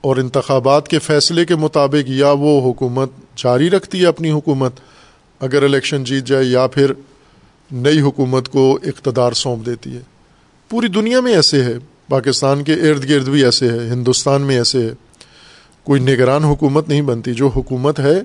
[0.00, 4.72] اور انتخابات کے فیصلے کے مطابق یا وہ حکومت جاری رکھتی ہے اپنی حکومت،
[5.40, 6.92] اگر الیکشن جیت جائے یا پھر
[7.72, 10.00] نئی حکومت کو اقتدار سونپ دیتی ہے۔
[10.68, 11.74] پوری دنیا میں ایسے ہے،
[12.08, 14.90] پاکستان کے ارد گرد بھی ایسے ہے، ہندوستان میں ایسے ہے۔
[15.84, 18.22] کوئی نگران حکومت نہیں بنتی، جو حکومت ہے،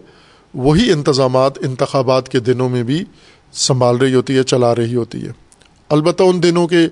[0.53, 3.03] وہی انتظامات، انتخابات کے دنوں میں بھی
[3.53, 5.31] سنبھال رہی ہوتی ہے، چلا رہی ہوتی ہے۔
[5.89, 6.87] البتہ ان دنوں کے،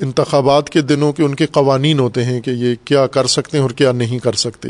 [0.00, 3.62] انتخابات کے دنوں کے ان کے قوانین ہوتے ہیں کہ یہ کیا کر سکتے ہیں
[3.62, 4.68] اور کیا نہیں کر سکتے۔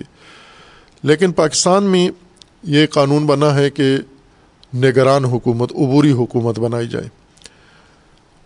[1.02, 2.08] لیکن پاکستان میں
[2.62, 3.96] یہ قانون بنا ہے کہ
[4.74, 7.08] نگران حکومت، عبوری حکومت بنائی جائے۔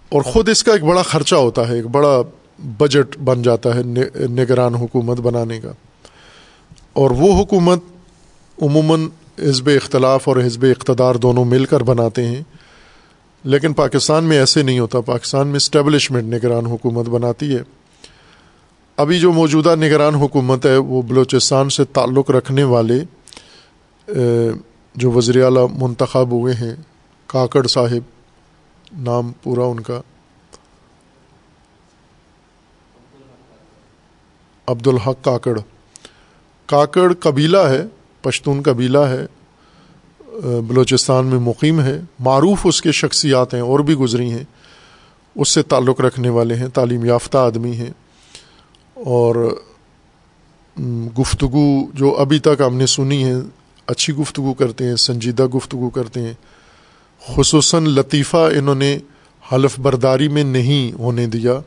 [0.08, 2.22] اور خود اس کا ایک بڑا خرچہ ہوتا ہے، ایک بڑا
[2.58, 3.82] بجٹ بن جاتا ہے
[4.28, 5.72] نگران حکومت بنانے کا۔
[6.92, 7.82] اور وہ حکومت
[8.62, 12.42] عموماً حزب اختلاف اور حزب اقتدار دونوں مل کر بناتے ہیں۔
[13.44, 17.62] لیکن پاکستان میں ایسے نہیں ہوتا۔ پاکستان میں اسٹیبلشمنٹ نگران حکومت بناتی ہے۔
[18.96, 23.00] ابھی جو موجودہ نگران حکومت ہے، وہ بلوچستان سے تعلق رکھنے والے
[24.94, 26.76] جو وزیر اعلیٰ منتخب ہوئے ہیں،
[27.26, 28.02] کاکڑ صاحب،
[28.98, 30.00] نام پورا ان کا۔
[34.66, 35.58] عبد الحق کاکڑ۔
[36.66, 37.84] کاکڑ قبیلہ ہے،
[38.22, 39.26] پشتون قبیلہ ہے۔
[40.42, 44.44] بلوچستان میں مقیم ہے، معروف اس کے شخصیات ہیں، اور بھی گزری ہیں۔
[45.36, 47.90] اس سے تعلق رکھنے والے ہیں، تعلیم یافتہ آدمی ہیں۔
[48.94, 49.58] اور
[51.18, 53.34] گفتگو جو ابھی تک ہم نے سنی ہے،
[53.86, 56.34] اچھی گفتگو کرتے ہیں، سنجیدہ گفتگو کرتے ہیں۔
[57.36, 58.98] خصوصاً لطیفہ انہوں نے
[59.52, 61.60] حلف برداری میں نہیں ہونے دیا۔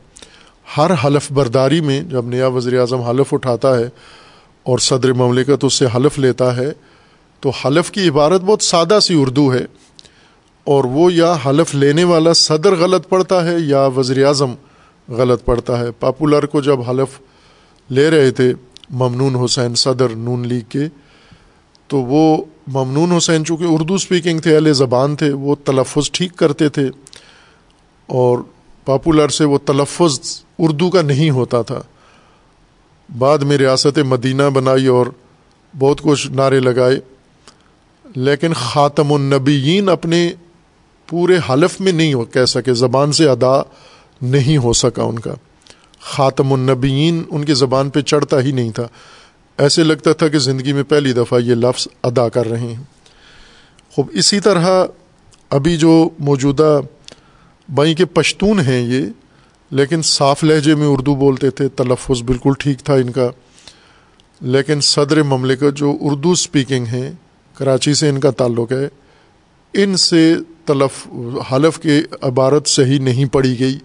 [0.76, 3.84] ہر حلف برداری میں جب نیا وزیر اعظم حلف اٹھاتا ہے
[4.62, 6.72] اور صدر مملکت اس سے حلف لیتا ہے
[7.44, 9.64] تو حلف کی عبارت بہت سادہ سی اردو ہے
[10.64, 14.54] اور وہ یا حلف لینے والا صدر غلط پڑتا ہے یا وزیر اعظم
[15.08, 17.20] غلط پڑتا ہے۔ پاپولر کو جب حلف
[17.90, 18.54] لے رہے تھے
[18.90, 20.88] ممنون حسین صدر نون لیگ کے،
[21.86, 26.68] تو وہ ممنون حسین چونکہ اردو اسپیکنگ تھے، اہل زبان تھے، وہ تلفظ ٹھیک کرتے
[26.68, 26.88] تھے
[28.06, 28.38] اور
[28.84, 30.20] پاپولر سے وہ تلفظ
[30.58, 31.82] اردو کا نہیں ہوتا تھا۔
[33.18, 35.06] بعد میں ریاست مدینہ بنائی اور
[35.78, 37.00] بہت کچھ نعرے لگائے۔
[38.14, 40.32] لیکن خاتم النبیین اپنے
[41.06, 43.62] پورے حلف میں نہیں ہو کہہ سکے، زبان سے ادا
[44.22, 45.34] نہیں ہو سکا ان کا۔
[46.00, 48.88] خاتم النبیین ان کی زبان پہ چڑھتا ہی نہیں تھا۔
[49.58, 52.82] ایسے لگتا تھا کہ زندگی میں پہلی دفعہ یہ لفظ ادا کر رہے ہیں۔
[53.92, 54.84] خوب، اسی طرح
[55.50, 56.80] ابھی جو موجودہ
[57.74, 59.06] بائیں کے پشتون ہیں یہ،
[59.70, 63.30] لیکن صاف لہجے میں اردو بولتے تھے، تلفظ بالکل ٹھیک تھا ان کا۔
[64.40, 67.12] لیکن صدر مملکت جو اردو اسپیکنگ ہیں
[67.54, 68.88] کراچی سے ان کا تعلق ہے،
[69.74, 70.34] ان سے
[70.64, 71.08] تلف،
[71.52, 73.78] حلف کی عبارت صحیح نہیں پڑھی گئی۔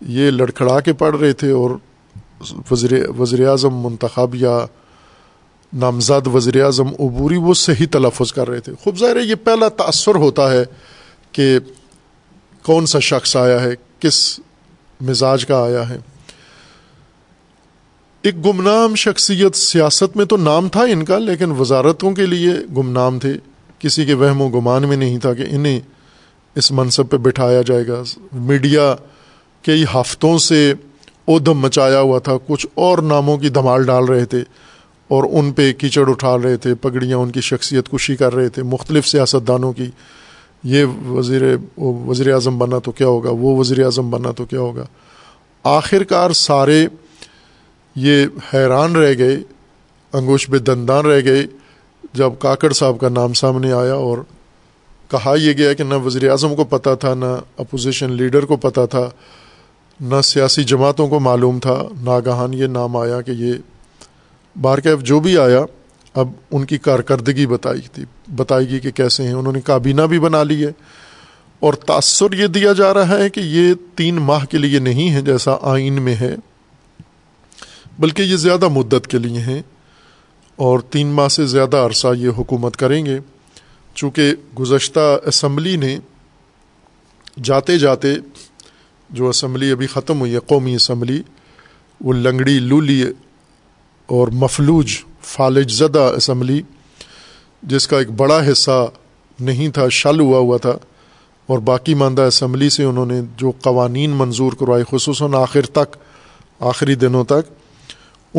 [0.00, 1.70] یہ لڑکھڑا کے پڑھ رہے تھے اور
[2.70, 4.66] وزیر وزیر اعظم منتخب یا
[5.72, 9.68] نامزد وزیر اعظم عبوری وہ صحیح تلفظ کر رہے تھے۔ خوب ظاہر ہے، یہ پہلا
[9.68, 10.62] تأثر ہوتا ہے
[11.32, 11.58] کہ
[12.62, 14.40] کون سا شخص آیا ہے، کس
[15.00, 15.98] مزاج کا آیا ہے۔
[18.22, 23.18] ایک گمنام شخصیت سیاست میں تو نام تھا ان کا، لیکن وزارتوں کے لیے گمنام
[23.18, 23.32] تھے۔
[23.78, 25.80] کسی کے وہم و گمان میں نہیں تھا کہ انہیں
[26.54, 28.02] اس منصب پہ بٹھایا جائے گا۔
[28.32, 28.96] میڈیا
[29.62, 30.74] کئی ہفتوں سے
[31.28, 34.38] ادم مچایا ہوا تھا۔ کچھ اور ناموں کی دھمال ڈال رہے تھے
[35.08, 38.62] اور ان پہ کیچڑ اٹھا رہے تھے، پگڑیاں ان کی شخصیت کشی کر رہے تھے۔
[38.62, 39.86] مختلف سیاستدانوں کی۔
[40.64, 41.42] یہ وزیر
[41.78, 44.84] وزیر اعظم بنا تو کیا ہوگا؟ وہ وزیر اعظم بنا تو کیا ہوگا؟
[45.64, 46.86] آخر کار سارے
[47.98, 49.36] یہ حیران رہ گئے،
[50.12, 51.46] انگوش بے دندان رہ گئے،
[52.12, 54.18] جب کاکڑ صاحب کا نام سامنے آیا اور
[55.10, 58.80] کہا یہ گیا کہ نہ وزیر اعظم کو پتہ تھا، نہ اپوزیشن لیڈر کو پتہ
[58.90, 59.10] تھا،
[60.00, 63.52] نہ سیاسی جماعتوں کو معلوم تھا۔ ناگہان یہ نام آیا کہ یہ
[64.60, 65.60] بارکیف جو بھی آیا،
[66.14, 68.04] اب ان کی کارکردگی بتائی تھی،
[68.36, 70.72] بتائی گی کہ کیسے ہیں۔ انہوں نے کابینہ بھی بنا لی ہے۔
[71.60, 75.22] اور تأثر یہ دیا جا رہا ہے کہ یہ تین ماہ کے لیے نہیں ہے
[75.22, 76.36] جیسا آئین میں ہے۔
[77.98, 79.62] بلکہ یہ زیادہ مدت کے لیے ہیں
[80.56, 83.18] اور تین ماہ سے زیادہ عرصہ یہ حکومت کریں گے۔
[83.94, 85.98] چونکہ گزشتہ اسمبلی نے
[87.42, 88.14] جاتے جاتے
[89.10, 91.22] جو اسمبلی ابھی ختم ہوئی ہے، قومی اسمبلی،
[92.00, 93.02] وہ لنگڑی، لولی
[94.08, 96.60] اور مفلوج، فالج زدہ اسمبلی،
[97.62, 98.86] جس کا ایک بڑا حصہ
[99.38, 100.76] نہیں تھا شل ہوا ہوا تھا،
[101.46, 105.96] اور باقی ماندہ اسمبلی سے انہوں نے جو قوانین منظور کروائے، خصوصاً آخر تک،
[106.60, 107.57] آخری دنوں تک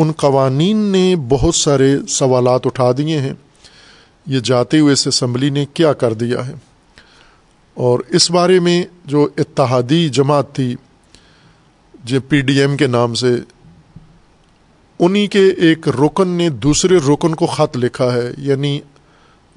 [0.00, 3.32] ان قوانین نے بہت سارے سوالات اٹھا دیے ہیں۔
[4.26, 6.52] یہ جاتے ہوئے اس اسمبلی نے کیا کر دیا ہے۔
[7.74, 10.76] اور اس بارے میں جو اتحادی جماعت تھی،
[12.04, 13.36] جو پی ڈی ایم کے نام سے،
[14.98, 18.80] انہی کے ایک رکن نے دوسرے رکن کو خط لکھا ہے۔ یعنی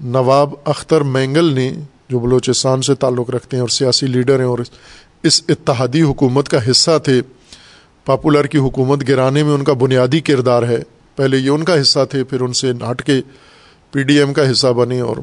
[0.04, 1.74] نواب اختر مینگل نے،
[2.10, 4.60] جو بلوچستان سے تعلق رکھتے ہیں اور سیاسی لیڈر ہیں اور
[5.24, 7.22] اس اتحادی حکومت کا حصہ تھے
[8.06, 10.78] پاپولر کی حکومت گرانے میں ان کا بنیادی کردار ہے۔
[11.16, 13.22] پہلے یہ ان کا حصہ تھے، پھر ان سے ہٹ کے
[13.92, 15.18] پی ڈی ایم کا حصہ بنے اور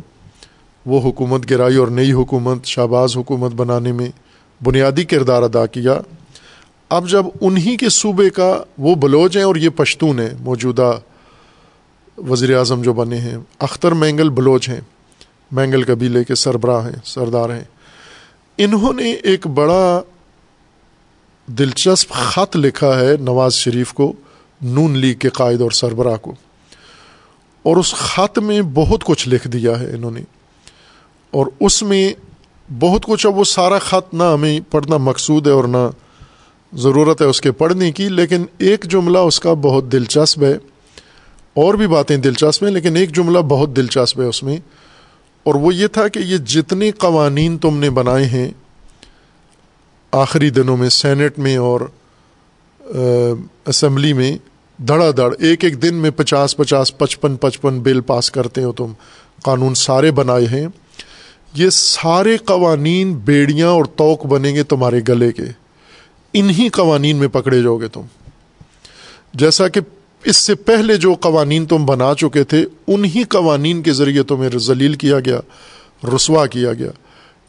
[0.86, 4.08] وہ حکومت گرائی اور نئی حکومت، شہباز حکومت بنانے میں
[4.64, 6.00] بنیادی کردار ادا کیا۔
[6.88, 10.98] اب جب انہی کے صوبے کا وہ بلوچ ہیں اور یہ پشتون ہیں، موجودہ
[12.28, 14.80] وزیر اعظم جو بنے ہیں، اختر مینگل بلوچ ہیں۔
[15.52, 17.64] مینگل قبیلے کے سربراہ ہیں، سردار ہیں۔
[18.58, 20.02] انہوں نے ایک بڑا
[21.58, 24.12] دلچسپ خط لکھا ہے نواز شریف کو،
[24.62, 26.34] نون لیگ کے قائد اور سربراہ کو۔
[27.62, 30.20] اور اس خط میں بہت کچھ لکھ دیا ہے انہوں نے۔
[31.30, 32.12] اور اس میں
[32.80, 35.90] بہت کچھ، اب وہ سارا خط نہ ہمیں پڑھنا مقصود ہے اور نہ
[36.72, 40.52] ضرورت ہے اس کے پڑھنے کی، لیکن ایک جملہ اس کا بہت دلچسپ ہے۔
[41.54, 44.56] اور بھی باتیں دلچسپ ہیں، لیکن ایک جملہ بہت دلچسپ ہے اس میں۔
[45.44, 48.50] اور وہ یہ تھا کہ یہ جتنے قوانین تم نے بنائے ہیں
[50.12, 51.80] آخری دنوں میں سینٹ میں اور
[53.66, 54.36] اسمبلی میں
[54.82, 58.92] دھڑا دھڑ ایک ایک دن میں پچاس پچاس پچپن پچپن بل پاس کرتے ہو تم،
[59.42, 60.68] قانون سارے بنائے ہیں۔
[61.54, 65.42] یہ سارے قوانین بیڑیاں اور توق بنیں گے تمہارے گلے کے۔
[66.34, 68.00] انہی قوانین میں پکڑے جاؤ گے تم۔
[69.34, 69.80] جیسا کہ
[70.24, 74.94] اس سے پہلے جو قوانین تم بنا چکے تھے، انہی قوانین کے ذریعے تمہیں ذلیل
[74.94, 75.40] کیا گیا،
[76.16, 76.90] رسوا کیا گیا۔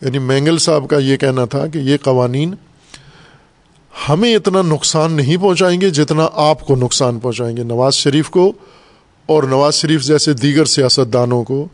[0.01, 2.53] یعنی مینگل صاحب کا یہ کہنا تھا کہ یہ قوانین
[4.09, 8.53] ہمیں اتنا نقصان نہیں پہنچائیں گے جتنا آپ کو نقصان پہنچائیں گے۔ نواز شریف کو
[9.25, 11.67] اور نواز شریف جیسے دیگر سیاست دانوں کو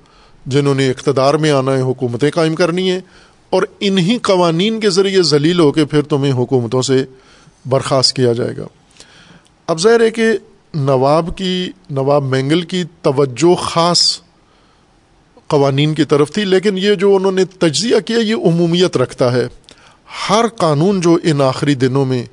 [0.45, 2.99] جنہوں نے اقتدار میں آنا ہے، حکومتیں قائم کرنی ہیں
[3.49, 7.05] اور انہی قوانین کے ذریعے ذلیل ہو کے پھر تمہیں حکومتوں سے
[7.65, 8.67] برخاست کیا جائے گا۔
[9.67, 10.27] اب ظاہر ہے کہ
[10.73, 14.19] نواب کی، نواب مینگل کی توجہ خاص
[15.47, 19.47] قوانین کی طرف تھی، لیکن یہ جو انہوں نے تجزیہ کیا، یہ عمومیت رکھتا ہے۔
[20.29, 22.25] ہر قانون جو ان آخری دنوں میں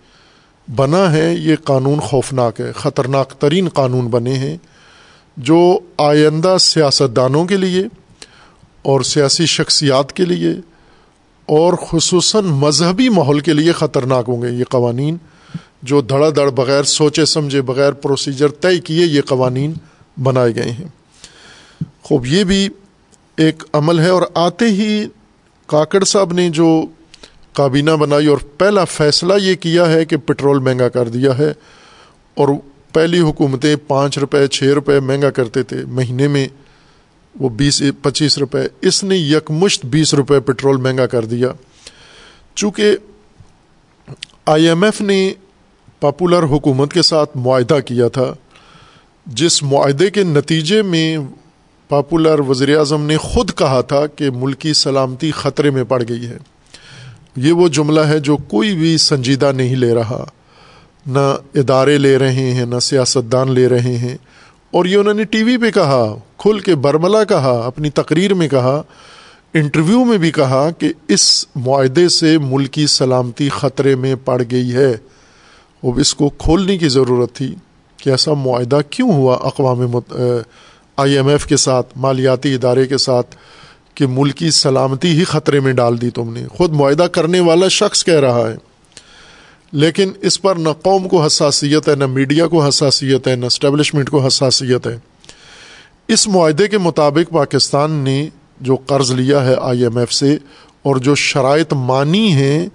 [0.76, 4.56] بنا ہے، یہ قانون خوفناک ہے، خطرناک ترین قانون بنے ہیں،
[5.36, 7.84] جو آئندہ سیاستدانوں کے لیے
[8.82, 10.50] اور سیاسی شخصیات کے لیے
[11.46, 15.16] اور خصوصاً مذہبی ماحول کے لیے خطرناک ہوں گے۔ یہ قوانین
[15.82, 19.72] جو دھڑا دھڑ بغیر سوچے سمجھے بغیر پروسیجر طے کیے، یہ قوانین
[20.22, 20.88] بنائے گئے ہیں۔
[22.02, 22.68] خوب، یہ بھی
[23.36, 25.06] ایک عمل ہے اور آتے ہی
[25.66, 26.86] کاکڑ صاحب نے جو
[27.52, 31.52] کابینہ بنائی اور پہلا فیصلہ یہ کیا ہے کہ پٹرول مہنگا کر دیا ہے
[32.34, 32.48] اور
[32.92, 36.48] پہلی حکومتیں پانچ روپے، چھ روپے مہنگا کرتے تھے، مہینے میں
[37.40, 41.48] وہ بیس، پچیس روپے۔ اس نے یکمشت بیس روپے پٹرول مہنگا کر دیا۔
[42.54, 42.96] چونکہ
[44.46, 45.32] آئی ایم ایف نے
[46.00, 48.34] پاپولر حکومت کے ساتھ معاہدہ کیا تھا،
[49.26, 51.18] جس معاہدے کے نتیجے میں
[51.94, 56.36] پاپولر وزیر اعظم نے خود کہا تھا کہ ملکی سلامتی خطرے میں پڑ گئی ہے۔
[57.36, 60.24] یہ وہ جملہ ہے جو کوئی بھی سنجیدہ نہیں لے رہا۔
[61.06, 64.16] نہ ادارے لے رہے ہیں، نہ سیاستدان لے رہے ہیں۔
[64.70, 68.48] اور یہ انہوں نے ٹی وی پہ کہا، کھل کے برملا کہا، اپنی تقریر میں
[68.48, 68.82] کہا،
[69.54, 74.92] انٹرویو میں بھی کہا کہ اس معاہدے سے ملکی سلامتی خطرے میں پڑ گئی ہے۔
[75.82, 77.54] اب اس کو کھولنے کی ضرورت تھی۔
[77.96, 79.80] کہ ایسا معاہدہ کیوں ہوا اقوام
[80.96, 83.36] آئی ایم ایف کے ساتھ، مالیاتی ادارے کے ساتھ
[83.94, 88.04] کہ ملکی سلامتی ہی خطرے میں ڈال دی تم نے۔ خود معاہدہ کرنے والا شخص
[88.04, 88.56] کہہ رہا ہے۔
[89.72, 94.10] لیکن اس پر نہ قوم کو حساسیت ہے، نہ میڈیا کو حساسیت ہے، نہ اسٹیبلشمنٹ
[94.10, 94.98] کو حساسیت ہے۔
[96.08, 98.28] اس معاہدے کے مطابق پاکستان نے
[98.60, 100.36] جو قرض لیا ہے آئی ایم ایف سے
[100.82, 102.66] اور جو شرائط مانی ہیں،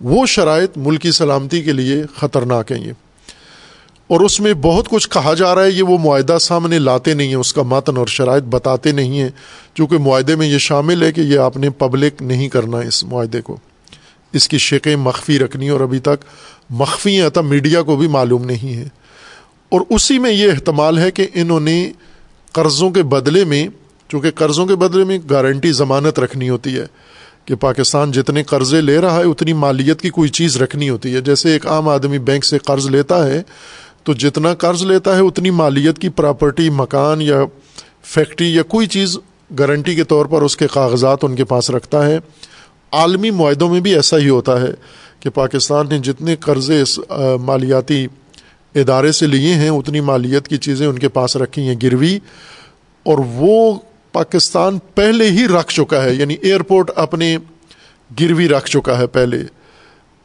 [0.00, 2.92] وہ شرائط ملکی سلامتی کے لیے خطرناک ہیں۔ یہ
[4.08, 7.28] اور اس میں بہت کچھ کہا جا رہا ہے، یہ وہ معاہدہ سامنے لاتے نہیں
[7.28, 9.28] ہیں، اس کا متن اور شرائط بتاتے نہیں ہیں،
[9.74, 13.40] چونکہ معاہدے میں یہ شامل ہے کہ یہ آپ نے پبلک نہیں کرنا اس معاہدے
[13.40, 13.56] کو۔
[14.32, 16.24] اس کی شکیں مخفی رکھنی اور ابھی تک
[16.70, 18.88] مخفی ہیں میڈیا کو بھی معلوم نہیں ہے۔
[19.68, 21.92] اور اسی میں یہ احتمال ہے کہ انہوں نے
[22.52, 23.68] قرضوں کے بدلے میں،
[24.08, 26.86] چونکہ قرضوں کے بدلے میں گارنٹی ضمانت رکھنی ہوتی ہے
[27.44, 31.20] کہ پاکستان جتنے قرضے لے رہا ہے، اتنی مالیت کی کوئی چیز رکھنی ہوتی ہے۔
[31.20, 33.42] جیسے ایک عام آدمی بینک سے قرض لیتا ہے
[34.06, 37.44] تو جتنا قرض لیتا ہے اتنی مالیت کی پراپرٹی، مکان یا
[38.04, 39.18] فیکٹری یا کوئی چیز
[39.58, 42.18] گارنٹی کے طور پر اس کے کاغذات ان کے پاس رکھتا ہے۔
[42.92, 44.70] عالمی معاہدوں میں بھی ایسا ہی ہوتا ہے
[45.20, 47.00] کہ پاکستان نے جتنے قرضے اس
[47.40, 48.06] مالیاتی
[48.74, 52.18] ادارے سے لیے ہیں، اتنی مالیت کی چیزیں ان کے پاس رکھی ہیں، گروی۔
[53.02, 53.78] اور وہ
[54.12, 57.38] پاکستان پہلے ہی رکھ چکا ہے یعنی ایئرپورٹ اپنے
[58.20, 59.42] گروی رکھ چکا ہے پہلے۔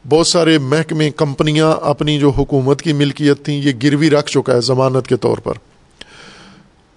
[0.10, 4.62] بہت سارے محکمے کمپنیاں اپنی جو حکومت کی ملکیت تھیں، یہ گروی رکھ چکا ہے
[4.62, 5.54] ضمانت کے طور پر،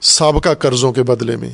[0.01, 1.51] سابقہ قرضوں کے بدلے میں۔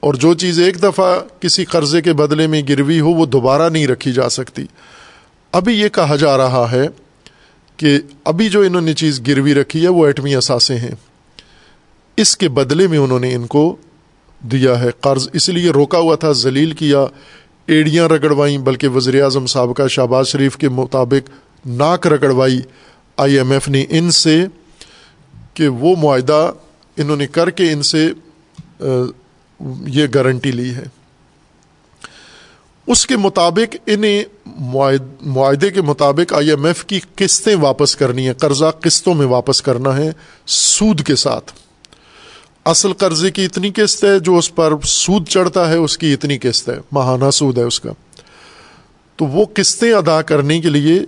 [0.00, 3.86] اور جو چیز ایک دفعہ کسی قرضے کے بدلے میں گروی ہو، وہ دوبارہ نہیں
[3.86, 4.66] رکھی جا سکتی۔
[5.52, 6.88] ابھی یہ کہا جا رہا ہے
[7.76, 10.94] کہ ابھی جو انہوں نے چیز گروی رکھی ہے، وہ ایٹمی اثاثے ہیں۔
[12.16, 13.76] اس کے بدلے میں انہوں نے ان کو
[14.40, 17.04] دیا ہے قرض، اس لیے روکا ہوا تھا، ذلیل کیا۔
[17.66, 21.30] ایڑیاں رگڑوائیں، بلکہ وزیر اعظم صاحب کا شہباز شریف کے مطابق
[21.66, 22.60] ناک رگڑوائی۔
[23.16, 24.44] آئی ایم ایف نے ان سے
[25.54, 26.52] کہ وہ معاہدہ
[26.96, 28.10] انہوں نے کر کے ان سے
[29.86, 30.84] یہ گارنٹی لی ہے۔
[32.86, 34.22] اس کے مطابق انہیں
[35.20, 39.62] معاہدے کے مطابق آئی ایم ایف کی قسطیں واپس کرنی ہے قرضہ قسطوں میں واپس
[39.62, 40.10] کرنا ہے
[40.46, 41.52] سود کے ساتھ۔
[42.64, 46.38] اصل قرضے کی اتنی قسط ہے جو اس پر سود چڑھتا ہے، اس کی اتنی
[46.38, 47.92] قسط ہے، ماہانہ سود ہے اس کا۔
[49.16, 51.00] تو وہ قسطیں ادا کرنے کے لیے،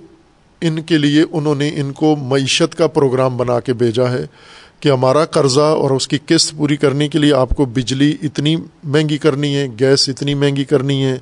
[0.61, 4.27] ان کے لیے انہوں نے ان کو معیشت کا پروگرام بنا کے بھیجا ہے
[4.81, 8.57] کہ ہمارا قرضہ اور اس کی قسط پوری کرنے کے لیے آپ کو بجلی اتنی
[8.85, 11.19] مہنگی کرنی ہے، گیس اتنی مہنگی کرنی ہے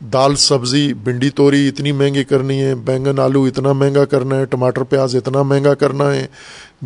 [0.00, 4.82] دال، سبزی، بھنڈی توری اتنی مہنگی کرنی ہے، بینگن، آلو اتنا مہنگا کرنا ہے، ٹماٹر،
[4.82, 6.26] پیاز اتنا مہنگا کرنا ہے،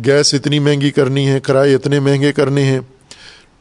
[0.05, 2.79] گیس اتنی مہنگی کرنی ہے کرائے اتنے مہنگے کرنے ہیں۔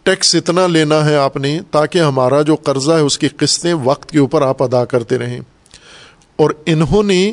[0.03, 4.11] ٹیکس اتنا لینا ہے آپ نے تاکہ ہمارا جو قرضہ ہے اس کی قسطیں وقت
[4.11, 5.41] کے اوپر آپ ادا کرتے رہیں۔
[6.37, 7.33] اور انہوں نے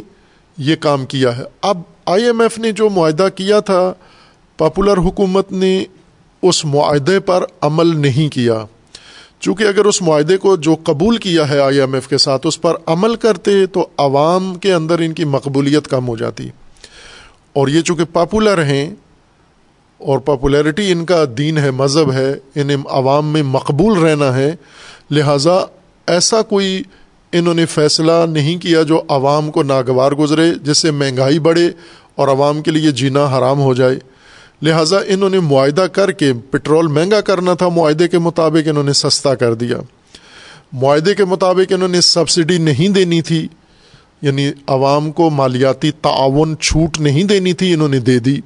[0.58, 3.94] یہ کام کیا ہے۔ اب آئی ایم ایف نے جو معاہدہ کیا تھا،
[4.58, 5.84] پاپولر حکومت نے
[6.42, 8.66] اس معاہدے پر عمل نہیں کیا۔
[9.42, 12.62] چونکہ اگر اس معاہدے کو جو قبول کیا ہے آئی ایم ایف کے ساتھ اس
[12.62, 16.50] پر عمل کرتے تو عوام کے اندر ان کی مقبولیت کم ہو جاتی۔
[17.54, 18.96] اور یہ چونکہ پاپولر ہیں
[19.98, 24.56] اور پاپولیرٹی ان کا دین ہے، مذہب ہے، انہیں عوام میں مقبول رہنا ہے،
[25.12, 25.60] لہٰذا
[26.08, 26.82] ایسا کوئی
[27.32, 31.70] انہوں نے فیصلہ نہیں کیا جو عوام کو ناگوار گزرے، جس سے مہنگائی بڑھے
[32.16, 34.00] اور عوام کے لیے جینا حرام ہو جائے۔
[34.62, 38.94] لہٰذا انہوں نے معاہدہ کر کے پٹرول مہنگا کرنا تھا، معاہدے کے مطابق انہوں نے
[38.94, 39.78] سستا کر دیا۔
[40.74, 43.48] معاہدے کے مطابق انہوں نے سبسڈی نہیں دینی تھی
[44.22, 48.40] یعنی عوام کو مالیاتی تعاون چھوٹ نہیں دینی تھی انہوں نے دے دی۔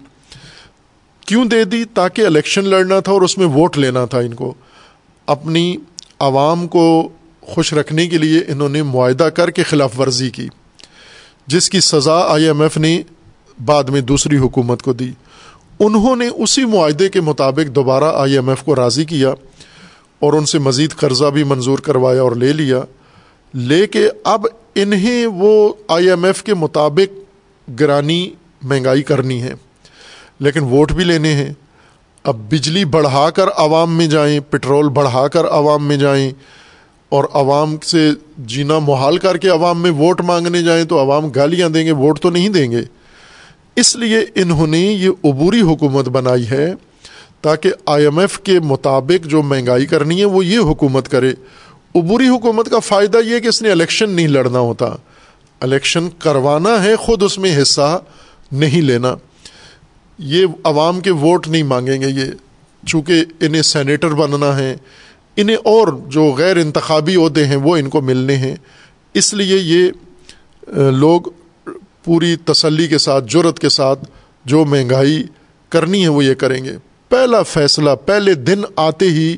[1.26, 4.54] کیوں دے دی؟ تاکہ الیکشن لڑنا تھا اور اس میں ووٹ لینا تھا ان کو۔
[5.26, 5.78] اپنی
[6.20, 7.10] عوام کو
[7.42, 10.48] خوش رکھنے کے لیے انہوں نے معاہدہ کر کے خلاف ورزی کی،
[11.48, 13.02] جس کی سزا آئی ایم ایف نے
[13.66, 15.12] بعد میں دوسری حکومت کو دی۔
[15.80, 19.34] انہوں نے اسی معاہدے کے مطابق دوبارہ آئی ایم ایف کو راضی کیا
[20.20, 22.82] اور ان سے مزید قرضہ بھی منظور کروایا اور لے لیا۔
[23.54, 24.46] لے کے اب
[24.76, 28.30] انہیں وہ آئی ایم ایف کے مطابق گرانی
[28.64, 29.54] مہنگائی کرنی ہے،
[30.40, 31.54] لیکن ووٹ بھی لینے ہیں۔
[32.24, 36.32] اب بجلی بڑھا کر عوام میں جائیں، پٹرول بڑھا کر عوام میں جائیں
[37.10, 41.70] اور عوام سے جینا، محال کر کے عوام میں ووٹ مانگنے جائیں تو عوام گالیاں
[41.70, 42.82] دیں گے، ووٹ تو نہیں دیں گے۔
[43.76, 46.74] اس لیے انہوں نے یہ عبوری حکومت بنائی ہے
[47.42, 51.34] تاکہ آئی ایم ایف کے مطابق جو مہنگائی کرنی ہے وہ یہ حکومت کرے۔
[51.96, 54.96] عبوری حکومت کا فائدہ یہ کہ اس نے الیکشن نہیں لڑنا ہوتا۔
[55.62, 58.00] الیکشن کروانا ہے، خود اس میں حصہ
[58.52, 59.16] نہیں لینا۔
[60.20, 62.26] یہ عوام کے ووٹ نہیں مانگیں گے یہ۔
[62.86, 64.76] چونکہ انہیں سینیٹر بننا ہے،
[65.36, 68.56] انہیں اور جو غیر انتخابی عہدے ہیں وہ ان کو ملنے ہیں۔
[69.14, 69.90] اس لیے یہ
[70.92, 71.22] لوگ
[72.06, 74.00] پوری تسلی کے ساتھ جرت کے ساتھ
[74.46, 75.24] جو مہنگائی
[75.70, 76.78] کرنی ہے وہ یہ کریں گے۔
[77.10, 79.38] پہلا فیصلہ، پہلے دن آتے ہی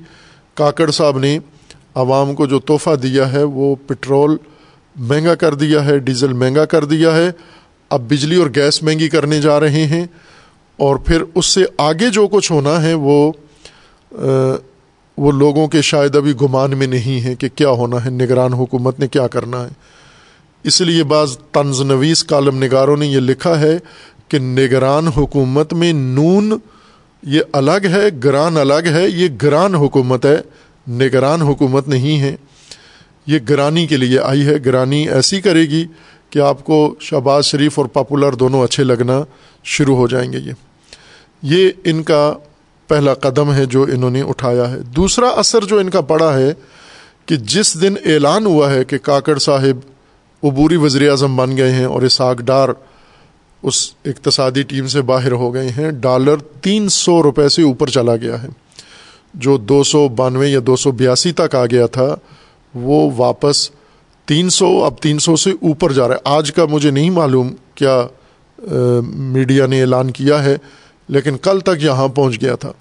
[0.54, 1.40] کاکڑ صاحب نے
[1.96, 4.38] عوام کو جو تحفہ دیا ہے، وہ پٹرول
[4.96, 7.32] مہنگا کر دیا ہے، ڈیزل مہنگا کر دیا ہے۔
[7.90, 10.06] اب بجلی اور گیس مہنگی کرنے جا رہے ہیں
[10.78, 13.32] اور پھر اس سے آگے جو کچھ ہونا ہے، وہ
[15.18, 19.00] وہ لوگوں کے شاید ابھی گمان میں نہیں ہے کہ کیا ہونا ہے۔ نگران حکومت
[19.00, 19.70] نے کیا کرنا ہے۔
[20.68, 23.78] اس لیے بعض طنز نویس کالم نگاروں نے یہ لکھا ہے
[24.28, 26.54] کہ نگران حکومت میں نون
[27.24, 30.38] یہ الگ ہے، گران الگ ہے، یہ گران حکومت ہے،
[30.92, 32.36] نگران حکومت نہیں ہے۔
[33.28, 35.86] یہ گرانی کے لیے آئی ہے، گرانی ایسی کرے گی
[36.30, 39.24] کہ آپ کو شہباز شریف اور پاپولر دونوں اچھے لگنا
[39.64, 40.52] شروع ہو جائیں گے۔ یہ
[41.44, 42.34] یہ ان کا
[42.88, 46.54] پہلا قدم ہے جو انہوں نے اٹھایا ہے۔ دوسرا اثر جو ان کا پڑا ہے
[47.26, 49.97] کہ جس دن اعلان ہوا ہے کہ کاکڑ صاحب
[50.44, 52.70] عبوری وزیر اعظم بن گئے ہیں اور اسحاق ڈار
[53.64, 58.16] اس اقتصادی ٹیم سے باہر ہو گئے ہیں۔ ڈالر تین سو روپے سے اوپر چلا
[58.16, 58.48] گیا ہے۔
[59.34, 62.16] جو دو سو بانوے یا دو سو بیاسی تک آ گیا تھا،
[62.76, 63.70] وہ واپس
[64.26, 67.50] تین سو، اب تین سو سے اوپر جا رہا ہے۔ آج کا مجھے نہیں معلوم
[67.76, 68.08] کیا
[69.16, 70.58] میڈیا نے اعلان کیا ہے،
[71.08, 72.72] لیکن کل تک یہاں پہنچ گیا تھا۔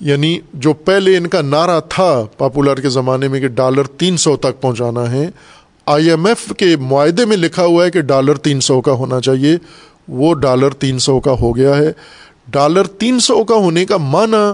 [0.00, 4.36] یعنی جو پہلے ان کا نعرہ تھا پاپولر کے زمانے میں کہ ڈالر تین سو
[4.36, 5.30] تک پہنچانا ہے
[5.86, 9.20] آئی ایم ایف کے معاہدے میں لکھا ہوا ہے کہ ڈالر تین سو کا ہونا
[9.20, 9.56] چاہیے۔
[10.08, 11.92] وہ ڈالر تین سو کا ہو گیا ہے۔
[12.48, 14.52] ڈالر تین سو کا ہونے کا معنی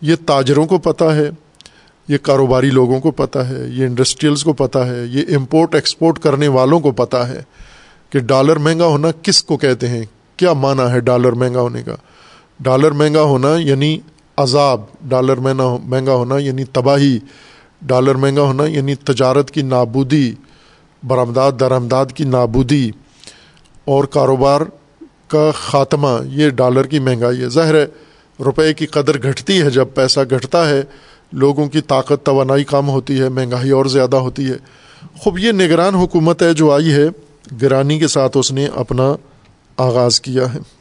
[0.00, 1.30] یہ تاجروں کو پتہ ہے،
[2.08, 6.48] یہ کاروباری لوگوں کو پتہ ہے، یہ انڈسٹریلس کو پتہ ہے، یہ امپورٹ ایکسپورٹ کرنے
[6.48, 7.42] والوں کو پتہ ہے
[8.10, 10.04] کہ ڈالر مہنگا ہونا کس کو کہتے ہیں۔
[10.36, 11.94] کیا معنی ہے ڈالر مہنگا ہونے کا؟
[12.60, 13.98] ڈالر مہنگا ہونا یعنی
[14.36, 17.18] عذاب، ڈالر مہنگا ہونا یعنی تباہی۔
[17.82, 20.34] ڈالر مہنگا ہونا یعنی تجارت کی نابودی۔
[21.02, 22.90] برآمدات درآمداد کی نابودی
[23.84, 24.60] اور کاروبار
[25.28, 27.86] کا خاتمہ، یہ ڈالر کی مہنگائی ہے۔ ظاہر ہے،
[28.44, 30.82] روپے کی قدر گھٹتی ہے۔ جب پیسہ گھٹتا ہے،
[31.32, 34.56] لوگوں کی طاقت توانائی کم ہوتی ہے، مہنگائی اور زیادہ ہوتی ہے۔
[35.18, 37.06] خوب، یہ نگران حکومت ہے جو آئی ہے،
[37.62, 39.14] گرانی کے ساتھ اس نے اپنا
[39.76, 40.77] آغاز کیا ہے۔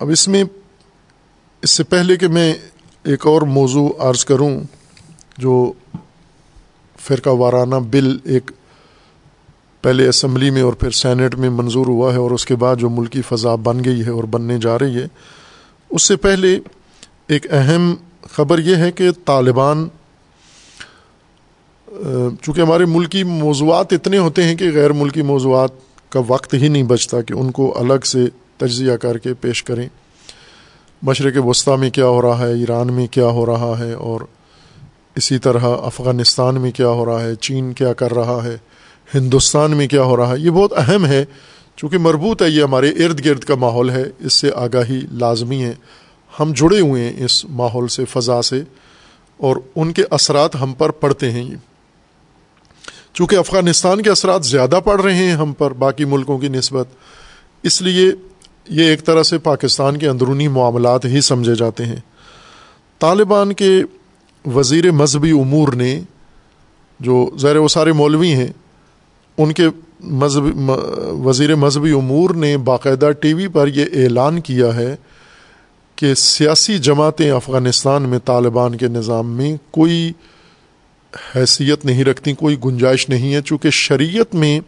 [0.00, 0.42] اب اس میں
[1.62, 2.52] اس سے پہلے کہ میں
[3.04, 4.50] ایک اور موضوع عرض کروں،
[5.38, 5.72] جو
[6.98, 8.50] فرقہ وارانہ بل ایک
[9.84, 12.88] پہلے اسمبلی میں اور پھر سینٹ میں منظور ہوا ہے اور اس کے بعد جو
[12.90, 15.06] ملکی فضا بن گئی ہے اور بننے جا رہی ہے،
[15.90, 16.58] اس سے پہلے
[17.28, 17.94] ایک اہم
[18.30, 19.88] خبر یہ ہے کہ طالبان،
[21.88, 26.82] چونکہ ہمارے ملکی موضوعات اتنے ہوتے ہیں کہ غیر ملکی موضوعات کا وقت ہی نہیں
[26.90, 28.24] بچتا کہ ان کو الگ سے
[28.58, 29.88] تجزیہ کر کے پیش کریں۔
[31.02, 34.20] مشرق وسطیٰ میں کیا ہو رہا ہے؟ ایران میں کیا ہو رہا ہے؟ اور
[35.16, 38.56] اسی طرح افغانستان میں کیا ہو رہا ہے؟ چین کیا کر رہا ہے؟
[39.14, 41.24] ہندوستان میں کیا ہو رہا ہے؟ یہ بہت اہم ہے،
[41.76, 45.74] چونکہ مربوط ہے، یہ ہمارے ارد گرد کا ماحول ہے۔ اس سے آگاہی لازمی ہے۔
[46.40, 48.62] ہم جڑے ہوئے ہیں اس ماحول سے، فضا سے،
[49.36, 51.56] اور ان کے اثرات ہم پر پڑتے ہیں۔ یہ
[53.14, 56.86] چونکہ افغانستان کے اثرات زیادہ پڑ رہے ہیں ہم پر، باقی ملکوں کی نسبت۔
[57.62, 58.10] اس لیے
[58.68, 61.96] یہ ایک طرح سے پاکستان کے اندرونی معاملات ہی سمجھے جاتے ہیں۔
[63.00, 63.70] طالبان کے
[64.44, 66.00] وزیر مذہبی امور نے
[67.00, 68.52] جو زیر و سارے مولوی ہیں،
[69.38, 69.66] ان کے
[70.00, 70.50] مذہبی
[71.24, 74.94] وزیر مذہبی امور نے باقاعدہ ٹی وی پر یہ اعلان کیا ہے
[75.96, 80.12] کہ سیاسی جماعتیں افغانستان میں طالبان کے نظام میں کوئی
[81.36, 84.60] حیثیت نہیں رکھتی کوئی گنجائش نہیں ہے، چونکہ شریعت میں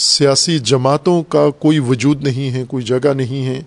[0.00, 3.60] سیاسی جماعتوں کا کوئی وجود نہیں ہے، کوئی جگہ نہیں ہے،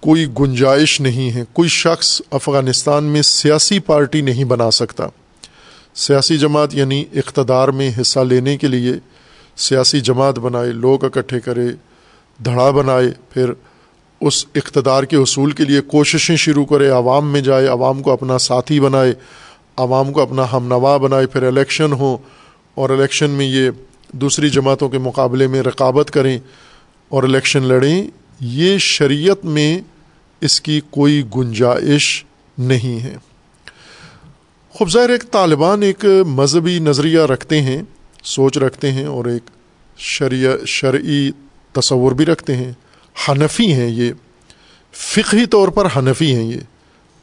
[0.00, 5.06] کوئی گنجائش نہیں ہے، کوئی شخص افغانستان میں سیاسی پارٹی نہیں بنا سکتا۔
[5.94, 8.92] سیاسی جماعت یعنی اقتدار میں حصہ لینے کے لیے
[9.56, 11.66] سیاسی جماعت بنائے، لوگ اکٹھے کرے،
[12.44, 13.52] دھڑا بنائے، پھر
[14.20, 18.38] اس اقتدار کے اصول کے لیے کوششیں شروع کرے، عوام میں جائے، عوام کو اپنا
[18.38, 19.14] ساتھی بنائے،
[19.76, 22.16] عوام کو اپنا ہم نوا بنائے، پھر الیکشن ہو
[22.74, 23.70] اور الیکشن میں یہ
[24.12, 26.38] دوسری جماعتوں کے مقابلے میں رقابت کریں
[27.08, 28.06] اور الیکشن لڑیں،
[28.40, 29.78] یہ شریعت میں
[30.40, 32.24] اس کی کوئی گنجائش
[32.58, 33.16] نہیں ہے۔
[34.70, 37.82] خوب ظاہر ایک طالبان ایک مذہبی نظریہ رکھتے ہیں،
[38.24, 39.42] سوچ رکھتے ہیں اور ایک
[39.96, 41.30] شریع شرعی
[41.72, 42.72] تصور بھی رکھتے ہیں۔
[43.28, 44.12] حنفی ہیں یہ،
[44.92, 46.60] فقہی طور پر حنفی ہیں یہ۔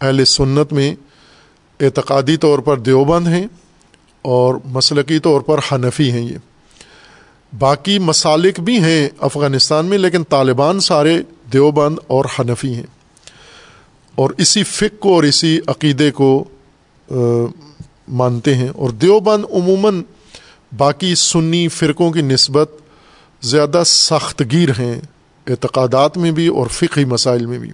[0.02, 0.96] اہل سنت میں
[1.80, 3.48] اعتقادی طور پر دیوبند ہیں
[4.22, 6.38] اور مسلقی طور پر حنفی ہیں یہ۔
[7.60, 11.22] باقی مسالک بھی ہیں افغانستان میں، لیکن طالبان سارے
[11.54, 12.84] دیوبند اور حنفی ہیں۔
[14.16, 16.44] اور اسی فک کو اور اسی عقیدے کو
[18.08, 20.04] مانتے ہیں۔ اور دیوبند عموماً
[20.78, 22.72] باقی سنی فرقوں کی نسبت
[23.42, 25.02] زیادہ سخت گیر ہیں،
[25.48, 27.70] اعتقادات میں بھی اور فقی مسائل میں بھی۔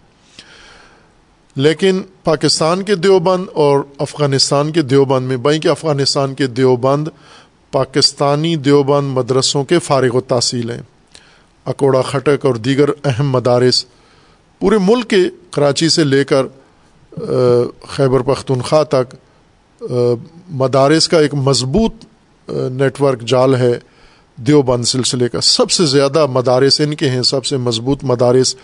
[1.56, 7.08] لیکن پاکستان کے دیوبند اور افغانستان کے دیوبند میں بھائی کہ افغانستان کے دیوبند
[7.72, 10.82] پاکستانی دیوبند مدرسوں کے فارغ و تحصیل ہیں
[11.66, 13.86] اکوڑا خٹک اور دیگر اہم مدارس
[14.62, 16.46] پورے ملک کے کراچی سے لے کر
[17.88, 19.16] خیبر پختونخوا تک
[20.50, 22.06] مدارس کا ایک مضبوط
[22.50, 23.72] نیٹ ورک جال ہے
[24.38, 28.56] دیوبند سلسلے کا۔ سب سے زیادہ مدارس ان کے ہیں، سب سے مضبوط مدارس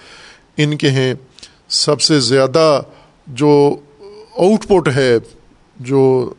[0.58, 1.14] ان کے ہیں۔
[1.70, 2.82] سب سے زیادہ
[3.28, 3.76] جو
[4.38, 5.18] آؤٹ پٹ ہے،
[5.80, 6.34] جو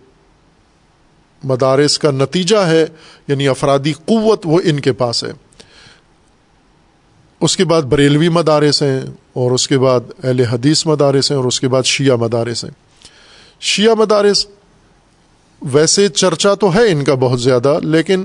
[1.44, 2.86] مدارس کا نتیجہ ہے
[3.28, 5.30] یعنی افرادی قوت وہ ان کے پاس ہے۔
[7.40, 9.00] اس کے بعد بریلوی مدارس ہیں
[9.32, 12.70] اور اس کے بعد اہل حدیث مدارس ہیں اور اس کے بعد شیعہ مدارس ہیں۔
[13.60, 14.46] شیعہ مدارس
[15.62, 18.24] ویسے چرچا تو ہے ان کا بہت زیادہ، لیکن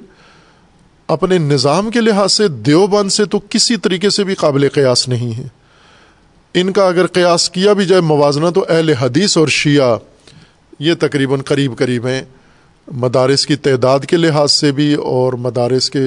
[1.08, 5.38] اپنے نظام کے لحاظ سے، دیوبند سے تو کسی طریقے سے بھی قابل قیاس نہیں
[5.38, 5.48] ہے۔
[6.54, 9.98] ان کا اگر قیاس کیا بھی جائے، موازنہ تو اہل حدیث اور شیعہ
[10.80, 12.24] یہ تقریباً قریب قریب ہیں۔
[12.92, 16.00] مدارس کی تعداد کے لحاظ سے بھی اور مدارس کے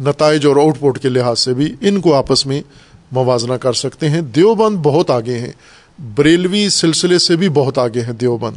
[0.00, 2.62] نتائج اور آؤٹ پٹ کے لحاظ سے بھی ان کو آپس میں
[3.12, 5.52] موازنہ کر سکتے ہیں۔ دیوبند بہت آگے ہیں۔
[6.14, 8.56] بریلوی سلسلے سے بھی بہت آگے ہیں دیوبند۔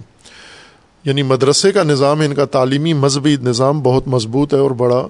[1.05, 5.07] یعنی مدرسے کا نظام، ان کا تعلیمی مذہبی نظام بہت مضبوط ہے اور بڑا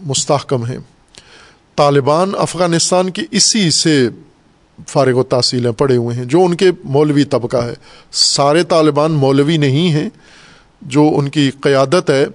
[0.00, 0.78] مستحکم ہے۔
[1.76, 4.08] طالبان افغانستان کی اسی سے
[4.88, 7.74] فارغ و تحصیلیں پڑے ہوئے ہیں، جو ان کے مولوی طبقہ ہے۔
[8.12, 10.08] سارے طالبان مولوی نہیں ہیں۔
[10.82, 12.26] جو ان کی قیادت ہے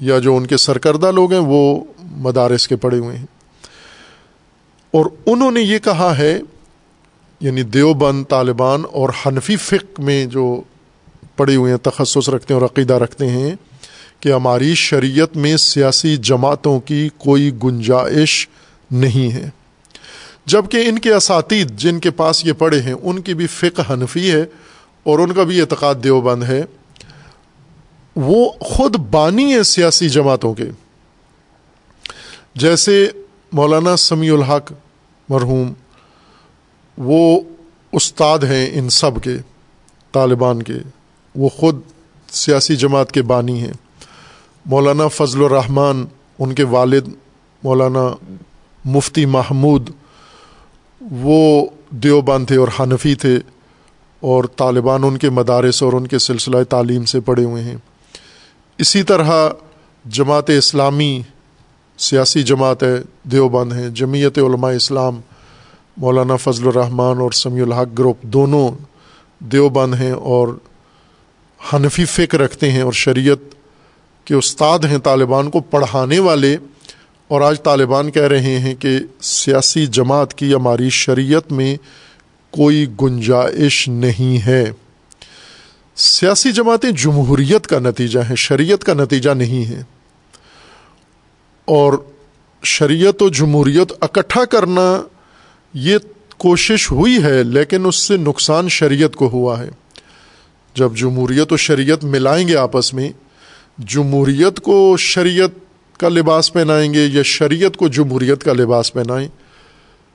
[0.00, 3.26] یا جو ان کے سرکردہ لوگ ہیں، وہ مدارس کے پڑے ہوئے ہیں۔
[4.90, 6.40] اور انہوں نے یہ کہا ہے
[7.40, 10.60] یعنی دیوبند، طالبان اور حنفی فق میں جو
[11.36, 13.54] پڑے ہوئے ہیں، تخصص رکھتے ہیں اور عقیدہ رکھتے ہیں
[14.20, 18.48] کہ ہماری شریعت میں سیاسی جماعتوں کی کوئی گنجائش
[18.90, 19.50] نہیں ہے۔
[20.46, 24.30] جبکہ ان کے اساتید جن کے پاس یہ پڑھے ہیں، ان کی بھی فقہ حنفی
[24.30, 24.44] ہے
[25.02, 26.64] اور ان کا بھی اعتقاد دیوبند ہے۔
[28.16, 30.64] وہ خود بانی ہیں سیاسی جماعتوں کے۔
[32.54, 33.08] جیسے
[33.52, 34.72] مولانا سمیع الحق
[35.28, 35.72] مرحوم،
[36.98, 37.40] وہ
[37.92, 39.36] استاد ہیں ان سب کے،
[40.12, 40.74] طالبان کے۔
[41.34, 41.80] وہ خود
[42.30, 43.72] سیاسی جماعت کے بانی ہیں۔
[44.66, 46.04] مولانا فضل الرحمن،
[46.38, 47.08] ان کے والد
[47.62, 48.14] مولانا
[48.84, 49.90] مفتی محمود،
[51.00, 53.38] وہ دیوبند تھے اور حنفی تھے
[54.20, 57.76] اور طالبان ان کے مدارس اور ان کے سلسلہ تعلیم سے پڑے ہوئے ہیں۔
[58.80, 59.48] اسی طرح
[60.04, 61.22] جماعت اسلامی
[61.98, 65.20] سیاسی جماعت ہے، دیوبند ہیں، جمعیت علماء اسلام،
[65.96, 68.70] مولانا فضل الرحمن اور سمیع الحق گروپ دونوں
[69.38, 70.48] دیوبند ہیں اور
[71.72, 73.54] حنفی فکر رکھتے ہیں اور شریعت
[74.24, 76.56] کے استاد ہیں، طالبان کو پڑھانے والے۔
[77.28, 81.76] اور آج طالبان کہہ رہے ہیں کہ سیاسی جماعت کی ہماری شریعت میں
[82.50, 84.72] کوئی گنجائش نہیں ہے۔
[86.00, 89.82] سیاسی جماعتیں جمہوریت کا نتیجہ ہیں، شریعت کا نتیجہ نہیں ہے
[91.64, 91.92] اور
[92.62, 95.02] شریعت و جمہوریت اکٹھا کرنا
[95.74, 95.98] یہ
[96.38, 99.70] کوشش ہوئی ہے، لیکن اس سے نقصان شریعت کو ہوا ہے۔
[100.74, 103.10] جب جمہوریت و شریعت ملائیں گے آپس میں،
[103.78, 105.50] جمہوریت کو شریعت
[106.00, 109.28] کا لباس پہنائیں گے یا شریعت کو جمہوریت کا لباس پہنائیں،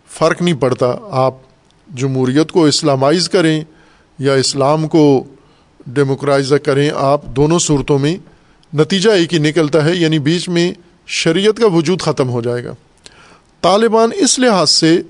[0.09, 1.33] فرق نہیں پڑتا۔ آپ
[1.95, 3.63] جمہوریت کو اسلامائز کریں
[4.19, 5.23] یا اسلام کو
[5.87, 8.17] ڈیموکرائز کریں آپ دونوں صورتوں میں،
[8.75, 10.73] نتیجہ ایک ہی نکلتا ہے یعنی بیچ میں
[11.07, 12.73] شریعت کا وجود ختم ہو جائے گا۔
[13.61, 15.01] طالبان اس لحاظ سے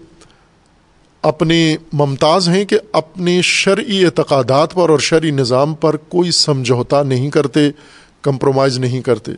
[1.22, 7.30] اپنے ممتاز ہیں کہ اپنے شرعی اعتقادات پر اور شرعی نظام پر کوئی سمجھوتا نہیں
[7.30, 7.69] کرتے
[8.22, 9.31] کمپرومائز نہیں کرتے۔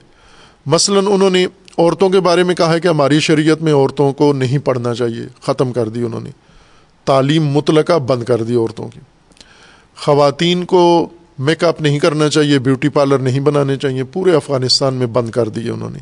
[0.66, 1.46] مثلا انہوں نے
[1.78, 5.28] عورتوں کے بارے میں کہا ہے کہ ہماری شریعت میں عورتوں کو نہیں پڑھنا چاہیے،
[5.42, 6.30] ختم کر دی انہوں نے۔
[7.06, 9.00] تعلیم مطلقہ بند کر دی عورتوں کی۔
[9.98, 11.10] خواتین کو
[11.40, 15.50] میک اپ نہیں کرنا چاہیے، بیوٹی پارلر نہیں بنانے چاہیے، پورے افغانستان میں بند کر
[15.50, 16.00] دیے انہوں نے۔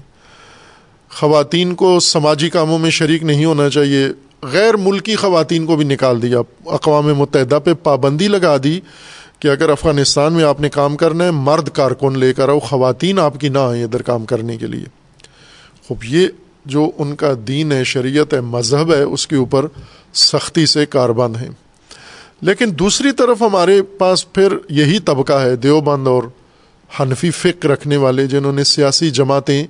[1.12, 4.08] خواتین کو سماجی کاموں میں شریک نہیں ہونا چاہیے،
[4.44, 8.80] غیر ملکی خواتین کو بھی نکال دیا۔ اقوام متحدہ پہ پابندی لگا دی
[9.40, 13.20] کہ اگر افغانستان میں آپ نے کام کرنا ہے، مرد کارکن لے کر آؤ، خواتین
[13.20, 14.86] آپ کی نہ آئیں ادھر کام کرنے کے لیے۔
[15.88, 16.28] خوب، یہ
[16.66, 19.66] جو ان کا دین ہے، شریعت ہے، مذہب ہے، اس کے اوپر
[20.14, 21.50] سختی سے کاربند ہیں۔
[22.42, 26.24] لیکن دوسری طرف ہمارے پاس پھر یہی طبقہ ہے دیوبند اور
[27.00, 29.68] حنفی فکر رکھنے والے جنہوں نے سیاسی جماعتیں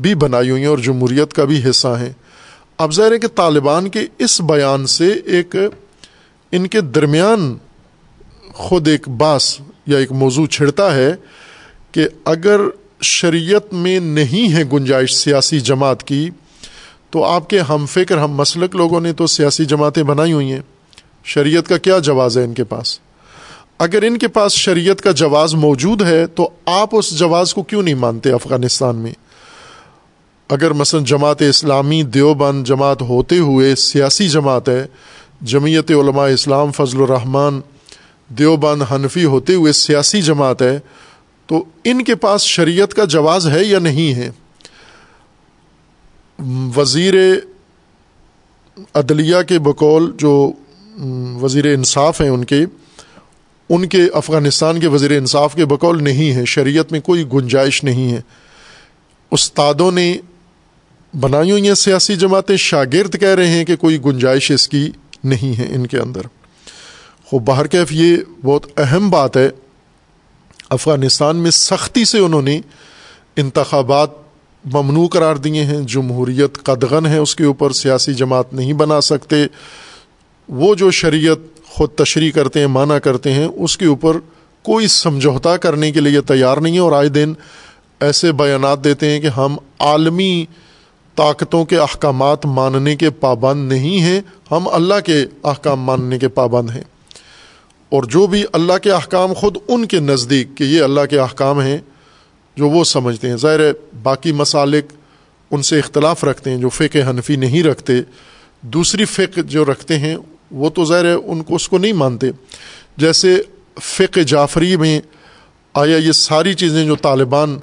[0.00, 2.12] بھی بنائی ہوئی ہیں اور جمہوریت کا بھی حصہ ہیں۔
[2.78, 5.56] اب ظاہر ہے کہ طالبان کے اس بیان سے ایک
[6.52, 7.56] ان کے درمیان
[8.52, 11.14] خود ایک باس یا ایک موضوع چھڑتا ہے
[11.92, 12.60] کہ اگر
[13.02, 16.30] شریعت میں نہیں ہے گنجائش سیاسی جماعت کی،
[17.10, 20.62] تو آپ کے ہم فکر ہم مسلک لوگوں نے تو سیاسی جماعتیں بنائی ہوئی ہیں۔
[21.28, 22.98] شریعت کا کیا جواز ہے ان کے پاس؟
[23.78, 27.82] اگر ان کے پاس شریعت کا جواز موجود ہے تو آپ اس جواز کو کیوں
[27.82, 29.12] نہیں مانتے افغانستان میں؟
[30.50, 34.86] اگر مثلا جماعت اسلامی دیوبند جماعت ہوتے ہوئے سیاسی جماعت ہے،
[35.42, 37.60] جمعیت علماء اسلام فضل الرحمان
[38.28, 40.78] دیوبند حنفی ہوتے ہوئے سیاسی جماعت ہے،
[41.48, 44.30] تو ان کے پاس شریعت کا جواز ہے یا نہیں ہے؟
[46.76, 47.14] وزیر
[48.94, 50.52] عدلیہ کے بقول جو
[51.42, 52.64] وزیر انصاف ہیں ان کے
[53.68, 58.12] ان کے افغانستان کے وزیر انصاف کے بقول نہیں ہے، شریعت میں کوئی گنجائش نہیں
[58.12, 58.20] ہے۔
[59.30, 60.16] استادوں نے
[61.20, 64.90] بنائی ہوئی ہیں سیاسی جماعتیں، شاگرد کہہ رہے ہیں کہ کوئی گنجائش اس کی
[65.24, 66.20] نہیں ہے ان کے اندر۔
[67.26, 69.48] خو باہر کیف یہ بہت اہم بات ہے،
[70.70, 72.60] افغانستان میں سختی سے انہوں نے
[73.36, 74.10] انتخابات
[74.64, 79.46] ممنوع قرار دیے ہیں، جمہوریت قدغن ہے، اس کے اوپر سیاسی جماعت نہیں بنا سکتے۔
[80.48, 84.16] وہ جو شریعت خود تشریح کرتے ہیں مانا کرتے ہیں، اس کے اوپر
[84.62, 87.32] کوئی سمجھوتا کرنے کے لیے تیار نہیں ہے اور آئے دن
[88.00, 90.46] ایسے بیانات دیتے ہیں کہ ہم عالمی
[91.14, 94.20] طاقتوں کے احکامات ماننے کے پابند نہیں ہیں،
[94.50, 96.84] ہم اللہ کے احکام ماننے کے پابند ہیں۔
[97.88, 101.60] اور جو بھی اللہ کے احکام خود ان کے نزدیک کہ یہ اللہ کے احکام
[101.60, 101.78] ہیں،
[102.56, 103.72] جو وہ سمجھتے ہیں۔ ظاہر ہے،
[104.02, 104.84] باقی مسالک
[105.50, 107.92] ان سے اختلاف رکھتے ہیں، جو فقہ حنفی نہیں رکھتے۔
[108.60, 110.16] دوسری فقہ جو رکھتے ہیں
[110.50, 112.26] وہ تو ظاہر ہے ان کو اس کو نہیں مانتے۔
[112.96, 113.42] جیسے
[113.82, 115.00] فقہ جعفری میں
[115.74, 117.58] آیا یہ ساری چیزیں جو طالبان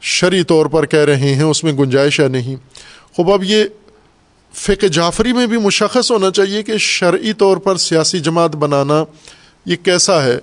[0.00, 2.56] شرعی طور پر کہہ رہے ہیں، اس میں گنجائش ہے نہیں۔
[3.16, 3.64] خوب، اب یہ
[4.54, 9.04] فقہ جعفری میں بھی مشخص ہونا چاہیے کہ شرعی طور پر سیاسی جماعت بنانا
[9.66, 10.38] یہ کیسا ہے۔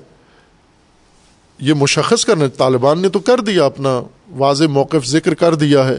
[1.60, 4.02] یہ مشخص کرنا، طالبان نے تو کر دیا اپنا
[4.32, 5.98] واضح موقف ذکر کر دیا ہے۔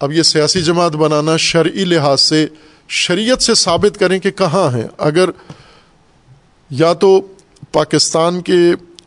[0.00, 2.46] اب یہ سیاسی جماعت بنانا شرعی لحاظ سے
[2.92, 5.30] شریعت سے ثابت کریں کہ کہاں ہیں۔ اگر
[6.70, 7.20] یا تو
[7.72, 8.56] پاکستان کے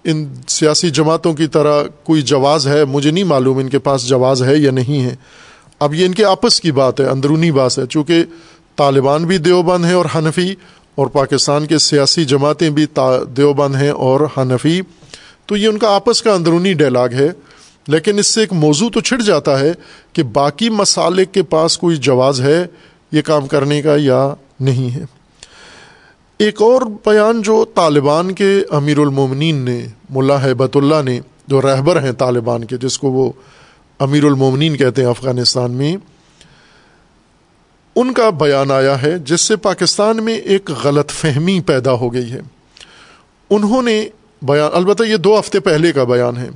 [0.03, 4.43] ان سیاسی جماعتوں کی طرح کوئی جواز ہے، مجھے نہیں معلوم ان کے پاس جواز
[4.43, 5.15] ہے یا نہیں ہے۔
[5.80, 8.23] اب یہ ان کے آپس کی بات ہے، اندرونی بات ہے۔ چونکہ
[8.76, 10.55] طالبان بھی دیوبند ہیں اور حنفی،
[10.95, 12.85] اور پاکستان کے سیاسی جماعتیں بھی
[13.38, 14.81] دیوبند ہیں اور حنفی۔
[15.45, 17.30] تو یہ ان کا آپس کا اندرونی ڈائلاگ ہے۔
[17.88, 19.72] لیکن اس سے ایک موضوع تو چھڑ جاتا ہے
[20.14, 22.65] کہ باقی مسالک کے پاس کوئی جواز ہے
[23.14, 25.03] یہ کام کرنے کا یا نہیں ہے۔
[26.40, 32.02] ایک اور بیان جو طالبان کے امیر المومنین نے، ملا حبت اللہ نے، جو رہبر
[32.02, 33.31] ہیں طالبان کے، جس کو وہ
[33.99, 35.98] امیر المومنین کہتے ہیں افغانستان میں،
[37.95, 42.31] ان کا بیان آیا ہے جس سے پاکستان میں ایک غلط فہمی پیدا ہو گئی
[42.31, 42.40] ہے۔
[43.49, 44.10] انہوں نے
[44.41, 46.49] بیان، البتہ یہ دو ہفتے پہلے کا بیان ہے۔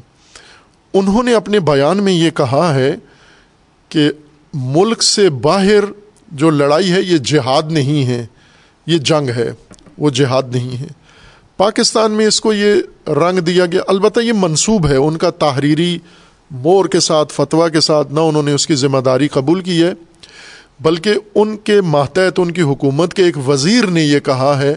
[0.94, 2.96] انہوں نے اپنے بیان میں یہ کہا ہے
[3.90, 4.12] کہ
[4.54, 8.26] ملک سے باہر جو لڑائی ہے یہ جہاد نہیں ہے،
[8.86, 9.52] یہ جنگ ہے،
[9.98, 10.88] وہ جہاد نہیں ہے۔
[11.58, 12.74] پاکستان میں اس کو یہ
[13.08, 16.00] رنگ دیا گیا، البتہ یہ منصوب ہے، ان کا تحریری
[16.52, 19.84] مور کے ساتھ، فتویٰ کے ساتھ نہ انہوں نے اس کی ذمہ داری قبول کی
[19.84, 19.94] ہے،
[20.80, 24.76] بلکہ ان کے ماتحت، ان کی حکومت کے ایک وزیر نے یہ کہا ہے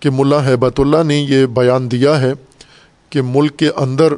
[0.00, 2.32] کہ ملا حبت اللہ نے یہ بیان دیا ہے
[3.10, 4.12] کہ ملک کے اندر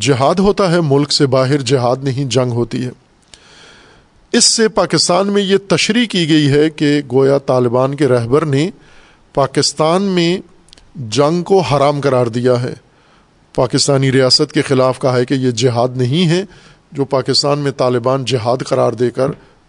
[0.00, 2.90] جہاد ہوتا ہے، ملک سے باہر جہاد نہیں، جنگ ہوتی ہے۔
[4.32, 8.70] اس سے پاکستان میں یہ تشریح کی گئی ہے کہ گویا طالبان کے رہبر نے
[9.34, 10.38] پاکستان میں
[10.94, 12.74] جنگ کو حرام قرار دیا ہے۔
[13.54, 16.44] پاکستانی ریاست کے خلاف کہا ہے کہ یہ جہاد نہیں ہے۔
[16.92, 19.26] جو پاکستان میں طالبان جہاد قرار دے کر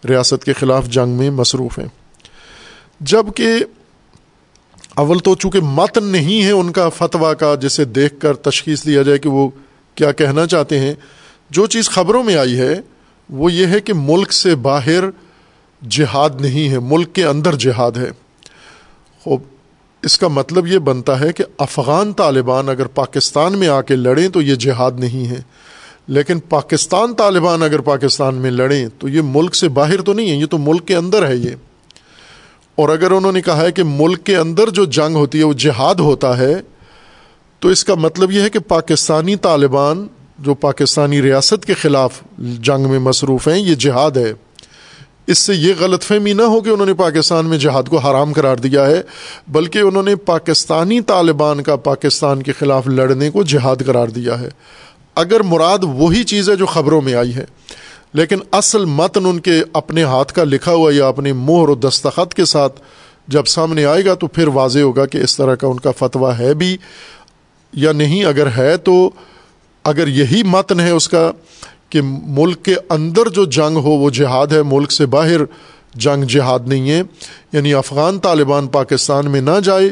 [0.09, 1.87] ریاست کے خلاف جنگ میں مصروف ہیں۔
[2.99, 3.49] جبکہ
[4.95, 9.01] اول تو چونکہ متن نہیں ہے ان کا فتویٰ کا جسے دیکھ کر تشخیص دیا
[9.01, 9.49] جائے کہ وہ
[9.95, 10.93] کیا کہنا چاہتے ہیں،
[11.49, 12.75] جو چیز خبروں میں آئی ہے
[13.29, 15.03] وہ یہ ہے کہ ملک سے باہر
[15.89, 18.11] جہاد نہیں ہے، ملک کے اندر جہاد ہے۔
[19.23, 19.41] خوب،
[20.03, 24.29] اس کا مطلب یہ بنتا ہے کہ افغان طالبان اگر پاکستان میں آ کے لڑیں
[24.29, 25.41] تو یہ جہاد نہیں ہے۔
[26.07, 30.35] لیکن پاکستان طالبان اگر پاکستان میں لڑیں تو یہ ملک سے باہر تو نہیں ہے،
[30.35, 31.49] یہ تو ملک کے اندر ہے یہ۔
[32.75, 35.53] اور اگر انہوں نے کہا ہے کہ ملک کے اندر جو جنگ ہوتی ہے وہ
[35.53, 36.55] جہاد ہوتا ہے،
[37.59, 40.07] تو اس کا مطلب یہ ہے کہ پاکستانی طالبان
[40.39, 44.33] جو پاکستانی ریاست کے خلاف جنگ میں مصروف ہیں، یہ جہاد ہے۔
[45.27, 48.33] اس سے یہ غلط فہمی نہ ہو کہ انہوں نے پاکستان میں جہاد کو حرام
[48.33, 49.01] قرار دیا ہے،
[49.47, 54.49] بلکہ انہوں نے پاکستانی طالبان کا پاکستان کے خلاف لڑنے کو جہاد قرار دیا ہے۔
[55.15, 57.45] اگر مراد وہی چیز ہے جو خبروں میں آئی ہے۔
[58.13, 62.33] لیکن اصل متن ان کے اپنے ہاتھ کا لکھا ہوا یا اپنے مہر و دستخط
[62.33, 62.81] کے ساتھ
[63.27, 66.39] جب سامنے آئے گا تو پھر واضح ہوگا کہ اس طرح کا ان کا فتویٰ
[66.39, 66.77] ہے بھی
[67.73, 69.09] یا نہیں۔ اگر ہے تو
[69.85, 71.31] اگر یہی متن ہے اس کا
[71.89, 75.41] کہ ملک کے اندر جو جنگ ہو، وہ جہاد ہے، ملک سے باہر
[75.95, 77.01] جنگ جہاد نہیں ہے
[77.51, 79.89] یعنی افغان طالبان پاکستان میں نہ جائے،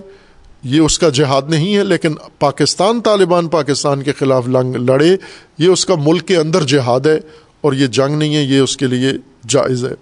[0.64, 5.16] یہ اس کا جہاد نہیں ہے، لیکن پاکستان طالبان پاکستان کے خلاف لنگ لڑے،
[5.58, 7.20] یہ اس کا ملک کے اندر جہاد ہے
[7.62, 9.12] اور یہ جنگ نہیں ہے، یہ اس کے لیے
[9.48, 9.94] جائز ہے۔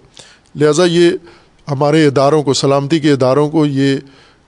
[0.54, 1.10] لہٰذا یہ
[1.70, 3.96] ہمارے اداروں کو، سلامتی کے اداروں کو یہ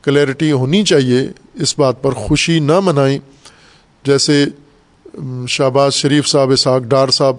[0.02, 1.20] کلیئرٹی ہونی چاہیے،
[1.55, 3.19] اس بات پر خوشی نہ منائیں۔
[4.05, 4.44] جیسے
[5.49, 7.36] شہباز شریف صاحب، اسحاق ڈار صاحب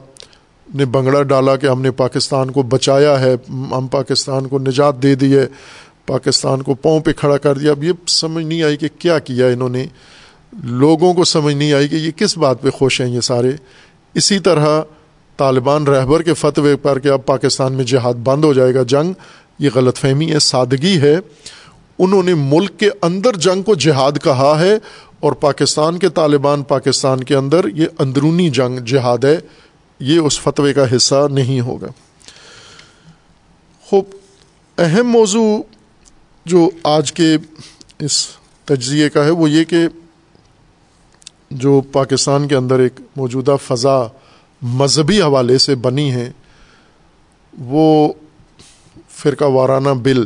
[0.75, 5.15] نے بنگڑا ڈالا کہ ہم نے پاکستان کو بچایا ہے، ہم پاکستان کو نجات دے
[5.15, 5.47] دی ہے،
[6.05, 9.47] پاکستان کو پاؤں پہ کھڑا کر دیا۔ اب یہ سمجھ نہیں آئی کہ کیا کیا
[9.47, 9.85] انہوں نے۔
[10.63, 13.51] لوگوں کو سمجھ نہیں آئی کہ یہ کس بات پہ خوش ہیں یہ سارے۔
[14.13, 14.81] اسی طرح
[15.37, 19.13] طالبان رہبر کے فتوے پر کہ اب پاکستان میں جہاد بند ہو جائے گا، جنگ،
[19.59, 21.17] یہ غلط فہمی ہے، سادگی ہے۔
[21.99, 24.77] انہوں نے ملک کے اندر جنگ کو جہاد کہا ہے
[25.19, 29.37] اور پاکستان کے طالبان پاکستان کے اندر یہ اندرونی جنگ، جہاد ہے،
[29.99, 31.87] یہ اس فتوے کا حصہ نہیں ہوگا۔
[33.85, 34.05] خوب،
[34.77, 35.61] اہم موضوع
[36.45, 37.35] جو آج کے
[37.99, 38.27] اس
[38.65, 39.87] تجزیے کا ہے وہ یہ کہ
[41.51, 44.07] جو پاکستان کے اندر ایک موجودہ فضا
[44.61, 46.31] مذہبی حوالے سے بنی ہے،
[47.59, 48.13] وہ
[49.09, 50.25] فرقہ وارانہ بل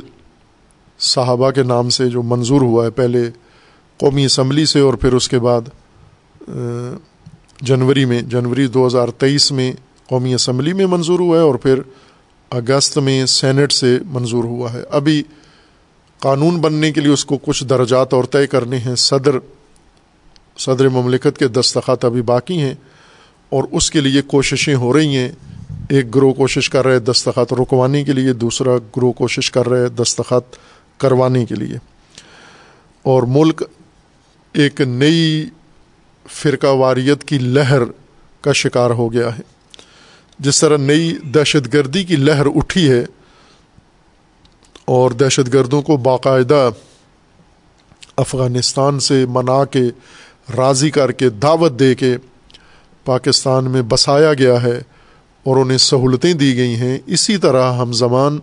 [1.00, 3.30] صحابہ کے نام سے جو منظور ہوا ہے، پہلے
[3.98, 5.62] قومی اسمبلی سے اور پھر اس کے بعد
[7.62, 9.74] جنوری میں، جنوری دو ہزار تیئیس میں
[10.10, 11.82] قومی اسمبلی میں منظور ہوا ہے اور پھر
[12.50, 15.24] اگست میں سینٹ سے منظور ہوا ہے۔ ابھی
[16.20, 19.32] قانون بننے کے لیے اس کو کچھ درجات اور طے کرنے ہیں۔ صدر
[20.58, 22.74] صدر مملکت کے دستخط ابھی باقی ہیں
[23.50, 25.32] اور اس کے لیے کوششیں ہو رہی ہیں۔
[25.90, 30.56] ایک گروہ کوشش کر رہے دستخط رکوانے کے لیے، دوسرا گروہ کوشش کر رہے دستخط
[30.98, 31.78] کروانے کے لیے۔
[33.04, 33.64] اور ملک
[34.54, 35.46] ایک نئی
[36.30, 37.80] فرقہ واریت کی لہر
[38.42, 39.42] کا شکار ہو گیا ہے۔
[40.40, 43.06] جس طرح نئی دہشت گردی کی لہر اٹھی ہے
[44.86, 46.70] اور دہشت گردوں کو باقاعدہ
[48.18, 49.84] افغانستان سے منا کے،
[50.58, 52.18] راضی کر کے، دعوت دے کے
[53.06, 54.82] پاکستان میں بسایا گیا ہے
[55.44, 58.40] اور انہیں سہولتیں دی گئی ہیں۔ اسی طرح ہم زمان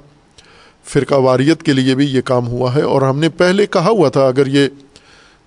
[0.85, 4.09] فرقہ واریت کے لیے بھی یہ کام ہوا ہے۔ اور ہم نے پہلے کہا ہوا
[4.09, 4.69] تھا، اگر یہ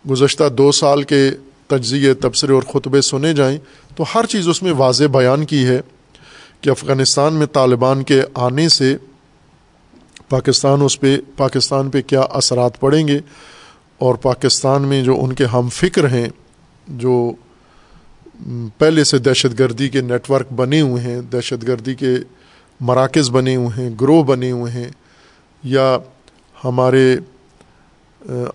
[0.06, 1.30] گزشتہ دو سال کے
[1.68, 3.58] تجزیے، تبصرے اور خطبے سنے جائیں
[3.96, 5.80] تو ہر چیز اس میں واضح بیان کی ہے
[6.62, 8.96] کہ افغانستان میں طالبان کے آنے سے
[10.30, 13.20] پاکستان اس پہ، پاکستان پہ کیا اثرات پڑیں گے
[13.98, 16.28] اور پاکستان میں جو ان کے ہم فکر ہیں،
[16.88, 17.32] جو
[18.78, 22.16] پہلے سے دہشت گردی کے نیٹ ورک بنے ہوئے ہیں، دہشت گردی کے
[22.80, 24.90] مراکز بنے ہوئے ہیں، گروہ بنے ہوئے ہیں
[25.64, 25.98] یا
[26.64, 27.16] ہمارے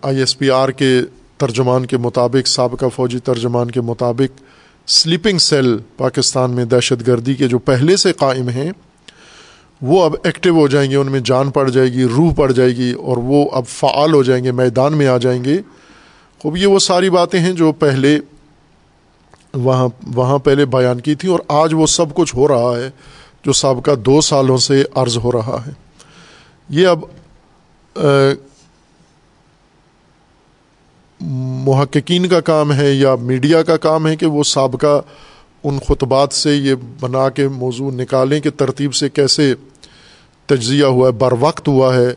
[0.03, 1.01] آئی ایس پی آر کے
[1.39, 4.41] ترجمان کے مطابق، سابقہ فوجی ترجمان کے مطابق
[4.89, 8.71] سلیپنگ سیل پاکستان میں دہشت گردی کے جو پہلے سے قائم ہیں،
[9.83, 12.77] وہ اب ایکٹیو ہو جائیں گے، ان میں جان پڑ جائے گی، روح پڑ جائے
[12.77, 15.57] گی اور وہ اب فعال ہو جائیں گے، میدان میں آ جائیں گے۔
[16.39, 18.19] خوب، یہ وہ ساری باتیں ہیں جو پہلے
[19.55, 22.91] وہاں وہاں پہلے بیان کی تھیں اور آج وہ سب کچھ ہو رہا ہے،
[23.45, 25.73] جو سابقہ دو سالوں سے عرض ہو رہا ہے۔
[26.69, 27.05] یہ اب
[31.21, 35.03] محققین کا کام ہے یا میڈیا کا کام ہے کہ وہ سابقہ
[35.65, 39.55] ان خطبات سے یہ بنا کے موضوع نکالیں کہ ترتیب سے کیسے
[40.47, 42.15] تجزیہ ہوا ہے، بر وقت ہوا ہے،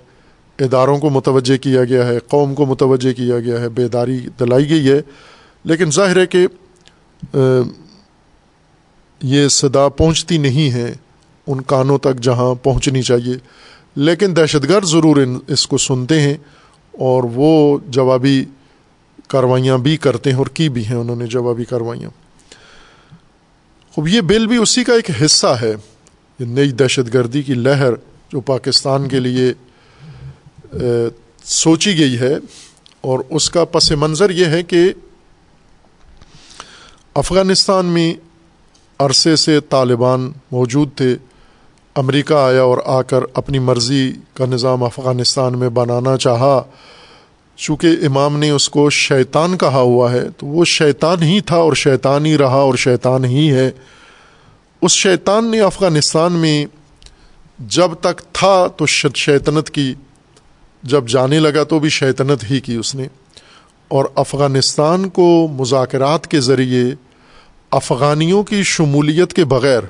[0.59, 4.89] اداروں کو متوجہ کیا گیا ہے، قوم کو متوجہ کیا گیا ہے، بیداری دلائی گئی
[4.89, 5.01] ہے۔
[5.63, 6.47] لیکن ظاہر ہے کہ
[9.23, 10.93] یہ صدا پہنچتی نہیں ہے
[11.47, 13.35] ان کانوں تک جہاں پہنچنی چاہیے۔
[13.95, 15.17] لیکن دہشت گرد ضرور
[15.47, 16.33] اس کو سنتے ہیں
[16.91, 18.45] اور وہ جوابی
[19.31, 22.09] کاروائیاں بھی کرتے ہیں اور کی بھی ہیں، انہوں نے جوابی کاروائیاں۔
[23.93, 25.73] خوب، یہ بل بھی اسی کا ایک حصہ ہے،
[26.39, 27.93] یہ نئی دہشت گردی کی لہر
[28.31, 29.53] جو پاکستان کے لیے
[31.43, 32.35] سوچی گئی ہے۔
[33.01, 34.93] اور اس کا پس منظر یہ ہے کہ
[37.13, 38.13] افغانستان میں
[38.99, 41.15] عرصے سے طالبان موجود تھے،
[41.95, 46.61] امریکہ آیا اور آ کر اپنی مرضی کا نظام افغانستان میں بنانا چاہا۔
[47.61, 51.73] چونکہ امام نے اس کو شیطان کہا ہوا ہے، تو وہ شیطان ہی تھا اور
[51.73, 53.71] شیطان ہی رہا اور شیطان ہی ہے۔
[54.81, 56.65] اس شیطان نے افغانستان میں
[57.59, 58.85] جب تک تھا تو
[59.15, 59.93] شیطنت کی،
[60.83, 63.03] جب جانے لگا تو بھی شیطنت ہی کی اس نے۔
[63.87, 66.83] اور افغانستان کو مذاکرات کے ذریعے
[67.71, 69.81] افغانیوں کی شمولیت کے بغیر،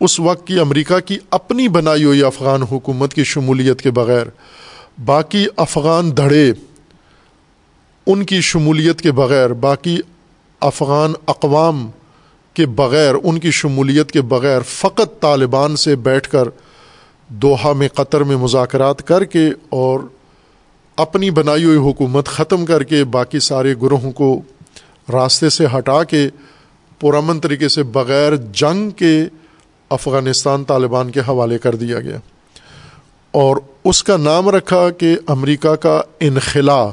[0.00, 4.26] اس وقت کی امریکہ کی اپنی بنائی ہوئی افغان حکومت کی شمولیت کے بغیر،
[5.04, 6.52] باقی افغان دھڑے
[8.06, 9.98] ان کی شمولیت کے بغیر، باقی
[10.60, 11.90] افغان اقوام
[12.54, 16.48] کے بغیر، ان کی شمولیت کے بغیر فقط طالبان سے بیٹھ کر
[17.28, 20.00] دوحہ میں، قطر میں مذاکرات کر کے اور
[20.96, 24.42] اپنی بنائی ہوئی حکومت ختم کر کے باقی سارے گروہوں کو
[25.12, 26.28] راستے سے ہٹا کے
[27.00, 29.24] پرامن طریقے سے بغیر جنگ کے
[29.88, 32.18] افغانستان طالبان کے حوالے کر دیا گیا۔
[33.30, 36.90] اور اس کا نام رکھا کہ امریکہ کا انخلا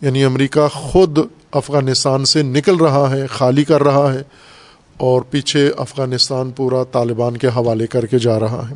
[0.00, 1.18] یعنی امریکہ خود
[1.52, 4.22] افغانستان سے نکل رہا ہے، خالی کر رہا ہے
[4.96, 8.74] اور پیچھے افغانستان پورا طالبان کے حوالے کر کے جا رہا ہے۔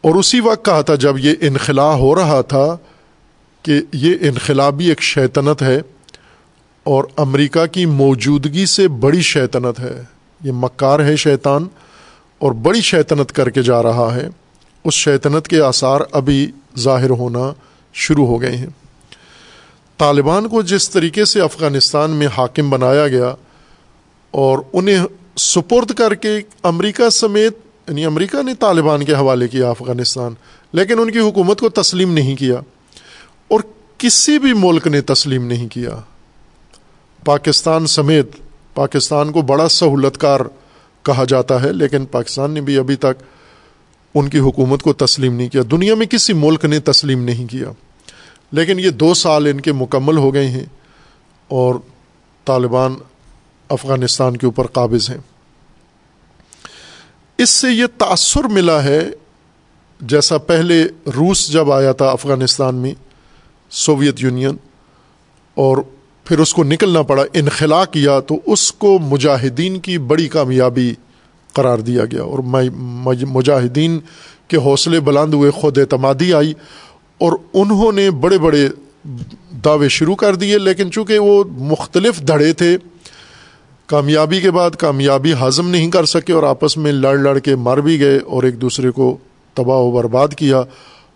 [0.00, 2.76] اور اسی وقت کہا تھا جب یہ انخلا ہو رہا تھا
[3.62, 5.80] کہ یہ انخلابی ایک شیطنت ہے
[6.84, 10.02] اور امریکہ کی موجودگی سے بڑی شیطنت ہے۔
[10.44, 11.66] یہ مکار ہے شیطان
[12.38, 14.28] اور بڑی شیطنت کر کے جا رہا ہے۔
[14.84, 17.52] اس شیطنت کے آثار ابھی ظاہر ہونا
[17.92, 18.85] شروع ہو گئے ہیں۔
[19.98, 23.34] طالبان کو جس طریقے سے افغانستان میں حاکم بنایا گیا
[24.30, 25.04] اور انہیں
[25.36, 27.56] سپرد کر کے امریکہ سمیت
[27.88, 30.34] یعنی امریکہ نے طالبان کے حوالے کیا افغانستان،
[30.72, 32.60] لیکن ان کی حکومت کو تسلیم نہیں کیا
[33.48, 33.60] اور
[33.98, 36.00] کسی بھی ملک نے تسلیم نہیں کیا۔
[37.24, 38.26] پاکستان سمیت،
[38.74, 40.40] پاکستان کو بڑا سہولت کار
[41.02, 43.22] کہا جاتا ہے، لیکن پاکستان نے بھی ابھی تک
[44.14, 47.70] ان کی حکومت کو تسلیم نہیں کیا۔ دنیا میں کسی ملک نے تسلیم نہیں کیا۔
[48.52, 50.64] لیکن یہ دو سال ان کے مکمل ہو گئے ہیں
[51.48, 51.74] اور
[52.44, 52.94] طالبان
[53.68, 55.18] افغانستان کے اوپر قابض ہیں۔
[57.38, 59.10] اس سے یہ تأثر ملا ہے
[60.00, 60.84] جیسا پہلے
[61.16, 62.94] روس جب آیا تھا افغانستان میں،
[63.70, 64.56] سوویت یونین،
[65.54, 65.76] اور
[66.24, 70.94] پھر اس کو نکلنا پڑا انخلا کیا تو اس کو مجاہدین کی بڑی کامیابی
[71.52, 72.38] قرار دیا گیا۔ اور
[73.26, 73.98] مجاہدین
[74.48, 76.52] کے حوصلے بلند ہوئے، خود اعتمادی آئی
[77.18, 78.68] اور انہوں نے بڑے بڑے
[79.64, 82.76] دعوے شروع کر دیے، لیکن چونکہ وہ مختلف دھڑے تھے،
[83.86, 87.80] کامیابی کے بعد کامیابی ہضم نہیں کر سکے اور آپس میں لڑ لڑ کے مر
[87.80, 89.16] بھی گئے اور ایک دوسرے کو
[89.54, 90.62] تباہ و برباد کیا،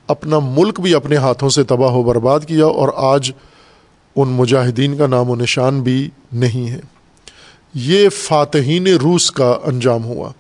[0.09, 3.33] اپنا ملک بھی اپنے ہاتھوں سے تباہ و برباد کیا اور آج
[4.17, 6.81] ان مجاہدین کا نام و نشان بھی نہیں ہے۔
[7.75, 10.33] یہ فاتحین روس کا انجام ہوا۔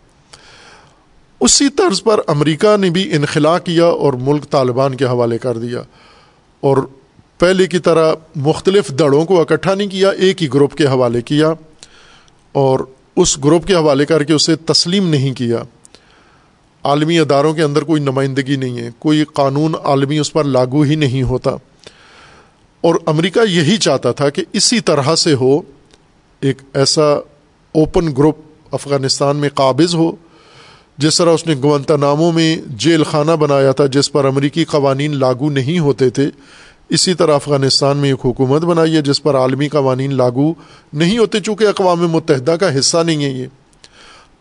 [1.40, 5.82] اسی طرز پر امریکہ نے بھی انخلا کیا اور ملک طالبان کے حوالے کر دیا
[6.60, 6.76] اور
[7.38, 11.52] پہلے کی طرح مختلف دڑوں کو اکٹھا نہیں کیا، ایک ہی گروپ کے حوالے کیا
[12.52, 12.80] اور
[13.16, 15.62] اس گروپ کے حوالے کر کے اسے تسلیم نہیں کیا۔
[16.84, 20.94] عالمی اداروں کے اندر کوئی نمائندگی نہیں ہے، کوئی قانون عالمی اس پر لاگو ہی
[20.94, 21.50] نہیں ہوتا۔
[22.80, 25.60] اور امریکہ یہی چاہتا تھا کہ اسی طرح سے ہو،
[26.40, 27.12] ایک ایسا
[27.72, 28.38] اوپن گروپ
[28.70, 30.12] افغانستان میں قابض ہو
[31.00, 35.16] جس طرح اس نے گونتا ناموں میں جیل خانہ بنایا تھا جس پر امریکی قوانین
[35.16, 36.30] لاگو نہیں ہوتے تھے،
[36.88, 40.54] اسی طرح افغانستان میں ایک حکومت بنائی ہے جس پر عالمی قوانین لاگو
[40.92, 43.46] نہیں ہوتے چونکہ اقوام متحدہ کا حصہ نہیں ہے یہ۔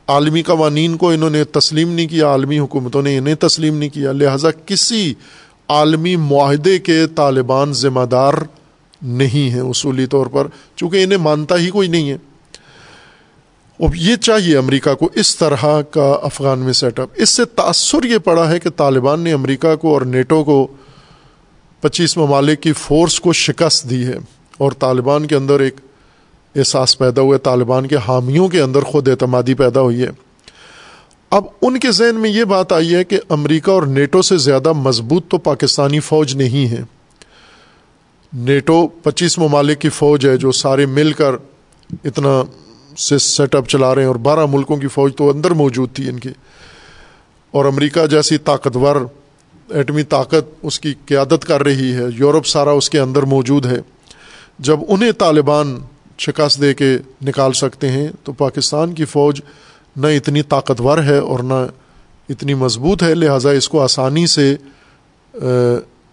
[0.07, 4.11] عالمی قوانین کو انہوں نے تسلیم نہیں کیا، عالمی حکومتوں نے انہیں تسلیم نہیں کیا،
[4.11, 5.13] لہٰذا کسی
[5.67, 8.33] عالمی معاہدے کے طالبان ذمہ دار
[9.01, 12.17] نہیں ہیں اصولی طور پر، چونکہ انہیں مانتا ہی کوئی نہیں ہے۔
[13.79, 18.03] اب یہ چاہیے امریکہ کو اس طرح کا افغان میں سیٹ اپ اس سے تأثر
[18.03, 20.67] یہ پڑا ہے کہ طالبان نے امریکہ کو اور نیٹو کو
[21.81, 24.17] پچیس ممالک کی فورس کو شکست دی ہے
[24.57, 25.75] اور طالبان کے اندر ایک
[26.55, 30.09] احساس پیدا ہوا ہے طالبان کے حامیوں کے اندر خود اعتمادی پیدا ہوئی ہے۔
[31.29, 34.73] اب ان کے ذہن میں یہ بات آئی ہے کہ امریکہ اور نیٹو سے زیادہ
[34.73, 36.81] مضبوط تو پاکستانی فوج نہیں ہے۔
[38.33, 41.35] نیٹو پچیس ممالک کی فوج ہے جو سارے مل کر
[42.03, 42.43] اتنا
[42.99, 46.09] سے سیٹ اپ چلا رہے ہیں اور بارہ ملکوں کی فوج تو اندر موجود تھی
[46.09, 46.29] ان کی۔
[47.51, 48.95] اور امریکہ جیسی طاقتور
[49.69, 53.77] ایٹمی طاقت اس کی قیادت کر رہی ہے، یورپ سارا اس کے اندر موجود ہے۔
[54.59, 55.79] جب انہیں طالبان
[56.17, 59.41] شکست دے کے نکال سکتے ہیں، تو پاکستان کی فوج
[59.95, 61.67] نہ اتنی طاقتور ہے اور نہ
[62.29, 64.55] اتنی مضبوط ہے، لہٰذا اس کو آسانی سے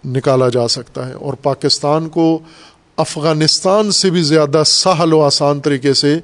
[0.05, 2.39] نکالا جا سکتا ہے۔ اور پاکستان کو
[2.97, 6.19] افغانستان سے بھی زیادہ سہل و آسان طریقے سے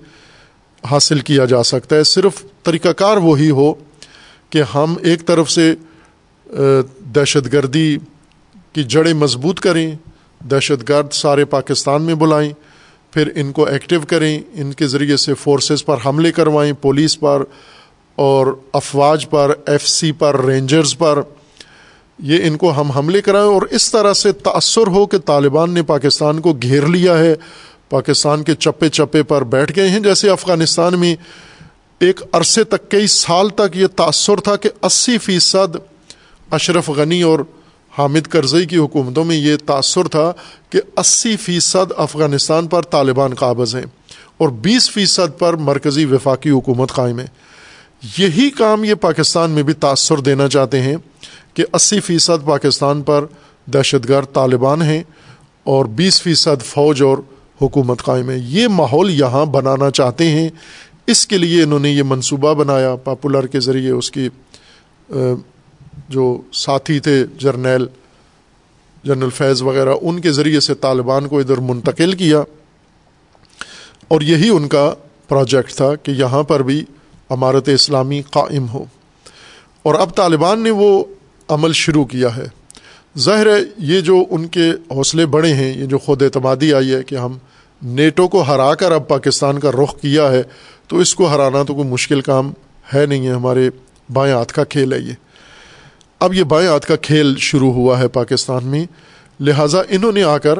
[0.90, 3.72] حاصل کیا جا سکتا ہے۔ صرف طریقہ کار وہی ہو
[4.50, 5.74] کہ ہم ایک طرف سے
[7.14, 7.96] دہشت گردی
[8.72, 9.94] کی جڑیں مضبوط کریں،
[10.50, 12.52] دہشت گرد سارے پاکستان میں بلائیں،
[13.10, 17.42] پھر ان کو ایکٹیو کریں، ان کے ذریعے سے فورسز پر حملے کروائیں، پولیس پر
[18.14, 21.20] اور افواج پر، ایف سی پر، رینجرز پر۔
[22.18, 25.82] یہ ان کو ہم حملے کرائیں اور اس طرح سے تأثر ہو کہ طالبان نے
[25.82, 27.34] پاکستان کو گھیر لیا ہے۔
[27.92, 31.14] پاکستان کے چپے چپے پر بیٹھ گئے ہیں، جیسے افغانستان میں
[32.00, 35.76] ایک عرصے تک، کئی سال تک یہ تأثر تھا کہ اسی فیصد
[36.50, 37.40] اشرف غنی اور
[37.98, 40.32] حامد کرزئی کی حکومتوں میں یہ تأثر تھا
[40.70, 43.86] کہ اسی فیصد افغانستان پر طالبان قابض ہیں
[44.38, 47.26] اور بیس فیصد پر مرکزی وفاقی حکومت قائم ہے۔
[48.18, 50.96] یہی کام یہ پاکستان میں بھی تأثر دینا چاہتے ہیں
[51.54, 53.24] کہ اسی فیصد پاکستان پر
[53.66, 55.02] دہشت گرد طالبان ہیں
[55.64, 57.18] اور بیس فیصد فوج اور
[57.62, 60.48] حکومت قائم ہے۔ یہ ماحول یہاں بنانا چاہتے ہیں۔
[61.06, 64.28] اس کے لیے انہوں نے یہ منصوبہ بنایا پاپولر کے ذریعے۔ اس کی
[66.08, 67.86] جو ساتھی تھے جرنیل،
[69.04, 72.42] جنرل فیض وغیرہ، ان کے ذریعے سے طالبان کو ادھر منتقل کیا۔
[74.08, 74.94] اور یہی ان کا
[75.28, 76.84] پروجیکٹ تھا کہ یہاں پر بھی
[77.30, 78.84] عمارت اسلامی قائم ہو۔
[79.82, 81.04] اور اب طالبان نے وہ
[81.48, 82.44] عمل شروع کیا ہے۔
[83.18, 87.02] ظاہر ہے، یہ جو ان کے حوصلے بڑے ہیں، یہ جو خود اعتمادی آئی ہے
[87.02, 87.38] کہ ہم
[87.82, 90.42] نیٹو کو ہرا کر اب پاکستان کا رخ کیا ہے،
[90.88, 92.52] تو اس کو ہرانا تو کوئی مشکل کام
[92.94, 93.70] ہے نہیں ہے، ہمارے
[94.12, 95.12] بائیں ہاتھ کا کھیل ہے یہ۔
[96.20, 98.84] اب یہ بائیں ہاتھ کا کھیل شروع ہوا ہے پاکستان میں،
[99.40, 100.58] لہٰذا انہوں نے آ کر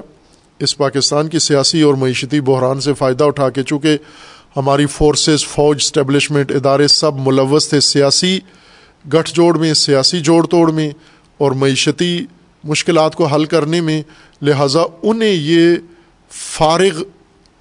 [0.60, 3.96] اس پاکستان کی سیاسی اور معیشتی بحران سے فائدہ اٹھا کے، چونکہ
[4.56, 8.38] ہماری فورسز فوج اسٹیبلشمنٹ ادارے سب ملوث تھے، سیاسی
[9.14, 10.90] گٹھ جوڑ میں، سیاسی جوڑ توڑ میں
[11.38, 12.26] اور معیشتی
[12.64, 14.02] مشکلات کو حل کرنے میں،
[14.42, 15.76] لہٰذا انہیں یہ
[16.32, 17.02] فارغ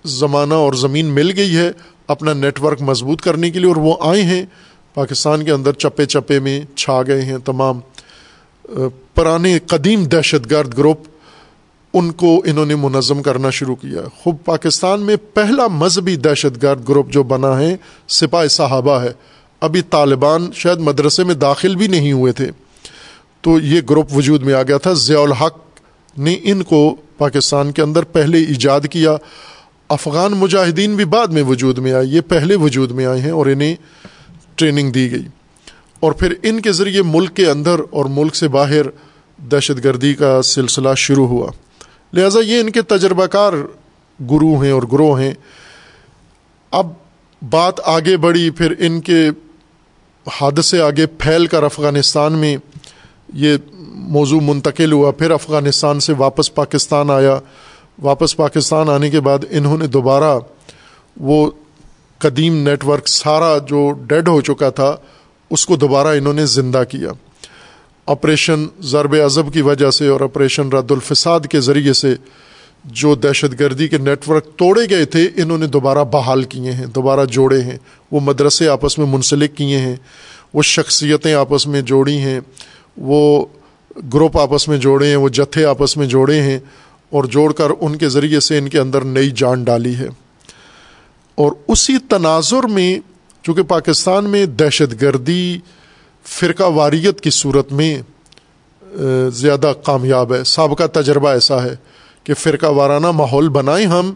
[0.06, 1.72] زمانہ اور زمین مل گئی ہے
[2.08, 4.46] اپنا نیٹ ورک مضبوط کرنے کے لیے اور وہ آئے ہیں۔
[4.94, 7.80] پاکستان کے اندر چپے چپے میں چھا گئے ہیں تمام
[9.16, 11.00] پرانے قدیم دہشت گرد گروپ،
[11.94, 16.90] ان کو انہوں نے منظم کرنا شروع کیا۔ خوب، پاکستان میں پہلا مذہبی دہشت گرد
[16.90, 17.78] گروپ جو بنا ہے
[18.08, 19.14] سپاہ صحابہ ہے۔
[19.62, 22.52] ابھی طالبان شاید مدرسے میں داخل بھی نہیں ہوئے تھے۔
[23.42, 25.58] تو یہ گروپ وجود میں آ گیا تھا۔ ضیاء الحق
[26.18, 29.16] نے ان کو پاکستان کے اندر پہلے ایجاد کیا،
[29.90, 33.46] افغان مجاہدین بھی بعد میں وجود میں آئے، یہ پہلے وجود میں آئے ہیں اور
[33.46, 33.76] انہیں
[34.56, 35.28] ٹریننگ دی گئی۔
[36.00, 38.86] اور پھر ان کے ذریعے ملک کے اندر اور ملک سے باہر
[39.38, 41.50] دہشت گردی کا سلسلہ شروع ہوا۔
[42.14, 43.54] لہٰذا یہ ان کے تجربہ کار
[44.32, 45.34] گرو ہیں اور گروہ ہیں۔
[46.72, 46.88] اب
[47.50, 49.30] بات آگے بڑھی، پھر ان کے
[50.42, 52.58] حادثے آگے پھیل کر افغانستان میں
[53.34, 53.58] یہ
[53.94, 57.40] موضوع منتقل ہوا، پھر افغانستان سے واپس پاکستان آیا۔
[58.02, 60.40] واپس پاکستان آنے کے بعد انہوں نے دوبارہ
[61.20, 61.52] وہ
[62.18, 64.96] قدیم نیٹ ورک سارا جو ڈیڈ ہو چکا تھا،
[65.50, 67.10] اس کو دوبارہ انہوں نے زندہ کیا۔
[68.06, 72.16] آپریشن ضرب ازب کی وجہ سے اور آپریشن رد الفساد کے ذریعے سے
[72.86, 76.86] جو دہشت گردی کے نیٹ ورک توڑے گئے تھے، انہوں نے دوبارہ بحال کیے ہیں،
[76.86, 77.78] دوبارہ جوڑے ہیں۔
[78.12, 79.96] وہ مدرسے آپس میں منسلک کیے ہیں،
[80.54, 82.40] وہ شخصیتیں آپس میں جوڑی ہیں۔
[82.98, 83.46] وہ
[84.14, 86.60] گروپ آپس میں جوڑے ہیں، وہ جتھے آپس میں جوڑے ہیں
[87.10, 90.08] اور جوڑ کر ان کے ذریعے سے ان کے اندر نئی جان ڈالی ہے۔
[91.36, 93.00] اور اسی تناظر میں،
[93.44, 95.60] چونکہ پاکستان میں دہشت گردی،
[96.26, 98.02] فرقہ واریت کی صورت میں
[99.34, 101.76] زیادہ کامیاب ہے۔ سابقہ تجربہ ایسا ہے
[102.24, 104.14] کہ فرقہ وارانہ ماحول بنائیں ہم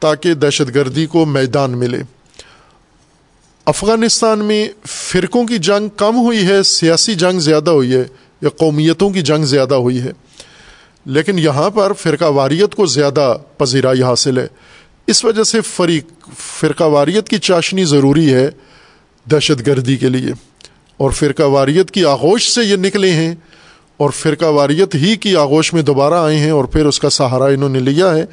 [0.00, 2.02] تاکہ دہشت گردی کو میدان ملے۔
[3.64, 8.04] افغانستان میں فرقوں کی جنگ کم ہوئی ہے، سیاسی جنگ زیادہ ہوئی ہے
[8.42, 10.12] یا قومیتوں کی جنگ زیادہ ہوئی ہے۔
[11.06, 14.46] لیکن یہاں پر فرقہ واریت کو زیادہ پذیرائی حاصل ہے۔
[15.06, 16.28] اس وجہ سے فریق
[16.60, 18.50] فرقہ واریت کی چاشنی ضروری ہے
[19.30, 20.32] دہشت گردی کے لیے۔
[20.96, 23.34] اور فرقہ واریت کی آغوش سے یہ نکلے ہیں۔
[23.96, 27.44] اور فرقہ واریت ہی کی آغوش میں دوبارہ آئے ہیں اور پھر اس کا سہارا
[27.44, 28.24] انہوں نے لیا ہے۔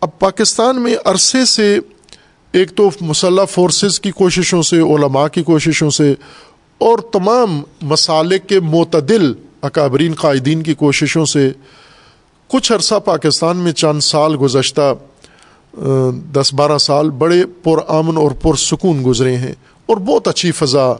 [0.00, 1.78] اب پاکستان میں عرصے سے
[2.52, 6.14] ایک تو مسلح فورسز کی کوششوں سے، علماء کی کوششوں سے،
[6.78, 9.32] اور تمام مسالک کے معتدل
[9.62, 11.52] اکابرین قائدین کی کوششوں سے۔
[12.48, 14.94] کچھ عرصہ پاکستان میں چند سال گزشتہ،
[16.32, 19.54] دس بارہ سال بڑے پرامن اور پرسکون گزرے ہیں۔
[19.86, 20.94] اور بہت اچھی فضا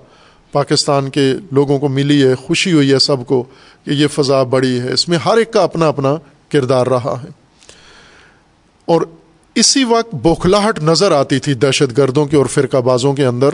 [0.53, 3.45] پاکستان کے لوگوں کو ملی ہے، خوشی ہوئی ہے سب کو
[3.85, 6.15] کہ یہ فضا بڑی ہے۔ اس میں ہر ایک کا اپنا اپنا
[6.49, 7.29] کردار رہا ہے۔
[8.85, 9.03] اور
[9.61, 13.49] اسی وقت بوکھلاہٹ نظر آتی تھی دہشت گردوں کے اور فرقہ بازوں کے اندر۔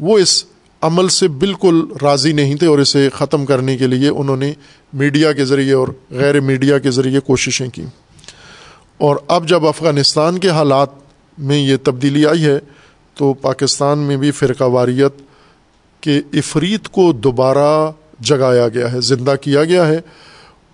[0.00, 0.44] وہ اس
[0.82, 4.52] عمل سے بالکل راضی نہیں تھے اور اسے ختم کرنے کے لیے انہوں نے
[4.92, 7.84] میڈیا کے ذریعے اور غیر میڈیا کے ذریعے کوششیں کی۔
[8.98, 10.88] اور اب جب افغانستان کے حالات
[11.38, 12.58] میں یہ تبدیلی آئی ہے،
[13.14, 15.22] تو پاکستان میں بھی فرقہ واریت
[16.00, 17.90] کے افریت کو دوبارہ
[18.20, 20.00] جگایا گیا ہے، زندہ کیا گیا ہے۔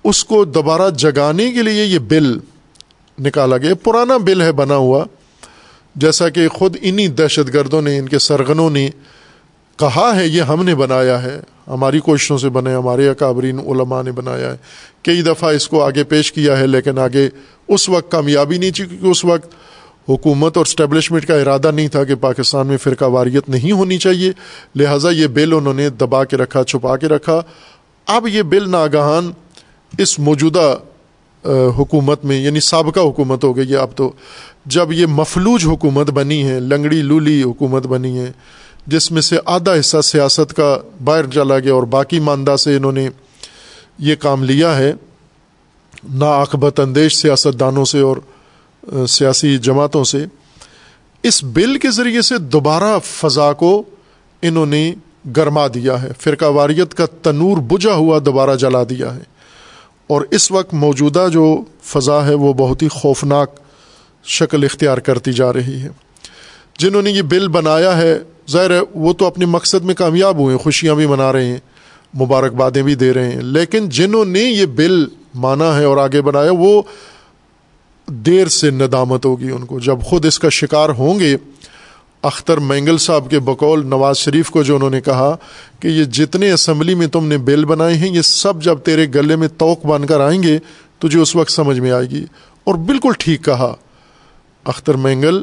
[0.05, 2.39] اس کو دوبارہ جگانے کے لیے یہ بل
[3.19, 5.05] نکالا گیا۔ پرانا بل ہے بنا ہوا۔
[5.97, 8.91] جیسا کہ خود انہی دہشت گردوں نے، ان کے سرغنوں نے
[9.77, 14.13] کہا ہے، یہ ہم نے بنایا ہے۔ ہماری کوششوں سے بنے، ہمارے اکابرین، علماء نے
[14.13, 14.57] بنایا ہے۔
[15.03, 17.29] کئی دفعہ اس کو آگے پیش کیا ہے، لیکن آگے
[17.69, 19.55] اس وقت کامیابی نہیں چکی کیونکہ اس وقت
[20.09, 24.33] حکومت اور اسٹیبلشمنٹ کا ارادہ نہیں تھا کہ پاکستان میں فرقہ واریت نہیں ہونی چاہیے۔
[24.75, 27.43] لہٰذا یہ بل انہوں نے دبا کے رکھا، چھپا کے رکھا۔
[28.07, 29.33] اب یہ بل ناگہان
[29.99, 30.77] اس موجودہ
[31.79, 34.13] حکومت میں یعنی سابقہ حکومت ہو گئی ہے اب تو۔
[34.67, 38.31] جب یہ مفلوج حکومت بنی ہے، لنگڑی لولی حکومت بنی ہے،
[38.87, 42.93] جس میں سے آدھا حصہ سیاست کا باہر چلا گیا اور باقی ماندہ سے انہوں
[42.93, 43.09] نے
[43.99, 44.93] یہ کام لیا ہے
[46.15, 48.17] ناقبت اندیش سیاست دانوں سے اور
[49.09, 50.25] سیاسی جماعتوں سے،
[51.23, 53.83] اس بل کے ذریعے سے دوبارہ فضا کو
[54.43, 54.93] انہوں نے
[55.37, 59.36] گرما دیا ہے۔ فرقہ واریت کا تنور بجھا ہوا دوبارہ جلا دیا ہے۔
[60.07, 63.61] اور اس وقت موجودہ جو فضا ہے وہ بہت ہی خوفناک
[64.25, 65.89] شکل اختیار کرتی جا رہی ہے۔
[66.79, 68.19] جنہوں نے یہ بل بنایا ہے،
[68.51, 71.59] ظاہر ہے وہ تو اپنے مقصد میں کامیاب ہوئے ہیں، خوشیاں بھی منا رہے ہیں،
[72.17, 76.51] مبارکبادیں بھی دے رہے ہیں۔ لیکن جنہوں نے یہ بل مانا ہے اور آگے بڑھایا،
[76.53, 76.83] وہ
[78.09, 81.37] دیر سے ندامت ہوگی ان کو۔ جب خود اس کا شکار ہوں گے
[82.23, 85.37] اختر مینگل صاحب کے بقول نواز شریف کو جو انہوں نے کہا
[85.81, 89.37] کہ یہ جتنے اسمبلی میں تم نے بل بنائے ہیں، یہ سب جب تیرے گلے
[89.37, 90.59] میں توق بن کر آئیں گے،
[90.99, 92.25] تجھے اس وقت سمجھ میں آئے گی۔
[92.65, 93.75] اور بالکل ٹھیک کہا۔
[94.65, 95.43] اختر مینگل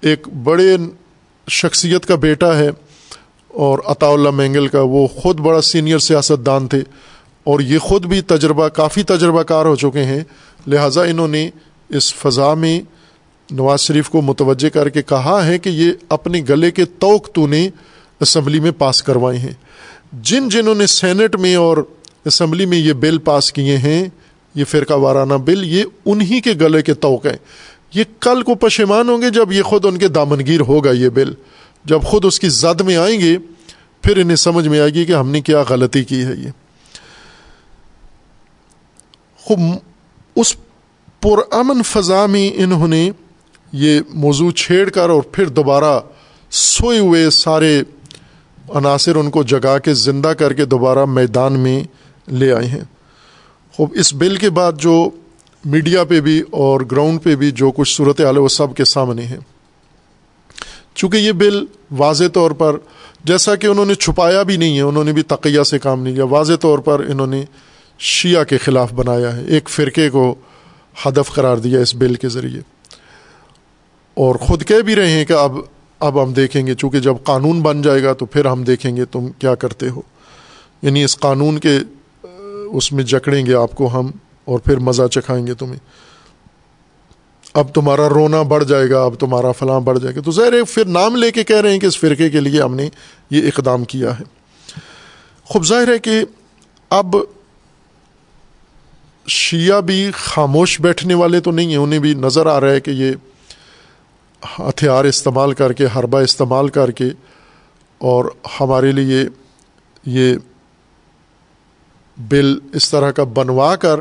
[0.00, 0.76] ایک بڑے
[1.48, 2.70] شخصیت کا بیٹا ہے
[3.48, 6.80] اور عطا اللہ مینگل کا وہ خود بڑا سینئر سیاست دان تھے۔
[7.44, 10.24] اور یہ خود بھی تجربہ، کافی تجربہ کار ہو چکے ہیں۔
[10.66, 11.50] لہٰذا انہوں نے
[11.88, 12.80] اس فضا میں
[13.50, 17.46] نواز شریف کو متوجہ کر کے کہا ہے کہ یہ اپنے گلے کے توق تو
[17.46, 17.68] نے
[18.20, 19.52] اسمبلی میں پاس کروائے ہیں۔
[20.12, 21.76] جن جنہوں نے سینٹ میں اور
[22.24, 24.04] اسمبلی میں یہ بل پاس کیے ہیں،
[24.54, 27.36] یہ فرقہ وارانہ بل، یہ انہی کے گلے کے توق ہیں۔
[27.94, 31.32] یہ کل کو پشیمان ہوں گے جب یہ خود ان کے دامنگیر ہوگا یہ بل۔
[31.84, 33.36] جب خود اس کی زد میں آئیں گے،
[34.02, 36.50] پھر انہیں سمجھ میں آئے گی کہ ہم نے کیا غلطی کی ہے یہ۔
[39.36, 39.58] خوب،
[40.36, 40.56] اس
[41.20, 43.10] پرامن فضا میں انہوں نے
[43.76, 46.00] یہ موضوع چھیڑ کر اور پھر دوبارہ
[46.50, 47.82] سوئے ہوئے سارے
[48.74, 51.82] عناصر ان کو جگا کے زندہ کر کے دوبارہ میدان میں
[52.28, 52.84] لے آئے ہیں۔
[53.72, 55.10] خوب، اس بل کے بعد جو
[55.64, 58.84] میڈیا پہ بھی اور گراؤنڈ پہ بھی جو کچھ صورت حال ہے وہ سب کے
[58.84, 59.38] سامنے ہے۔
[60.94, 62.76] چونکہ یہ بل واضح طور پر
[63.24, 66.14] جیسا کہ انہوں نے چھپایا بھی نہیں ہے، انہوں نے بھی تقیہ سے کام نہیں
[66.14, 67.44] کیا، واضح طور پر انہوں نے
[67.98, 70.34] شیعہ کے خلاف بنایا ہے، ایک فرقے کو
[71.06, 72.73] ہدف قرار دیا اس بل کے ذریعے۔
[74.14, 75.52] اور خود کہہ بھی رہے ہیں کہ اب
[75.98, 79.04] اب ہم دیکھیں گے، چونکہ جب قانون بن جائے گا تو پھر ہم دیکھیں گے
[79.04, 80.00] تم کیا کرتے ہو۔
[80.82, 81.78] یعنی اس قانون کے،
[82.72, 84.10] اس میں جکڑیں گے آپ کو ہم
[84.44, 85.78] اور پھر مزہ چکھائیں گے تمہیں۔
[87.54, 90.84] اب تمہارا رونا بڑھ جائے گا، اب تمہارا فلاں بڑھ جائے گا۔ تو ظاہر پھر
[90.84, 92.88] نام لے کے کہہ رہے ہیں کہ اس فرقے کے لیے ہم نے
[93.30, 94.24] یہ اقدام کیا ہے۔
[95.44, 96.24] خوب ظاہر ہے کہ
[96.90, 97.16] اب
[99.28, 102.90] شیعہ بھی خاموش بیٹھنے والے تو نہیں ہیں، انہیں بھی نظر آ رہا ہے کہ
[102.90, 103.12] یہ
[104.58, 107.04] ہتھیار استعمال کر کے، حربہ استعمال کر کے
[107.98, 108.24] اور
[108.60, 109.24] ہمارے لیے
[110.06, 110.36] یہ
[112.18, 114.00] بل اس طرح کا بنوا کر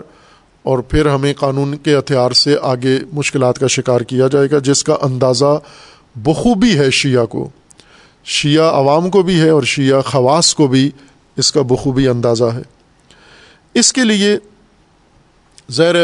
[0.63, 4.83] اور پھر ہمیں قانون کے ہتھیار سے آگے مشکلات کا شکار کیا جائے گا، جس
[4.83, 5.59] کا اندازہ
[6.15, 7.49] بخوبی ہے شیعہ کو۔
[8.25, 10.91] شیعہ عوام کو بھی ہے اور شیعہ خواص کو بھی
[11.37, 12.61] اس کا بخوبی اندازہ ہے۔
[13.73, 14.37] اس کے لیے
[15.69, 15.95] زیر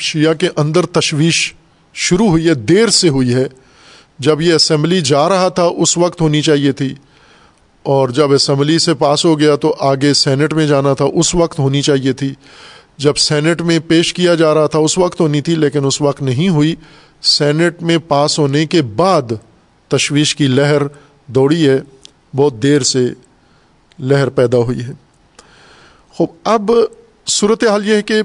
[0.00, 1.54] شیعہ کے اندر تشویش
[1.94, 3.44] شروع ہوئی ہے، دیر سے ہوئی ہے۔
[4.18, 6.94] جب یہ اسمبلی جا رہا تھا، اس وقت ہونی چاہیے تھی۔
[7.82, 11.58] اور جب اسمبلی سے پاس ہو گیا تو آگے سینٹ میں جانا تھا، اس وقت
[11.58, 12.34] ہونی چاہیے تھی۔
[12.96, 16.22] جب سینٹ میں پیش کیا جا رہا تھا، اس وقت ہونی تھی، لیکن اس وقت
[16.22, 16.74] نہیں ہوئی۔
[17.22, 19.22] سینٹ میں پاس ہونے کے بعد
[19.88, 20.82] تشویش کی لہر
[21.26, 21.78] دوڑی ہے۔
[22.36, 23.06] بہت دیر سے
[23.98, 24.92] لہر پیدا ہوئی ہے۔
[26.12, 26.70] خوب، اب
[27.26, 28.22] صورت حال یہ ہے کہ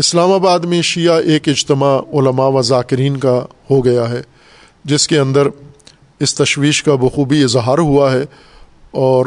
[0.00, 3.34] اسلام آباد میں شیعہ ایک اجتماع علماء و ذاکرین کا
[3.70, 4.20] ہو گیا ہے،
[4.84, 5.48] جس کے اندر
[6.20, 8.22] اس تشویش کا بخوبی اظہار ہوا ہے
[9.00, 9.26] اور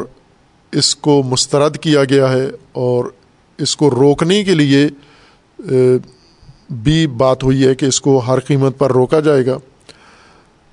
[0.72, 3.04] اس کو مسترد کیا گیا ہے اور
[3.58, 4.86] اس کو روکنے کے لیے
[6.82, 9.58] بھی بات ہوئی ہے کہ اس کو ہر قیمت پر روکا جائے گا۔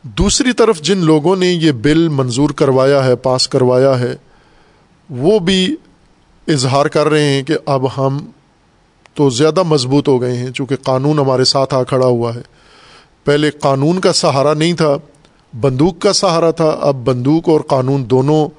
[0.03, 4.15] دوسری طرف جن لوگوں نے یہ بل منظور کروایا ہے، پاس کروایا ہے،
[5.09, 5.75] وہ بھی
[6.47, 8.19] اظہار کر رہے ہیں کہ اب ہم
[9.13, 12.41] تو زیادہ مضبوط ہو گئے ہیں چونکہ قانون ہمارے ساتھ آ کھڑا ہوا ہے۔
[13.23, 14.97] پہلے قانون کا سہارا نہیں تھا،
[15.61, 18.49] بندوق کا سہارا تھا۔ اب بندوق اور قانون دونوں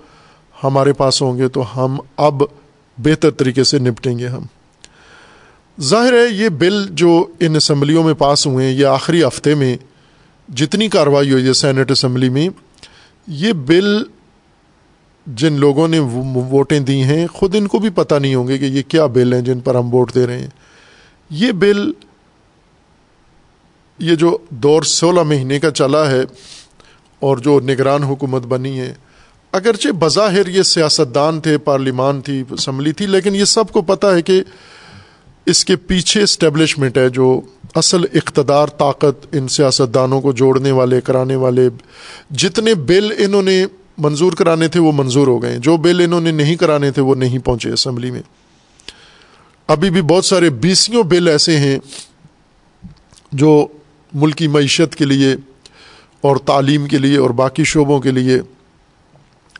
[0.64, 2.42] ہمارے پاس ہوں گے تو ہم اب
[2.98, 4.42] بہتر طریقے سے نپٹیں گے ہم۔
[5.80, 9.76] ظاہر ہے، یہ بل جو ان اسمبلیوں میں پاس ہوئے ہیں، یہ آخری ہفتے میں
[10.48, 12.48] جتنی کارروائی ہوئی ہے سینٹ اسمبلی میں،
[13.26, 14.02] یہ بل
[15.26, 18.64] جن لوگوں نے ووٹیں دی ہیں، خود ان کو بھی پتہ نہیں ہوں گے کہ
[18.64, 20.48] یہ کیا بل ہیں جن پر ہم ووٹ دے رہے ہیں۔
[21.30, 21.90] یہ بل
[23.98, 26.22] یہ جو دور سولہ مہینے کا چلا ہے
[27.20, 28.94] اور جو نگران حکومت بنی ہے،
[29.52, 34.22] اگرچہ بظاہر یہ سیاستدان تھے، پارلیمان تھی، اسمبلی تھی، لیکن یہ سب کو پتہ ہے
[34.22, 34.42] کہ
[35.46, 37.40] اس کے پیچھے اسٹیبلشمنٹ ہے، جو
[37.74, 41.68] اصل اقتدار، طاقت ان سیاستدانوں کو جوڑنے والے، کرانے والے،
[42.30, 43.64] جتنے بل انہوں نے
[43.98, 47.14] منظور کرانے تھے وہ منظور ہو گئے جو بل انہوں نے نہیں کرانے تھے وہ
[47.14, 48.22] نہیں پہنچے اسمبلی میں۔
[49.66, 51.78] ابھی بھی بہت سارے بیسیوں بل ایسے ہیں
[53.32, 53.66] جو
[54.12, 55.36] ملکی معیشت کے لیے
[56.20, 58.40] اور تعلیم کے لیے اور باقی شعبوں کے لیے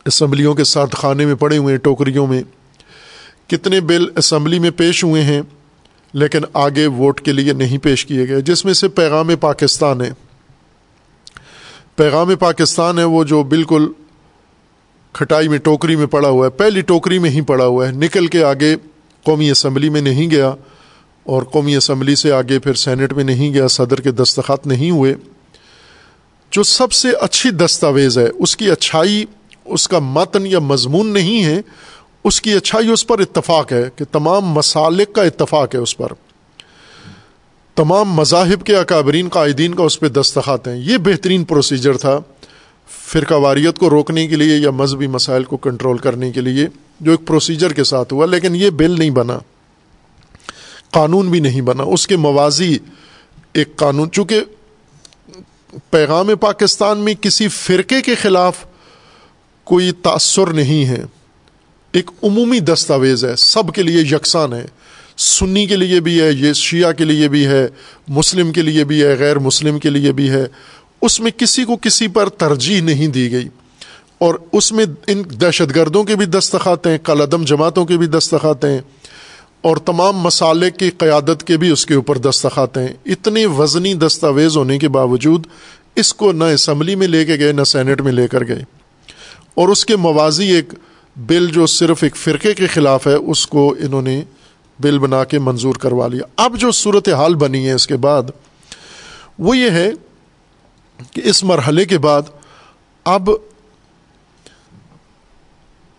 [0.05, 2.43] اسمبلیوں کے ساتھ خانے میں پڑے ہوئے ہیں، ٹوکریوں میں۔
[3.47, 5.41] کتنے بل اسمبلی میں پیش ہوئے ہیں،
[6.13, 10.11] لیکن آگے ووٹ کے لیے نہیں پیش کیے گئے، جس میں سے پیغام پاکستان ہے۔
[11.95, 13.87] پیغام پاکستان ہے وہ جو بالکل
[15.13, 18.27] کھٹائی میں ٹوکری میں پڑا ہوا ہے، پہلی ٹوکری میں ہی پڑا ہوا ہے۔ نکل
[18.27, 18.75] کے آگے
[19.23, 20.51] قومی اسمبلی میں نہیں گیا
[21.23, 25.15] اور قومی اسمبلی سے آگے پھر سینٹ میں نہیں گیا، صدر کے دستخط نہیں ہوئے۔
[26.51, 29.25] جو سب سے اچھی دستاویز ہے، اس کی اچھائی،
[29.65, 31.61] اس کا متن یا مضمون نہیں ہے،
[32.23, 36.07] اس کی اچھائی اس پر اتفاق ہے کہ تمام مسالک کا اتفاق ہے اس پر۔
[37.75, 42.19] تمام مذاہب کے اکابرین قائدین کا اس پہ دستخط ہیں۔ یہ بہترین پروسیجر تھا۔
[43.05, 46.67] فرقہ واریت کو روکنے کے لیے یا مذہبی مسائل کو کنٹرول کرنے کے لیے
[46.99, 49.39] جو ایک پروسیجر کے ساتھ ہوا، لیکن یہ بل نہیں بنا۔
[50.91, 52.77] قانون بھی نہیں بنا۔ اس کے موازی
[53.53, 54.41] ایک قانون، چونکہ
[55.89, 58.65] پیغام پاکستان میں کسی فرقے کے خلاف
[59.63, 61.03] کوئی تأثر نہیں ہے۔
[61.91, 64.65] ایک عمومی دستاویز ہے، سب کے لیے یکساں ہے۔
[65.17, 67.67] سنی کے لیے بھی ہے، یہ شیعہ کے لیے بھی ہے،
[68.07, 70.45] مسلم کے لیے بھی ہے، غیر مسلم کے لیے بھی ہے۔
[71.03, 73.47] اس میں کسی کو کسی پر ترجیح نہیں دی گئی
[74.17, 78.65] اور اس میں ان دہشت گردوں کے بھی دستخط ہیں کالعدم جماعتوں کے بھی دستخط
[78.65, 78.81] ہیں
[79.61, 84.57] اور تمام مسالے کی قیادت کے بھی اس کے اوپر دستخط ہیں۔ اتنے وزنی دستاویز
[84.57, 85.47] ہونے کے باوجود
[85.95, 88.63] اس کو نہ اسمبلی میں لے کے گئے، نہ سینٹ میں لے کر گئے۔
[89.55, 90.73] اور اس کے موازی ایک
[91.15, 94.23] بل جو صرف ایک فرقے کے خلاف ہے، اس کو انہوں نے
[94.79, 98.23] بل بنا کے منظور کروا لیا۔ اب جو صورت حال بنی ہے اس کے بعد،
[99.39, 99.91] وہ یہ ہے
[101.11, 102.21] کہ اس مرحلے کے بعد
[103.05, 103.29] اب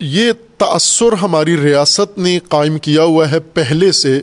[0.01, 4.21] یہ تأثر ہماری ریاست نے قائم کیا ہوا ہے پہلے سے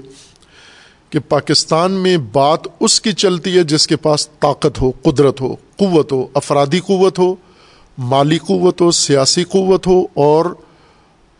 [1.09, 5.55] کہ پاکستان میں بات اس کی چلتی ہے جس کے پاس طاقت ہو، قدرت ہو،
[5.55, 7.35] قوت ہو، افرادی قوت ہو،
[7.97, 10.45] مالی قوت ہو، سیاسی قوت ہو، اور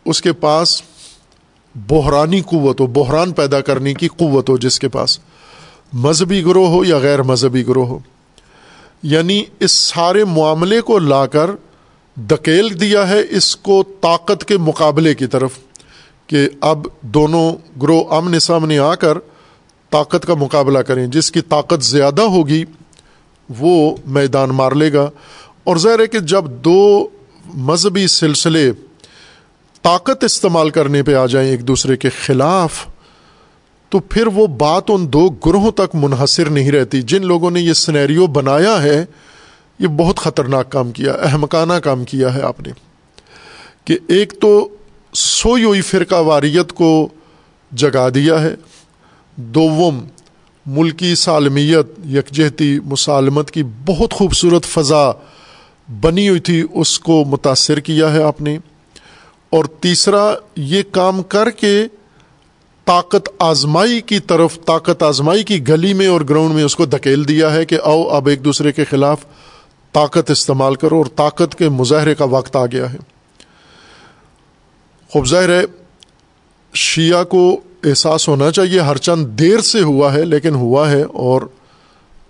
[0.04, 0.82] اس کے پاس
[1.74, 5.18] بحرانی قوت ہو، بحران پیدا کرنے کی قوت ہو جس کے پاس
[5.92, 7.98] مذہبی گروہ ہو یا غیر مذہبی گروہ ہو۔
[9.02, 11.50] یعنی اس سارے معاملے کو لا کر
[12.16, 15.50] دکیل دیا ہے اس کو طاقت کے مقابلے کی طرف
[16.26, 19.18] کہ اب دونوں گروہ آمنے سامنے آ کر
[19.90, 22.64] طاقت کا مقابلہ کریں۔ جس کی طاقت زیادہ ہوگی
[23.58, 25.10] وہ میدان مار لے گا۔
[25.64, 27.08] اور ظاہر ہے کہ جب دو
[27.54, 28.72] مذہبی سلسلے
[29.82, 32.86] طاقت استعمال کرنے پہ آ جائیں ایک دوسرے کے خلاف
[33.92, 37.72] تو پھر وہ بات ان دو گروہوں تک منحصر نہیں رہتی۔ جن لوگوں نے یہ
[37.72, 39.04] سنیریو بنایا ہے،
[39.78, 42.72] یہ بہت خطرناک کام کیا احمکانہ کام کیا ہے آپ نے۔
[43.84, 44.68] کہ ایک تو
[45.12, 47.08] سوئی ہوئی فرقہ واریت کو
[47.72, 48.54] جگا دیا ہے
[49.36, 50.04] دوم
[50.66, 55.12] ملکی سالمیت، یکجہتی مسالمت کی بہت خوبصورت فضا
[56.00, 58.58] بنی ہوئی تھی، اس کو متاثر کیا ہے آپ نے۔
[59.50, 61.84] اور تیسرا، یہ کام کر کے
[62.84, 67.26] طاقت آزمائی کی طرف، طاقت آزمائی کی گلی میں اور گراؤنڈ میں اس کو دھکیل
[67.28, 69.24] دیا ہے کہ آؤ اب ایک دوسرے کے خلاف
[69.94, 72.98] طاقت استعمال کرو اور طاقت کے مظاہرے کا وقت آ گیا ہے۔
[75.10, 75.62] خوب ظاہر ہے،
[76.74, 81.42] شیعہ کو احساس ہونا چاہیے، ہر چند دیر سے ہوا ہے، لیکن ہوا ہے اور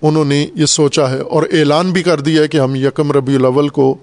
[0.02, 3.36] انہوں نے یہ سوچا ہے اور اعلان بھی کر دیا ہے کہ ہم یکم ربیع
[3.38, 3.94] الاول کو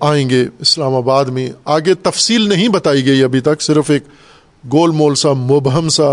[0.00, 4.04] آئیں گے اسلام آباد میں۔ آگے تفصیل نہیں بتائی گئی ابھی تک، صرف ایک
[4.72, 6.08] گول مول سا، مبہم سا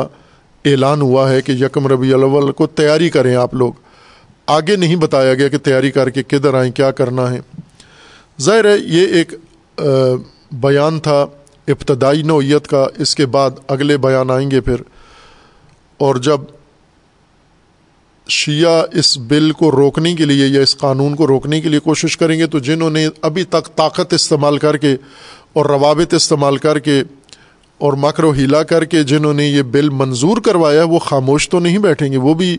[0.65, 3.73] اعلان ہوا ہے کہ یکم ربیع الاول کو تیاری کریں آپ لوگ۔
[4.47, 7.39] آگے نہیں بتایا گیا کہ تیاری کر کے کدھر آئیں، کیا کرنا ہے۔
[8.41, 9.33] ظاہر ہے، یہ ایک
[10.51, 11.25] بیان تھا،
[11.67, 14.75] ابتدائی نوعیت کا۔ اس کے بعد اگلے بیان آئیں گے پھر۔
[15.97, 16.41] اور جب
[18.29, 22.17] شیعہ اس بل کو روکنے کے لیے یا اس قانون کو روکنے کے لیے کوشش
[22.17, 24.95] کریں گے، تو جنہوں نے ابھی تک طاقت استعمال کر کے
[25.53, 27.03] اور روابط استعمال کر کے
[27.77, 31.59] اور مکر و ہیلا کر کے جنہوں نے یہ بل منظور کروایا، وہ خاموش تو
[31.59, 32.57] نہیں بیٹھیں گے، وہ بھی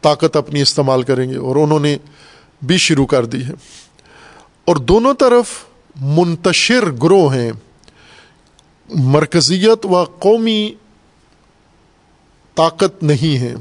[0.00, 1.96] طاقت اپنی استعمال کریں گے اور انہوں نے
[2.62, 3.52] بھی شروع کر دی ہے۔
[4.64, 5.46] اور دونوں طرف
[6.00, 7.52] منتشر گروہ ہیں،
[8.94, 10.74] مرکزیت و قومی
[12.54, 13.54] طاقت نہیں ہے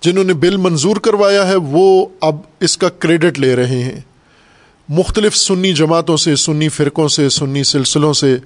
[0.00, 4.00] جنہوں نے بل منظور کروایا ہے، وہ اب اس کا کریڈٹ لے رہے ہیں۔
[4.88, 8.38] مختلف سنی جماعتوں سے، سنی فرقوں سے، سنی سلسلوں سے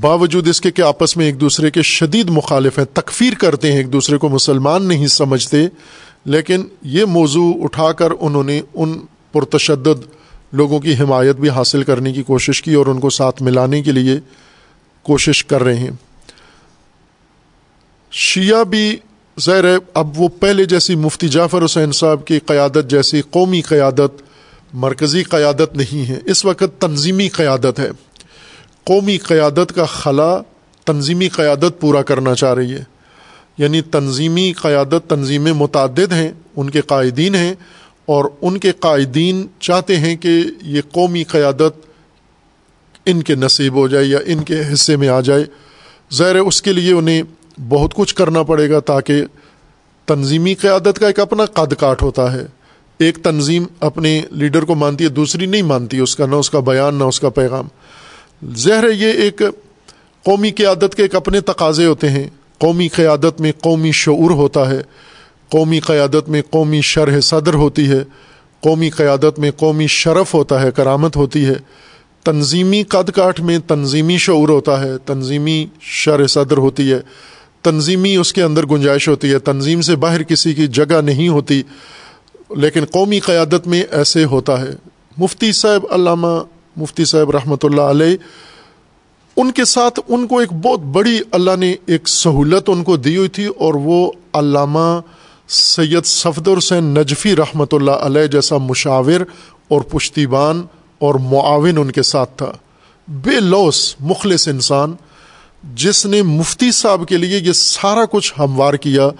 [0.00, 3.78] باوجود اس کے کہ آپس میں ایک دوسرے کے شدید مخالف ہیں، تکفیر کرتے ہیں،
[3.78, 5.56] ایک دوسرے کو مسلمان نہیں سمجھتے،
[6.24, 8.98] لیکن یہ موضوع اٹھا کر انہوں نے ان
[9.32, 10.04] پرتشدد
[10.52, 13.92] لوگوں کی حمایت بھی حاصل کرنے کی کوشش کی اور ان کو ساتھ ملانے کے
[13.92, 14.16] لیے
[15.02, 15.90] کوشش کر رہے ہیں۔
[18.10, 18.96] شیعہ بھی
[19.40, 24.22] ظاہر ہے، اب وہ پہلے جیسی مفتی جعفر حسین صاحب کی قیادت جیسی قومی قیادت،
[24.74, 27.90] مرکزی قیادت نہیں ہے۔ اس وقت تنظیمی قیادت ہے۔
[28.86, 30.38] قومی قیادت کا خلا
[30.84, 32.84] تنظیمی قیادت پورا کرنا چاہ رہی ہے۔
[33.58, 37.54] یعنی تنظیمی قیادت تنظیمیں متعدد ہیں، ان کے قائدین ہیں
[38.06, 41.86] اور ان کے قائدین چاہتے ہیں کہ یہ قومی قیادت
[43.06, 45.44] ان کے نصیب ہو جائے یا ان کے حصے میں آ جائے۔
[46.14, 47.22] ظاہر اس کے لیے انہیں
[47.68, 49.24] بہت کچھ کرنا پڑے گا تاکہ
[50.06, 52.46] تنظیمی قیادت کا ایک اپنا قد کاٹ ہوتا ہے۔
[52.98, 56.60] ایک تنظیم اپنے لیڈر کو مانتی ہے، دوسری نہیں مانتی، اس کا نہ اس کا
[56.60, 57.68] بیان، نہ اس کا پیغام۔
[58.42, 59.42] زہر یہ ایک
[60.24, 62.26] قومی قیادت کے ایک اپنے تقاضے ہوتے ہیں۔
[62.58, 64.82] قومی قیادت میں قومی شعور ہوتا ہے۔
[65.48, 68.04] قومی قیادت میں قومی شرح صدر ہوتی ہے۔
[68.60, 71.54] قومی قیادت میں قومی شرف ہوتا ہے، کرامت ہوتی ہے۔
[72.24, 76.98] تنظیمی قد کاٹ میں تنظیمی شعور ہوتا ہے، تنظیمی شرح صدر ہوتی ہے۔
[77.62, 81.62] تنظیمی اس کے اندر گنجائش ہوتی ہے، تنظیم سے باہر کسی کی جگہ نہیں ہوتی۔
[82.50, 84.70] لیکن قومی قیادت میں ایسے ہوتا ہے۔
[85.18, 86.42] مفتی صاحب علامہ
[86.76, 88.16] مفتی صاحب رحمۃ اللہ علیہ،
[89.36, 93.16] ان کے ساتھ ان کو ایک بہت بڑی اللہ نے ایک سہولت ان کو دی
[93.16, 95.00] ہوئی تھی اور وہ علامہ
[95.48, 99.20] سید صفدر حسین نجفی رحمۃ اللہ علیہ جیسا مشاور
[99.68, 100.62] اور پشتیبان
[100.98, 102.52] اور معاون ان کے ساتھ تھا۔
[103.08, 104.94] بے لوس مخلص انسان۔
[105.74, 109.10] جس نے مفتی صاحب کے لیے یہ سارا کچھ ہموار کیا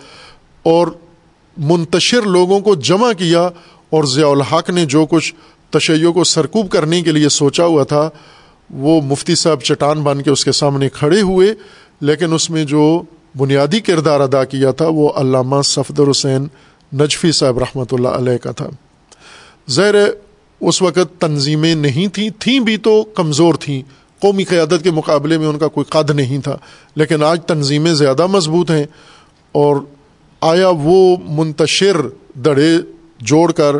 [0.62, 0.87] اور
[1.57, 3.49] منتشر لوگوں کو جمع کیا
[3.91, 5.35] اور ضیاء الحق نے جو کچھ
[5.70, 8.09] تشیعوں کو سرکوب کرنے کے لیے سوچا ہوا تھا،
[8.70, 11.55] وہ مفتی صاحب چٹان بن کے اس کے سامنے کھڑے ہوئے،
[12.01, 13.02] لیکن اس میں جو
[13.38, 16.47] بنیادی کردار ادا کیا تھا، وہ علامہ صفدر حسین
[16.93, 18.68] نجفی صاحب رحمۃ اللہ علیہ کا تھا۔
[19.68, 19.94] زیر
[20.60, 23.82] اس وقت تنظیمیں نہیں تھیں تھیں بھی تو کمزور تھیں۔
[24.22, 26.56] قومی قیادت کے مقابلے میں ان کا کوئی قد نہیں تھا،
[26.94, 28.84] لیکن آج تنظیمیں زیادہ مضبوط ہیں
[29.55, 29.76] اور
[30.43, 31.97] آیا وہ منتشر
[32.34, 32.70] دڑے
[33.20, 33.76] جوڑ کر،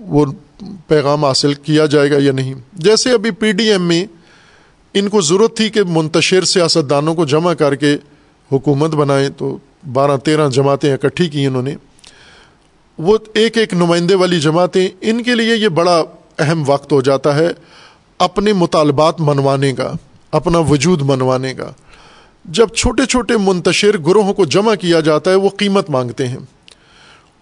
[0.00, 0.24] وہ
[0.88, 4.06] پیغام حاصل کیا جائے گا یا نہیں۔ جیسے ابھی پی ڈی ایم میں
[4.94, 7.96] ان کو ضرورت تھی کہ منتشر سیاستدانوں کو جمع کر کے
[8.52, 9.58] حکومت بنائیں، تو
[9.92, 11.74] بارہ تیرہ جماعتیں اکٹھی کی انہوں نے۔
[12.98, 16.02] وہ ایک ایک نمائندے والی جماعتیں، ان کے لیے یہ بڑا
[16.38, 17.48] اہم وقت ہو جاتا ہے
[18.18, 19.92] اپنے مطالبات منوانے کا،
[20.30, 21.70] اپنا وجود منوانے کا۔
[22.44, 26.38] جب چھوٹے چھوٹے منتشر گروہوں کو جمع کیا جاتا ہے، وہ قیمت مانگتے ہیں۔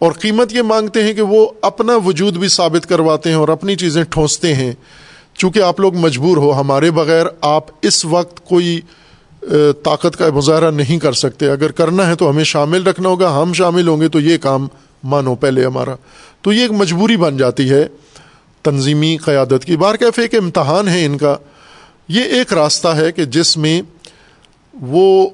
[0.02, 3.76] اور قیمت یہ مانگتے ہیں کہ وہ اپنا وجود بھی ثابت کرواتے ہیں اور اپنی
[3.76, 4.72] چیزیں ٹھونستے ہیں۔
[5.34, 8.80] چونکہ آپ لوگ مجبور ہو، ہمارے بغیر آپ اس وقت کوئی
[9.82, 13.52] طاقت کا مظاہرہ نہیں کر سکتے۔ اگر کرنا ہے تو ہمیں شامل رکھنا ہوگا، ہم
[13.52, 14.68] شامل ہوں گے تو یہ کام
[15.04, 15.94] مانو پہلے ہمارا۔
[16.42, 17.84] تو یہ ایک مجبوری بن جاتی ہے
[18.62, 21.36] تنظیمی قیادت کی۔ بار کیفے ایک امتحان ہے ان کا۔
[22.08, 23.82] یہ ایک راستہ ہے کہ جس میں
[24.80, 25.30] وہ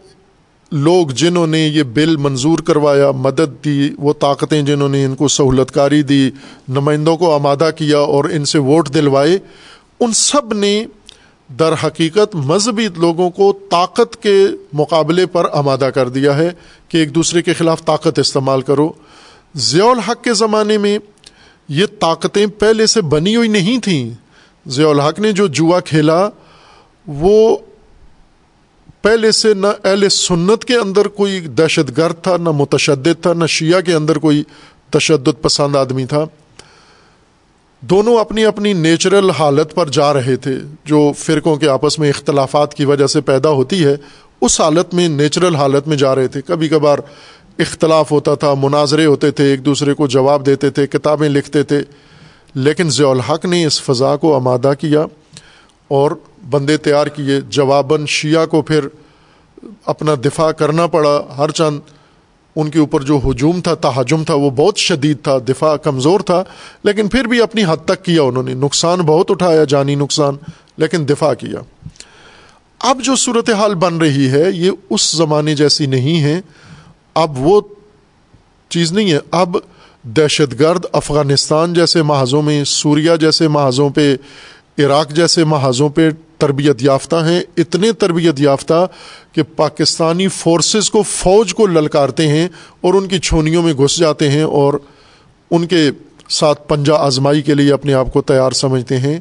[0.73, 5.29] لوگ جنہوں نے یہ بل منظور کروایا، مدد دی، وہ طاقتیں جنہوں نے ان کو
[5.29, 6.31] سہولت کاری دی،
[6.69, 9.39] نمائندوں کو آمادہ کیا اور ان سے ووٹ دلوائے،
[10.01, 10.87] ان سب نے
[11.59, 16.51] در حقیقت مذہبی لوگوں کو طاقت کے مقابلے پر آمادہ کر دیا ہے
[16.89, 18.93] کہ ایک دوسرے کے خلاف طاقت استعمال کرو۔
[19.57, 20.99] ضیاء الحق کے زمانے میں
[21.69, 24.11] یہ طاقتیں پہلے سے بنی ہوئی نہیں تھیں۔
[24.69, 26.29] ضیاء الحق نے جو جوا کھیلا،
[27.07, 27.57] وہ
[29.03, 33.45] پہلے سے نہ اہل سنت کے اندر کوئی دہشت گرد تھا، نہ متشدد تھا، نہ
[33.47, 34.43] شیعہ کے اندر کوئی
[34.91, 36.25] تشدد پسند آدمی تھا۔
[37.81, 40.55] دونوں اپنی اپنی نیچرل حالت پر جا رہے تھے،
[40.85, 43.97] جو فرقوں کے آپس میں اختلافات کی وجہ سے پیدا ہوتی ہے،
[44.41, 46.99] اس حالت میں، نیچرل حالت میں جا رہے تھے۔ کبھی کبھار
[47.59, 51.81] اختلاف ہوتا تھا، مناظرے ہوتے تھے، ایک دوسرے کو جواب دیتے تھے، کتابیں لکھتے تھے،
[52.55, 55.05] لیکن ضیاء الحق نے اس فضا کو آمادہ کیا۔
[55.89, 56.11] اور
[56.51, 58.89] بندے تیار کیے، جواباً شیعہ کو پھر
[59.85, 61.81] اپنا دفاع کرنا پڑا۔ ہر چند
[62.57, 66.45] ان کے اوپر جو ہجوم تھا تہجم تھا، وہ بہت شدید تھا، دفاع کمزور تھا،
[66.85, 70.35] لیکن پھر بھی اپنی حد تک کیا انہوں نے۔ نقصان بہت اٹھایا، جانی نقصان،
[70.77, 71.61] لیکن دفاع کیا۔
[72.81, 76.41] اب جو صورت حال بن رہی ہے، یہ اس زمانے جیسی نہیں ہے۔
[77.15, 77.61] اب وہ
[78.69, 79.57] چیز نہیں ہے۔ اب
[80.03, 84.17] دہشت گرد افغانستان جیسے محاذوں میں سوریا جیسے محاذوں پہ
[84.79, 88.87] عراق جیسے محاذوں پہ تربیت یافتہ ہیں، اتنے تربیت یافتہ
[89.33, 92.49] کہ پاکستانی فورسز کو فوج کو للکارتے ہیں
[92.81, 94.75] اور ان کی چھونیوں میں گھس جاتے ہیں اور
[95.51, 95.91] ان کے
[96.29, 99.21] ساتھ پنجہ آزمائی کے لیے اپنے آپ کو تیار سمجھتے ہیں۔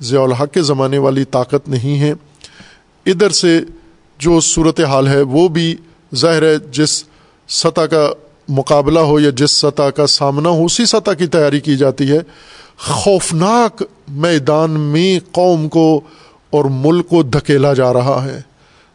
[0.00, 2.12] ضیاء الحق کے زمانے والی طاقت نہیں ہے۔
[3.06, 3.60] ادھر سے
[4.18, 5.76] جو صورت حال ہے، وہ بھی
[6.14, 7.04] ظاہر ہے، جس
[7.48, 8.10] سطح کا
[8.48, 12.18] مقابلہ ہو یا جس سطح کا سامنا ہو، اسی سطح کی تیاری کی جاتی ہے۔
[12.78, 16.00] خوفناک میدان میں قوم کو
[16.50, 18.42] اور ملک کو دھکیلا جا رہا ہے۔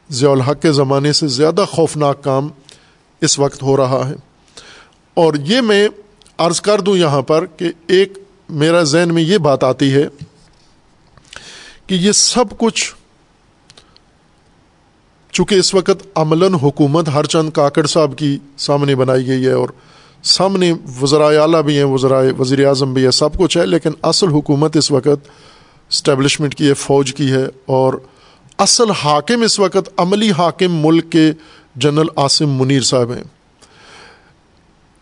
[0.10, 2.50] ضیاء الحق کے زمانے سے زیادہ خوفناک کام
[3.22, 4.14] اس وقت ہو رہا ہے۔
[5.14, 5.90] اور یہ میں
[6.38, 8.14] عرض کر دوں یہاں پر کہ ایک
[8.50, 10.08] میرا ذہن میں یہ بات آتی ہے
[11.88, 12.96] کہ یہ سب کچھ
[15.32, 19.70] چونکہ اس وقت عملاً حکومت ہر چند کاکڑ صاحب کی سامنے بنائی گئی ہے اور
[20.24, 20.72] سامنے
[21.02, 24.78] وزرائے اعلیٰ بھی ہیں وزرائے وزیر اعظم بھی ہے سب کچھ ہے، لیکن اصل حکومت
[24.78, 25.30] اس وقت
[25.92, 27.94] اسٹیبلشمنٹ کی ہے، فوج کی ہے، اور
[28.60, 31.32] اصل حاکم اس وقت عملی حاکم ملک کے
[31.76, 33.24] جنرل عاصم منیر صاحب ہیں۔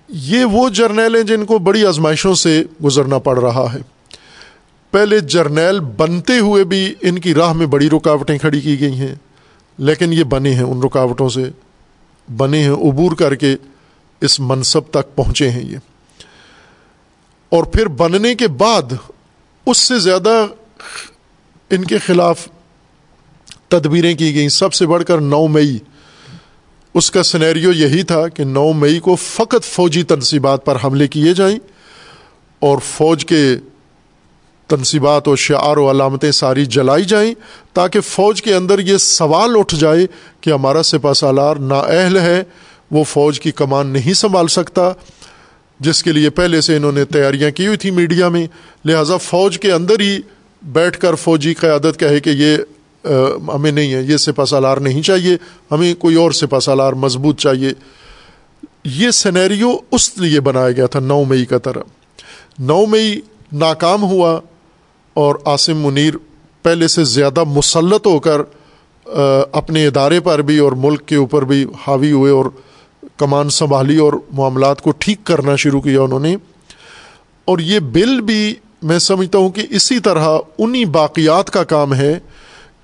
[0.10, 3.80] یہ وہ جرنیل ہیں جن کو بڑی آزمائشوں سے گزرنا پڑ رہا ہے۔
[4.94, 9.16] پہلے جرنیل بنتے ہوئے بھی ان کی راہ میں بڑی رکاوٹیں کھڑی کی گئی ہیں،
[9.80, 11.50] لیکن یہ بنے ہیں ان رکاوٹوں سے،
[12.28, 13.56] بنے ہیں عبور کر کے۔
[14.22, 15.78] اس منصب تک پہنچے ہیں یہ۔
[17.50, 18.94] اور پھر بننے کے بعد
[19.66, 20.46] اس سے زیادہ
[21.70, 22.48] ان کے خلاف
[23.68, 25.78] تدبیریں کی گئیں۔ سب سے بڑھ کر نو مئی۔
[26.94, 31.34] اس کا سنیریو یہی تھا کہ نو مئی کو فقط فوجی تنصیبات پر حملے کیے
[31.34, 31.60] جائیں
[32.60, 33.56] اور فوج کے
[34.68, 37.34] تنصیبات و شعار و علامتیں ساری جلائی جائیں
[37.74, 40.08] تاکہ فوج کے اندر یہ سوال اٹھ جائے
[40.42, 42.44] کہ ہمارا سپا سالار نااہل ہے
[42.92, 44.92] وہ فوج کی کمان نہیں سنبھال سکتا،
[45.80, 48.46] جس کے لیے پہلے سے انہوں نے تیاریاں کی ہوئی تھیں میڈیا میں۔
[48.86, 50.20] لہٰذا فوج کے اندر ہی
[50.62, 52.58] بیٹھ کر فوجی قیادت کہے کہ یہ
[53.54, 55.38] ہمیں نہیں ہے، یہ سپا سالار نہیں چاہیے،
[55.72, 57.72] ہمیں کوئی اور سپا سالار مضبوط چاہیے۔
[58.86, 61.84] یہ سنیریو اس لیے بنایا گیا تھا نو مئی کا طرح۔
[62.60, 63.20] نو مئی
[63.52, 64.40] ناکام ہوا
[65.16, 66.14] اور عاصم منیر
[66.64, 68.42] پہلے سے زیادہ مسلط ہو کر
[69.52, 72.46] اپنے ادارے پر بھی اور ملک کے اوپر بھی حاوی ہوئے اور
[73.20, 76.36] کمان سنبھالی اور معاملات کو ٹھیک کرنا شروع کیا انہوں نے۔
[77.46, 82.20] اور یہ بل بھی میں سمجھتا ہوں کہ اسی طرح انہی باقیات کا کام ہے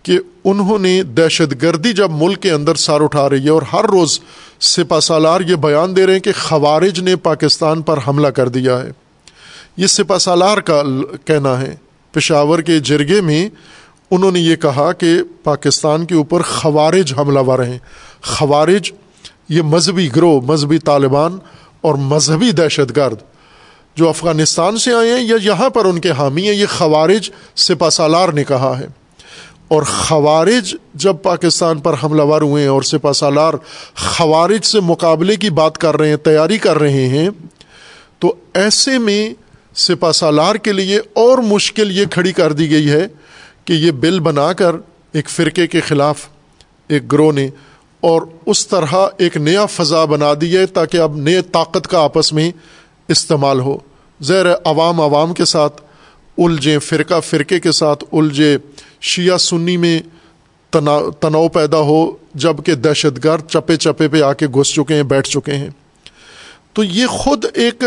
[0.03, 3.85] کہ انہوں نے دہشت گردی جب ملک کے اندر سار اٹھا رہی ہے اور ہر
[3.85, 4.19] روز
[4.61, 8.81] سپا سالار یہ بیان دے رہے ہیں کہ خوارج نے پاکستان پر حملہ کر دیا
[8.81, 8.91] ہے۔
[9.77, 10.83] یہ سپا سالار کا
[11.25, 11.75] کہنا ہے۔
[12.11, 13.49] پشاور کے جرگے میں
[14.11, 15.13] انہوں نے یہ کہا کہ
[15.43, 17.79] پاکستان کے اوپر خوارج حملہ ور ہیں۔
[18.21, 18.91] خوارج
[19.49, 21.37] یہ مذہبی گروہ، مذہبی طالبان
[21.81, 23.17] اور مذہبی دہشت گرد
[23.95, 27.89] جو افغانستان سے آئے ہیں یا یہاں پر ان کے حامی ہیں، یہ خوارج سپا
[27.89, 28.87] سالار نے کہا ہے۔
[29.67, 33.53] اور خوارج جب پاکستان پر حملہ ور ہوئے ہیں اور سپا سالار
[33.97, 37.29] خوارج سے مقابلے کی بات کر رہے ہیں، تیاری کر رہے ہیں،
[38.19, 39.33] تو ایسے میں
[39.75, 43.07] سپا سالار کے لیے اور مشکل یہ کھڑی کر دی گئی ہے
[43.65, 44.75] کہ یہ بل بنا کر
[45.11, 46.25] ایک فرقے کے خلاف
[46.87, 47.49] ایک گروہ نے
[48.05, 52.31] اور اس طرح ایک نیا فضا بنا دی ہے تاکہ اب نئے طاقت کا آپس
[52.33, 52.51] میں
[53.07, 53.77] استعمال ہو۔
[54.19, 55.81] زیر عوام عوام کے ساتھ
[56.37, 58.57] الجھیں فرقہ فرقے کے ساتھ، الجھے
[59.01, 59.99] شیعہ سنی میں
[60.71, 65.29] تناؤ پیدا ہو، جبکہ دہشت گرد چپے چپے پہ آ کے گھس چکے ہیں، بیٹھ
[65.29, 65.69] چکے ہیں۔
[66.73, 67.83] تو یہ خود ایک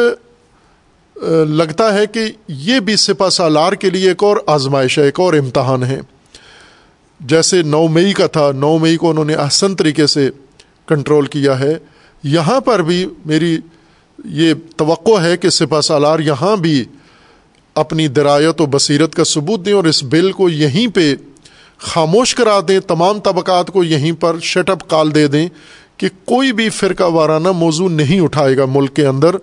[1.49, 5.35] لگتا ہے کہ یہ بھی سپا سالار کے لیے ایک اور آزمائش ہے، ایک اور
[5.35, 6.01] امتحان ہے۔
[7.21, 10.31] جیسے نو مئی کا تھا، نو مئی کو انہوں نے احسن طریقے سے
[10.87, 11.79] کنٹرول کیا ہے۔
[12.23, 13.59] یہاں پر بھی میری
[14.25, 16.85] یہ توقع ہے کہ سپا سالار یہاں بھی
[17.75, 21.15] اپنی درایت و بصیرت کا ثبوت دیں اور اس بل کو یہیں پہ
[21.79, 25.49] خاموش کرا دیں، تمام طبقات کو یہیں پر شٹ اپ کال دے دیں
[25.97, 29.37] کہ کوئی بھی فرقہ وارانہ موضوع نہیں اٹھائے گا ملک کے اندر۔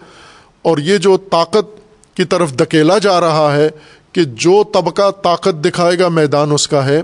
[0.62, 1.82] اور یہ جو طاقت
[2.18, 3.70] کی طرف دکیلا جا رہا ہے
[4.12, 7.02] کہ جو طبقہ طاقت دکھائے گا میدان اس کا ہے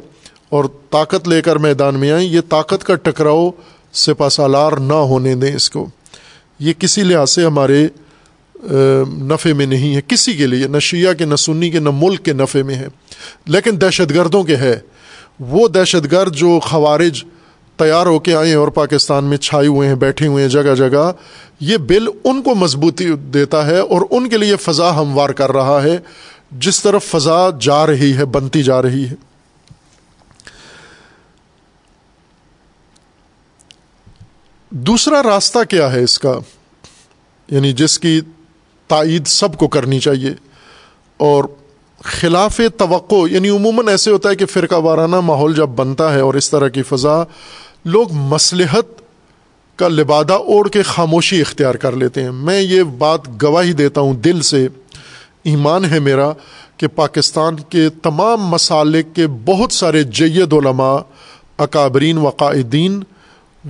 [0.52, 3.50] اور طاقت لے کر میدان میں آئیں، یہ طاقت کا ٹکراؤ
[3.94, 5.90] سپا سالار نہ ہونے دیں اس کو۔
[6.60, 7.88] یہ کسی لحاظ سے ہمارے
[9.18, 12.26] نفع میں نہیں ہے، کسی کے لیے، نہ شیعہ کے، نہ سنی کے، نہ ملک
[12.26, 12.88] کے نفع میں ہے۔
[13.46, 14.80] لیکن دہشت گردوں کے ہے۔
[15.40, 17.24] وہ دہشت گرد جو خوارج
[17.76, 20.76] تیار ہو کے آئے ہیں اور پاکستان میں چھائے ہوئے ہیں، بیٹھے ہوئے ہیں جگہ
[20.76, 21.12] جگہ،
[21.60, 25.84] یہ بل ان کو مضبوطی دیتا ہے اور ان کے لیے فضا ہموار کر رہا
[25.84, 25.98] ہے۔
[26.52, 29.31] جس طرف فضا جا رہی ہے، بنتی جا رہی ہے۔
[34.74, 36.40] دوسرا راستہ کیا ہے اس کا؟
[37.50, 38.22] یعنی جس کی
[38.88, 40.32] تائید سب کو کرنی چاہیے
[41.18, 41.44] اور
[42.04, 46.34] خلاف توقع یعنی عموماً ایسے ہوتا ہے کہ فرقہ وارانہ ماحول جب بنتا ہے اور
[46.34, 47.24] اس طرح کی فضا،
[47.86, 49.02] لوگ مصلحت
[49.76, 54.14] کا لبادہ اوڑھ کے خاموشی اختیار کر لیتے ہیں۔ میں یہ بات گواہی دیتا ہوں
[54.14, 54.68] دل سے،
[55.44, 56.32] ایمان ہے میرا
[56.78, 60.98] کہ پاکستان کے تمام مسالک کے بہت سارے جید علماء،
[61.58, 63.04] اکابرین و قائدین،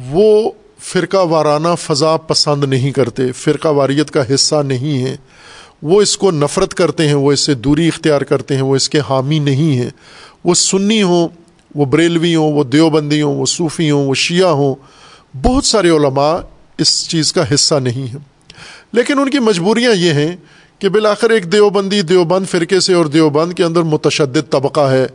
[0.09, 0.51] وہ
[0.81, 5.17] فرقہ وارانہ فضا پسند نہیں کرتے، فرقہ واریت کا حصہ نہیں ہے۔
[5.81, 8.89] وہ اس کو نفرت کرتے ہیں، وہ اس سے دوری اختیار کرتے ہیں، وہ اس
[8.89, 9.89] کے حامی نہیں ہیں۔
[10.43, 11.27] وہ سنی ہوں،
[11.75, 14.75] وہ بریلوی ہوں، وہ دیوبندی ہوں، وہ صوفی ہوں، وہ شیعہ ہوں۔
[15.43, 16.37] بہت سارے علماء
[16.77, 18.19] اس چیز کا حصہ نہیں ہیں۔
[18.93, 20.35] لیکن ان کی مجبوریاں یہ ہیں
[20.79, 25.07] کہ بالآخر ایک دیوبندی، دیوبند فرقے سے اور دیوبند کے اندر متشدد طبقہ ہے۔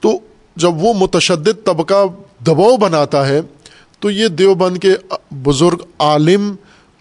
[0.00, 0.18] تو
[0.56, 2.06] جب وہ متشدد طبقہ
[2.46, 3.40] دباؤ بناتا ہے
[4.00, 4.92] تو یہ دیوبند کے
[5.30, 6.54] بزرگ عالم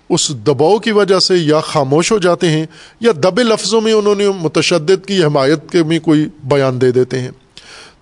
[0.10, 2.66] اس دباؤ کی وجہ سے یا خاموش ہو جاتے ہیں
[3.00, 7.20] یا دبے لفظوں میں انہوں نے متشدد کی حمایت کے میں کوئی بیان دے دیتے
[7.20, 7.30] ہیں۔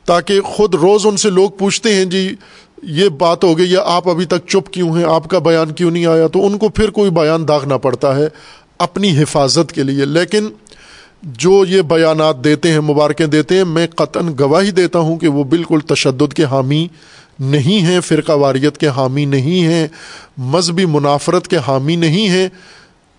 [0.06, 2.36] تاکہ خود روز ان سے لوگ پوچھتے ہیں جی
[2.84, 5.92] یہ بات ہو گئی یا آپ ابھی تک چپ کیوں ہیں؟ آپ کا بیان کیوں
[5.92, 8.28] نہیں آیا؟ تو ان کو پھر کوئی بیان داغنا پڑتا ہے
[8.78, 10.50] اپنی حفاظت کے لیے۔ لیکن
[11.24, 15.44] جو یہ بیانات دیتے ہیں، مبارکیں دیتے ہیں، میں قطن گواہی دیتا ہوں کہ وہ
[15.44, 16.88] بالکل تشدد کے حامی
[17.40, 19.88] نہیں ہیں، فرقہ واریت کے حامی نہیں ہیں،
[20.38, 22.50] مذہبی منافرت کے حامی نہیں ہیں،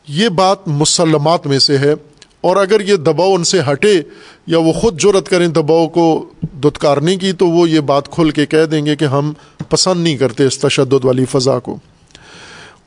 [0.09, 1.95] یہ بات مسلمات میں سے ہے۔
[2.41, 4.01] اور اگر یہ دباؤ ان سے ہٹے
[4.47, 8.47] یا وہ خود جرت کریں دباؤ کو دتکارنے کی، تو وہ یہ بات کھل کے
[8.47, 9.33] کہہ دیں گے کہ ہم
[9.69, 11.77] پسند نہیں کرتے اس تشدد والی فضا کو۔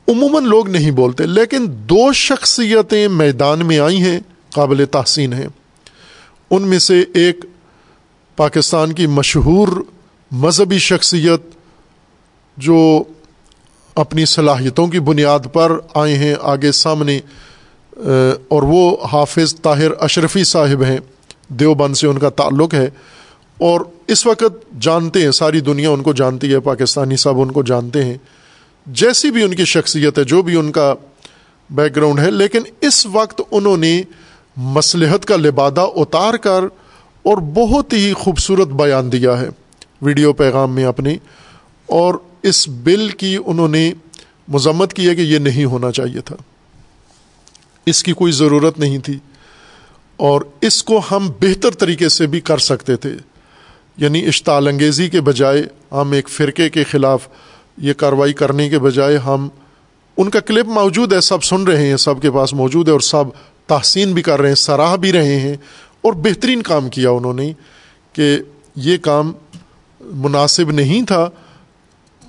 [0.08, 4.20] عموماً لوگ نہیں بولتے، لیکن دو شخصیتیں میدان میں آئی ہیں،
[4.54, 5.46] قابل تحسین ہیں۔
[6.50, 7.44] ان میں سے ایک
[8.36, 9.68] پاکستان کی مشہور
[10.32, 11.40] مذہبی شخصیت
[12.56, 13.02] جو
[13.94, 17.20] اپنی صلاحیتوں کی بنیاد پر آئے ہیں آگے سامنے
[18.48, 20.98] اور وہ حافظ طاہر اشرفی صاحب ہیں،
[21.48, 22.90] دیوبند سے ان کا تعلق ہے۔
[23.58, 27.62] اور اس وقت جانتے ہیں، ساری دنیا ان کو جانتی ہے، پاکستانی صاحب ان کو
[27.62, 28.18] جانتے ہیں۔
[28.86, 30.94] جیسی بھی ان کی شخصیت ہے، جو بھی ان کا
[31.70, 34.02] بیک گراؤنڈ ہے، لیکن اس وقت انہوں نے
[34.56, 36.64] مصلحت کا لبادہ اتار کر
[37.22, 39.48] اور بہت ہی خوبصورت بیان دیا ہے۔
[40.02, 41.16] ویڈیو پیغام میں اپنی،
[41.86, 43.92] اور اس بل کی انہوں نے
[44.48, 46.36] مذمت کی ہے کہ یہ نہیں ہونا چاہیے تھا۔
[47.86, 49.18] اس کی کوئی ضرورت نہیں تھی۔
[50.16, 53.12] اور اس کو ہم بہتر طریقے سے بھی کر سکتے تھے۔
[53.96, 55.62] یعنی اشتعال انگیزی کے بجائے
[55.92, 57.28] ہم ایک فرقے کے خلاف
[57.78, 59.48] یہ کارروائی کرنے کے بجائے ہم
[60.16, 63.00] ان کا کلپ موجود ہے، سب سن رہے ہیں، سب کے پاس موجود ہے، اور
[63.00, 63.24] سب
[63.66, 65.54] تحسین بھی کر رہے ہیں، سراہ بھی رہے ہیں۔
[66.02, 67.52] اور بہترین کام کیا انہوں نے
[68.12, 68.38] کہ
[68.76, 69.32] یہ کام
[70.04, 71.30] مناسب نہیں تھا،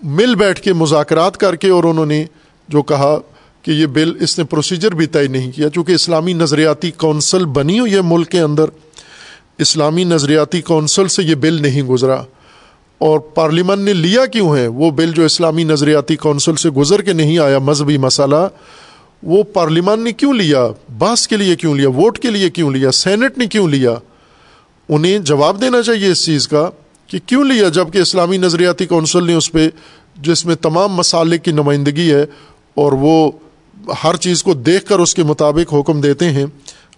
[0.03, 2.25] مل بیٹھ کے مذاکرات کر کے اور انہوں نے
[2.69, 3.17] جو کہا
[3.61, 7.79] کہ یہ بل اس نے پروسیجر بھی طے نہیں کیا، چونکہ اسلامی نظریاتی کونسل بنی
[7.79, 8.65] ہوئی ہے ملک کے اندر۔
[9.57, 12.23] اسلامی نظریاتی کونسل سے یہ بل نہیں گزرا۔
[12.97, 17.13] اور پارلیمان نے لیا کیوں ہے؟ وہ بل جو اسلامی نظریاتی کونسل سے گزر کے
[17.13, 18.47] نہیں آیا، مذہبی مسئلہ،
[19.23, 20.67] وہ پارلیمان نے کیوں لیا؟
[20.97, 23.93] باس کے لیے کیوں لیا؟ ووٹ کے لیے کیوں لیا؟ سینٹ نے کیوں لیا؟
[24.89, 26.69] انہیں جواب دینا چاہیے اس چیز کا۔
[27.13, 29.69] کہ کیوں لیا جبکہ اسلامی نظریاتی کونسل نے اس پہ
[30.15, 32.25] جس میں تمام مسالے کی نمائندگی ہے
[32.75, 33.31] اور وہ
[34.03, 36.45] ہر چیز کو دیکھ کر اس کے مطابق حکم دیتے ہیں،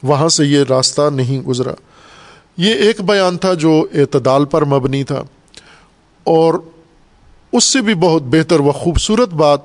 [0.03, 1.71] وہاں سے یہ راستہ نہیں گزرا۔
[2.57, 5.23] یہ ایک بیان تھا جو اعتدال پر مبنی تھا۔
[6.23, 6.53] اور
[7.51, 9.59] اس سے بھی بہت بہتر و خوبصورت بات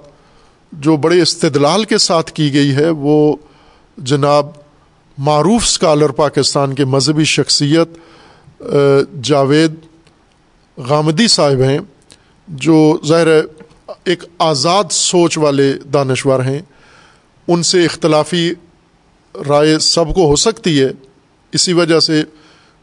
[0.72, 3.36] جو بڑے استدلال کے ساتھ کی گئی ہے، وہ
[3.98, 4.46] جناب
[5.18, 7.88] معروف اسکالر پاکستان کے مذہبی شخصیت
[9.22, 9.74] جاوید
[10.88, 11.78] غامدی صاحب ہیں،
[12.48, 13.26] جو ظاہر
[14.04, 16.60] ایک آزاد سوچ والے دانشور ہیں۔
[17.48, 18.52] ان سے اختلافی
[19.48, 20.88] رائے سب کو ہو سکتی ہے،
[21.52, 22.22] اسی وجہ سے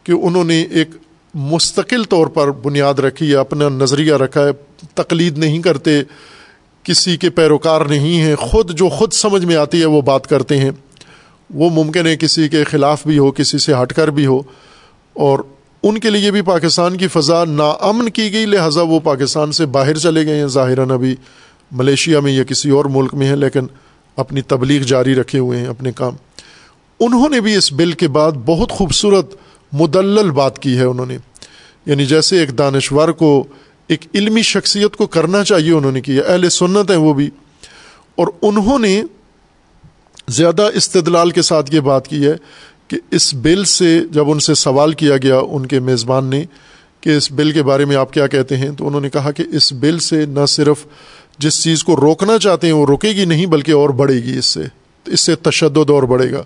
[0.03, 0.89] کہ انہوں نے ایک
[1.33, 4.51] مستقل طور پر بنیاد رکھی ہے، اپنا نظریہ رکھا ہے۔
[4.93, 6.01] تقلید نہیں کرتے،
[6.83, 10.57] کسی کے پیروکار نہیں ہیں۔ خود جو خود سمجھ میں آتی ہے، وہ بات کرتے
[10.57, 10.71] ہیں۔
[11.53, 14.41] وہ ممکن ہے کسی کے خلاف بھی ہو، کسی سے ہٹ کر بھی ہو۔
[15.13, 15.39] اور
[15.83, 19.97] ان کے لیے بھی پاکستان کی فضا ناامن کی گئی، لہٰذا وہ پاکستان سے باہر
[19.97, 21.15] چلے گئے ہیں۔ ظاہراً ابھی
[21.71, 23.67] ملیشیا میں یا کسی اور ملک میں ہیں، لیکن
[24.15, 26.15] اپنی تبلیغ جاری رکھے ہوئے ہیں اپنے کام۔
[26.99, 29.35] انہوں نے بھی اس بل کے بعد بہت خوبصورت
[29.71, 31.17] مدلل بات کی ہے انہوں نے۔
[31.85, 33.43] یعنی جیسے ایک دانشور کو،
[33.87, 37.29] ایک علمی شخصیت کو کرنا چاہیے انہوں نے کیا۔ اہل سنت ہیں وہ بھی۔
[38.15, 39.03] اور انہوں نے
[40.27, 42.33] زیادہ استدلال کے ساتھ یہ بات کی ہے
[42.87, 46.43] کہ اس بل سے جب ان سے سوال کیا گیا، ان کے میزبان نے
[47.01, 49.43] کہ اس بل کے بارے میں آپ کیا کہتے ہیں، تو انہوں نے کہا کہ
[49.51, 50.85] اس بل سے نہ صرف
[51.39, 54.45] جس چیز کو روکنا چاہتے ہیں وہ روکے گی نہیں، بلکہ اور بڑھے گی اس
[54.45, 54.61] سے
[55.05, 56.43] اس سے تشدد اور بڑھے گا۔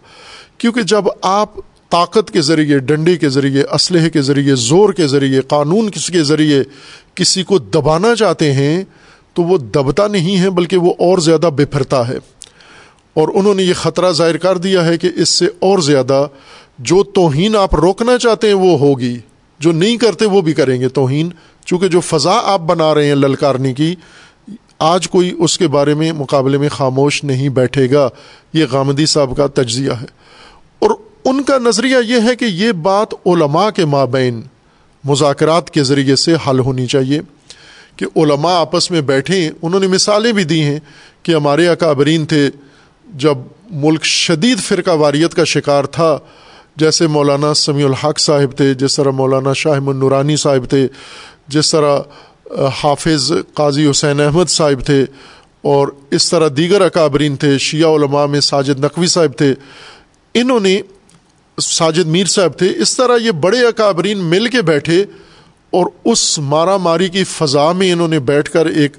[0.57, 1.49] کیونکہ جب آپ
[1.89, 6.23] طاقت کے ذریعے، ڈنڈے کے ذریعے، اسلحے کے ذریعے، زور کے ذریعے، قانون کس کے
[6.23, 6.63] ذریعے
[7.15, 8.83] کسی کو دبانا چاہتے ہیں،
[9.33, 12.17] تو وہ دبتا نہیں ہے، بلکہ وہ اور زیادہ بفرتا ہے۔
[13.13, 16.27] اور انہوں نے یہ خطرہ ظاہر کر دیا ہے کہ اس سے اور زیادہ
[16.79, 19.17] جو توہین آپ روکنا چاہتے ہیں وہ ہوگی،
[19.59, 21.29] جو نہیں کرتے وہ بھی کریں گے توہین۔
[21.65, 23.95] چونکہ جو فضا آپ بنا رہے ہیں للکارنے کی،
[24.79, 28.09] آج کوئی اس کے بارے میں مقابلے میں خاموش نہیں بیٹھے گا۔
[28.53, 30.05] یہ غامدی صاحب کا تجزیہ ہے۔
[30.79, 30.89] اور
[31.25, 34.41] ان کا نظریہ یہ ہے کہ یہ بات علماء کے مابین
[35.03, 37.21] مذاکرات کے ذریعے سے حل ہونی چاہیے
[37.95, 40.79] کہ علماء آپس میں بیٹھیں۔ انہوں نے مثالیں بھی دی ہیں
[41.23, 42.49] کہ ہمارے اکابرین تھے
[43.11, 43.37] جب
[43.71, 46.17] ملک شدید فرقہ واریت کا شکار تھا،
[46.77, 50.87] جیسے مولانا سمیع الحق صاحب تھے، جس طرح مولانا شاہ نورانی صاحب تھے،
[51.47, 51.99] جس طرح
[52.83, 55.05] حافظ قاضی حسین احمد صاحب تھے،
[55.61, 59.53] اور اس طرح دیگر اکابرین تھے، شیعہ علماء میں ساجد نقوی صاحب تھے۔
[60.35, 60.81] انہوں نے
[61.57, 65.03] ساجد میر صاحب تھے، اس طرح یہ بڑے اکابرین مل کے بیٹھے،
[65.73, 68.97] اور اس مارا ماری کی فضا میں انہوں نے بیٹھ کر ایک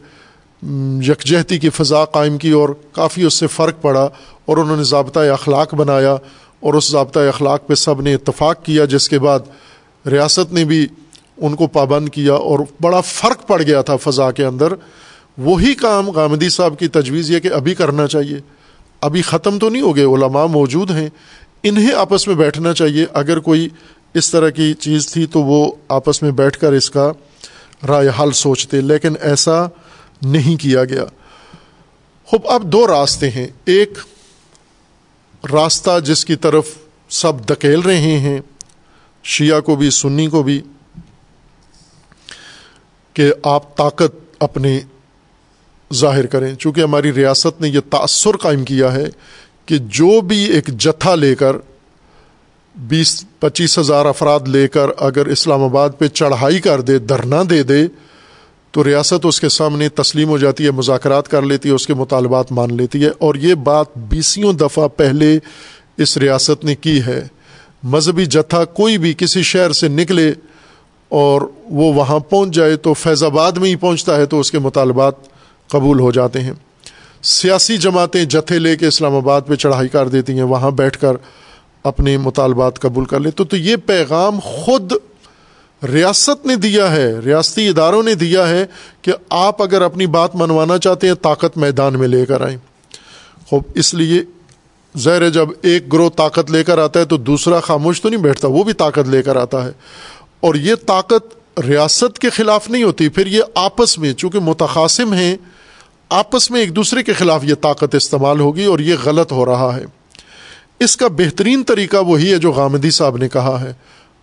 [1.03, 4.09] یکجہتی کی فضا قائم کی اور کافی اس سے فرق پڑا
[4.45, 6.13] اور انہوں نے ضابطۂ اخلاق بنایا
[6.61, 9.41] اور اس ضابطۂ اخلاق پہ سب نے اتفاق کیا، جس کے بعد
[10.07, 10.87] ریاست نے بھی
[11.37, 14.73] ان کو پابند کیا اور بڑا فرق پڑ گیا تھا فضا کے اندر۔
[15.39, 18.39] وہی کام غامدی صاحب کی تجویز یہ کہ ابھی کرنا چاہیے۔
[19.01, 21.09] ابھی ختم تو نہیں ہو گئے، علماء موجود ہیں۔
[21.63, 23.69] انہیں آپس میں بیٹھنا چاہیے۔ اگر کوئی
[24.15, 27.13] اس طرح کی چیز تھی تو وہ آپس میں بیٹھ کر اس کا
[27.89, 29.67] رائے حل سوچتے، لیکن ایسا
[30.23, 31.05] نہیں کیا گیا۔
[32.25, 33.99] خوب، اب دو راستے ہیں۔ ایک
[35.53, 36.69] راستہ جس کی طرف
[37.09, 38.41] سب دکیل رہے ہیں،
[39.25, 40.61] شیعہ کو بھی، سنی کو بھی،
[43.15, 44.81] کہ آپ طاقت اپنے
[45.95, 49.05] ظاہر کریں۔ چونکہ ہماری ریاست نے یہ تأثر قائم کیا ہے
[49.67, 51.57] کہ جو بھی ایک جتھا لے کر،
[52.75, 57.63] بیس، پچیس ہزار افراد لے کر اگر اسلام آباد پہ چڑھائی کر دے، دھرنا دے
[57.63, 57.87] دے
[58.73, 61.95] تو ریاست اس کے سامنے تسلیم ہو جاتی ہے، مذاکرات کر لیتی ہے، اس کے
[61.95, 65.39] مطالبات مان لیتی ہے۔ اور یہ بات بیسیوں دفعہ پہلے
[65.97, 67.29] اس ریاست نے کی ہے۔
[67.83, 70.33] مذہبی جتھا کوئی بھی کسی شہر سے نکلے
[71.09, 74.59] اور وہ وہاں پہنچ جائے تو فیض آباد میں ہی پہنچتا ہے تو اس کے
[74.59, 75.15] مطالبات
[75.69, 76.53] قبول ہو جاتے ہیں۔
[77.23, 81.13] سیاسی جماعتیں جتھے لے کے اسلام آباد پہ چڑھائی کر دیتی ہیں، وہاں بیٹھ کر
[81.85, 84.93] اپنے مطالبات قبول کر لیتے تو یہ پیغام خود
[85.93, 88.67] ریاست نے دیا ہے، ریاستی اداروں نے دیا ہے
[89.03, 92.57] کہ آپ اگر اپنی بات منوانا چاہتے ہیں، طاقت میدان میں لے کر آئیں۔
[93.47, 94.23] خوب، اس لیے
[94.95, 98.49] زہر جب ایک گروہ طاقت لے کر آتا ہے تو دوسرا خاموش تو نہیں بیٹھتا،
[98.49, 99.71] وہ بھی طاقت لے کر آتا ہے۔
[100.41, 105.37] اور یہ طاقت ریاست کے خلاف نہیں ہوتی، پھر یہ آپس میں، چونکہ متقاسم ہیں،
[106.09, 109.77] آپس میں ایک دوسرے کے خلاف یہ طاقت استعمال ہوگی اور یہ غلط ہو رہا
[109.77, 109.85] ہے۔
[110.81, 113.73] اس کا بہترین طریقہ وہی ہے جو غامدی صاحب نے کہا ہے۔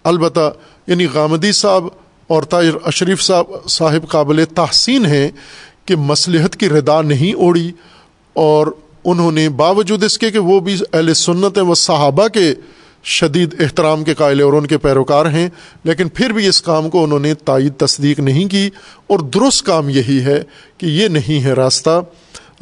[0.04, 0.54] البتہ
[0.90, 1.88] یعنی غامدی صاحب
[2.28, 5.30] اور طاہر اشریف صاحب صاحب قابل تحسین ہیں
[5.86, 7.72] کہ مصلحت کی ردا نہیں اوڑی
[8.34, 8.68] اور
[9.06, 12.54] انہوں نے باوجود اس کے کہ وہ بھی اہل سنت ہیں صحابہ کے
[13.04, 15.50] شدید احترام کے قائل اور ان کے پیروکار ہیں،
[15.84, 18.70] لیکن پھر بھی اس کام کو انہوں نے تائید تصدیق نہیں کی
[19.08, 20.44] اور درست کام یہی ہے
[20.78, 22.02] کہ یہ نہیں ہے راستہ۔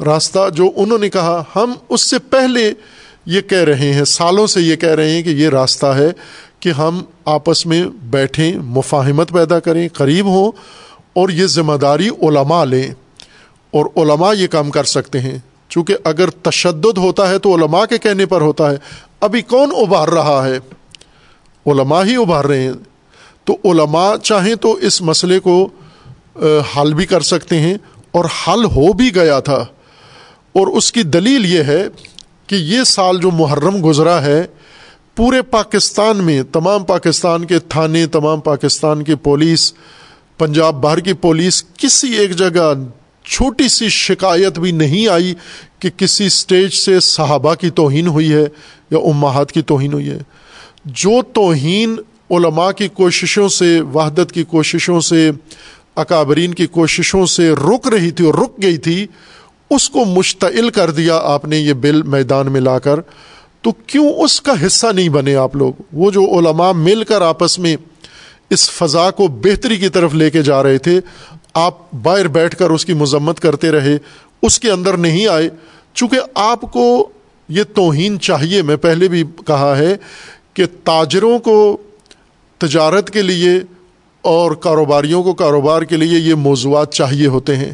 [0.06, 2.72] راستہ جو انہوں نے کہا، ہم اس سے پہلے
[3.26, 6.10] یہ کہہ رہے ہیں، سالوں سے یہ کہہ رہے ہیں کہ یہ راستہ ہے۔
[6.60, 10.52] کہ ہم آپس میں بیٹھیں، مفاہمت پیدا کریں، قریب ہوں
[11.12, 12.90] اور یہ ذمہ داری علماء لیں۔
[13.70, 17.98] اور علماء یہ کام کر سکتے ہیں۔ چونکہ اگر تشدد ہوتا ہے تو علماء کے
[17.98, 18.76] کہنے پر ہوتا ہے،
[19.20, 20.58] ابھی کون ابھار رہا ہے؟
[21.66, 22.72] علماء ہی ابھار رہے ہیں۔
[23.44, 25.68] تو علماء چاہیں تو اس مسئلے کو
[26.76, 27.74] حل بھی کر سکتے ہیں۔
[28.10, 29.66] اور حل ہو بھی گیا تھا۔
[30.52, 31.88] اور اس کی دلیل یہ ہے
[32.46, 34.46] کہ یہ سال جو محرم گزرا ہے
[35.18, 39.72] پورے پاکستان میں، تمام پاکستان کے تھانے، تمام پاکستان کی پولیس،
[40.38, 42.74] پنجاب باہر کی پولیس، کسی ایک جگہ
[43.24, 45.34] چھوٹی سی شکایت بھی نہیں آئی
[45.78, 48.44] کہ کسی اسٹیج سے صحابہ کی توہین ہوئی ہے
[48.90, 50.18] یا امہات کی توہین ہوئی ہے۔
[50.84, 51.96] جو توہین
[52.30, 55.30] علماء کی کوششوں سے، وحدت کی کوششوں سے،
[55.96, 59.06] اکابرین کی کوششوں سے رک رہی تھی اور رک گئی تھی،
[59.70, 63.00] اس کو مشتعل کر دیا آپ نے یہ بل میدان میں لا کر۔
[63.62, 67.58] تو کیوں اس کا حصہ نہیں بنے آپ لوگ؟ وہ جو علماء مل کر آپس
[67.58, 67.76] میں
[68.50, 71.00] اس فضا کو بہتری کی طرف لے کے جا رہے تھے،
[71.54, 73.98] آپ باہر بیٹھ کر اس کی مذمت کرتے رہے،
[74.42, 75.48] اس کے اندر نہیں آئے۔
[75.94, 77.08] چونکہ آپ کو
[77.48, 79.96] یہ توہین چاہیے، میں پہلے بھی کہا ہے
[80.54, 81.76] کہ تاجروں کو
[82.58, 83.50] تجارت کے لیے
[84.22, 87.72] اور کاروباریوں کو کاروبار کے لیے یہ موضوعات چاہیے ہوتے ہیں۔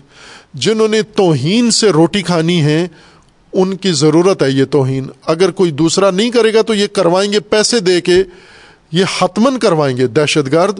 [0.54, 2.88] جنہوں نے توہین سے روٹی کھانی ہے
[3.54, 7.32] ان کی ضرورت ہے یہ توہین۔ اگر کوئی دوسرا نہیں کرے گا تو یہ کروائیں
[7.32, 8.22] گے پیسے دے کے،
[8.92, 10.78] یہ حتمن کروائیں گے۔ دہشت گرد،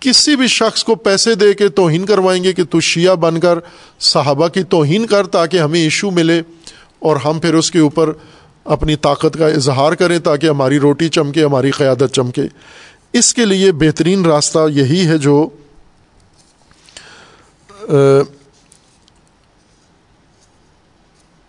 [0.00, 3.58] کسی بھی شخص کو پیسے دے کے توہین کروائیں گے کہ تو شیعہ بن کر
[4.00, 6.42] صحابہ کی توہین کر تاکہ ہمیں ایشو ملے
[6.98, 8.12] اور ہم پھر اس کے اوپر
[8.64, 12.42] اپنی طاقت کا اظہار کریں تاکہ ہماری روٹی چمکے، ہماری قیادت چمکے۔
[13.12, 15.48] اس کے لیے بہترین راستہ یہی ہے جو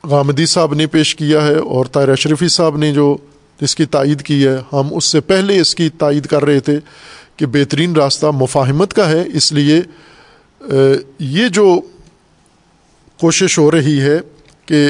[0.03, 3.15] غامدی صاحب نے پیش کیا ہے اور طاہر اشرفی صاحب نے جو
[3.61, 6.77] اس کی تائید کی ہے، ہم اس سے پہلے اس کی تائید کر رہے تھے
[7.37, 9.81] کہ بہترین راستہ مفاہمت کا ہے۔ اس لیے
[11.19, 11.79] یہ جو
[13.19, 14.17] کوشش ہو رہی ہے
[14.65, 14.87] کہ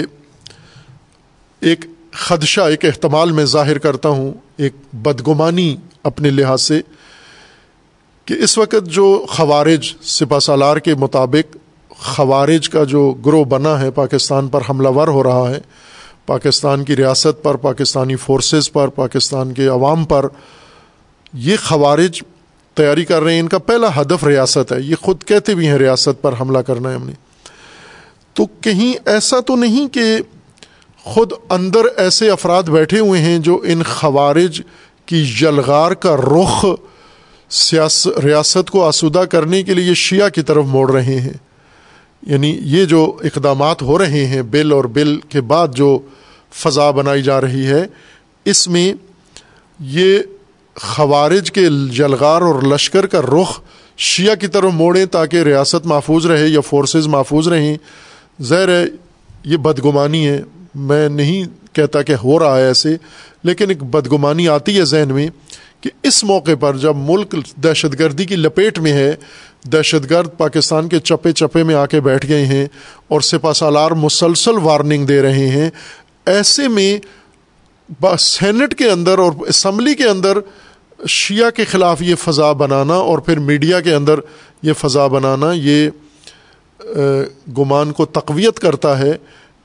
[1.62, 6.82] ایک خدشہ، ایک احتمال میں ظاہر کرتا ہوں، ایک بدگمانی اپنے لحاظ سے
[8.26, 11.58] کہ اس وقت جو خوارج سپا سالار کے مطابق
[11.98, 15.60] خوارج کا جو گروہ بنا ہے، پاکستان پر حملہ ور ہو رہا ہے،
[16.26, 20.26] پاکستان کی ریاست پر، پاکستانی فورسز پر، پاکستان کے عوام پر،
[21.34, 22.22] یہ خوارج
[22.74, 25.78] تیاری کر رہے ہیں۔ ان کا پہلا ہدف ریاست ہے۔ یہ خود کہتے بھی ہیں
[25.78, 27.14] ریاست پر حملہ کرنا ہے ہم نے۔
[28.34, 30.18] تو کہیں ایسا تو نہیں کہ
[31.04, 34.62] خود اندر ایسے افراد بیٹھے ہوئے ہیں جو ان خوارج
[35.06, 36.66] کی جلغار کا رخ
[37.50, 41.53] سیاس، ریاست کو آسودہ کرنے کے لیے شیعہ کی طرف موڑ رہے ہیں۔
[42.28, 46.00] یعنی یہ جو اقدامات ہو رہے ہیں بل اور بل کے بعد جو
[46.52, 47.86] فضا بنائی جا رہی ہے،
[48.46, 48.94] اس میں
[49.80, 50.20] یہ
[50.76, 53.60] خوارج کے جلغار اور لشکر کا رخ
[53.98, 57.78] شیعہ کی طرف موڑیں تاکہ ریاست محفوظ رہے یا فورسز محفوظ رہیں۔
[58.40, 58.86] زہر ہے،
[59.46, 60.42] یہ بدگمانی ہے۔
[60.76, 61.44] میں نہیں
[61.76, 62.98] کہتا کہ ہو رہا ہے ایسے،
[63.44, 65.28] لیکن ایک بدگمانی آتی ہے ذہن میں
[65.82, 69.16] کہ اس موقع پر جب ملک دہشت گردی کی لپیٹ میں ہے
[69.72, 72.66] دہشت گرد پاکستان کے چپے چپے میں آ کے بیٹھ گئے ہیں
[73.08, 75.70] اور سپا سالار مسلسل وارننگ دے رہے ہیں۔
[76.26, 76.98] ایسے میں
[78.20, 80.38] سینٹ کے اندر اور اسمبلی کے اندر
[81.08, 84.20] شیعہ کے خلاف یہ فضا بنانا اور پھر میڈیا کے اندر
[84.62, 85.90] یہ فضا بنانا، یہ
[87.58, 89.12] گمان کو تقویت کرتا ہے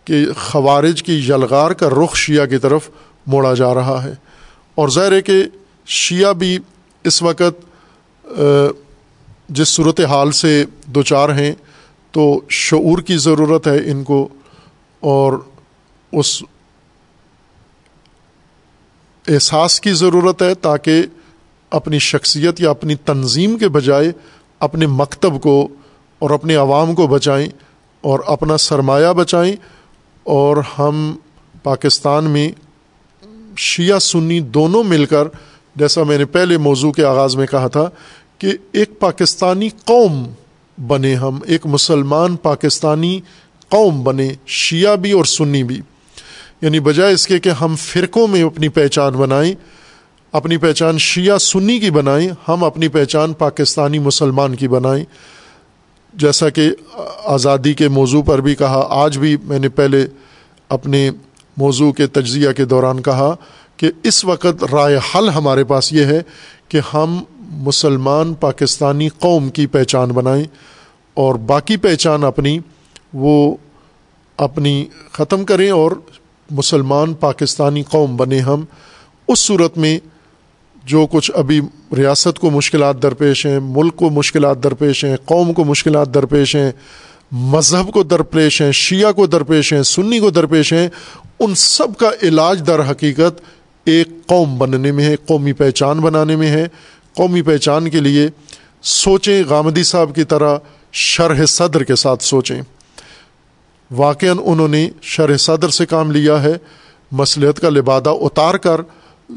[0.05, 2.91] کہ خوارج کی یلغار کا رخ شیعہ کی طرف
[3.27, 4.13] موڑا جا رہا ہے۔
[4.75, 5.45] اور ظاہر ہے کہ
[5.87, 6.59] شیعہ بھی
[7.05, 7.67] اس وقت
[9.49, 11.53] جس صورت حال سے دو چار ہیں،
[12.11, 14.29] تو شعور کی ضرورت ہے ان کو
[15.01, 15.33] اور
[16.13, 16.43] اس
[19.29, 21.03] احساس کی ضرورت ہے تاکہ
[21.71, 24.13] اپنی شخصیت یا اپنی تنظیم کے بجائے
[24.61, 25.69] اپنے مکتب کو
[26.19, 27.49] اور اپنے عوام کو بچائیں
[28.01, 29.57] اور اپنا سرمایہ بچائیں۔
[30.25, 31.17] اور ہم
[31.63, 32.53] پاکستان میں
[33.57, 35.29] شیعہ سنی دونوں مل کر،
[35.77, 37.91] جیسا میں نے پہلے موضوع کے آغاز میں کہا تھا
[38.39, 40.25] کہ ایک پاکستانی قوم
[40.87, 43.21] بنے ہم، ایک مسلمان پاکستانی
[43.69, 45.81] قوم بنے، شیعہ بھی اور سنی بھی۔
[46.63, 49.55] یعنی بجائے اس کے کہ ہم فرقوں میں اپنی پہچان بنائیں،
[50.33, 55.05] اپنی پہچان شیعہ سنی کی بنائیں، ہم اپنی پہچان پاکستانی مسلمان کی بنائیں۔
[56.15, 56.71] جیسا کہ
[57.25, 60.07] آزادی کے موضوع پر بھی کہا، آج بھی میں نے پہلے
[60.69, 61.11] اپنے
[61.57, 63.35] موضوع کے تجزیہ کے دوران کہا
[63.77, 66.21] کہ اس وقت رائے حل ہمارے پاس یہ ہے
[66.69, 70.45] کہ ہم مسلمان پاکستانی قوم کی پہچان بنائیں
[71.15, 72.59] اور باقی پہچان اپنی،
[73.13, 73.57] وہ
[74.37, 75.91] اپنی ختم کریں اور
[76.51, 78.65] مسلمان پاکستانی قوم بنے ہم۔
[79.29, 79.99] اس صورت میں
[80.85, 81.61] جو کچھ ابھی
[81.97, 86.73] ریاست کو مشکلات درپیش ہیں، ملک کو مشکلات درپیش ہیں، قوم کو مشکلات درپیش ہیں،
[87.33, 90.89] مذہب کو درپیش ہیں، شیعہ کو درپیش ہیں، سنی کو درپیش ہیں،
[91.41, 93.41] ان سب کا علاج در حقیقت
[93.85, 96.69] ایک قوم بننے میں ہے قومی پہچان بنانے میں ہے۔
[97.19, 98.29] قومی پہچان کے لیے
[98.83, 100.59] سوچیں، غامدی صاحب کی طرح
[100.93, 102.63] شرح صدر کے ساتھ سوچیں۔
[103.91, 106.53] واقع انہوں نے شرح صدر سے کام لیا ہے
[107.13, 108.81] مصلیت کا لبادہ اتار کر،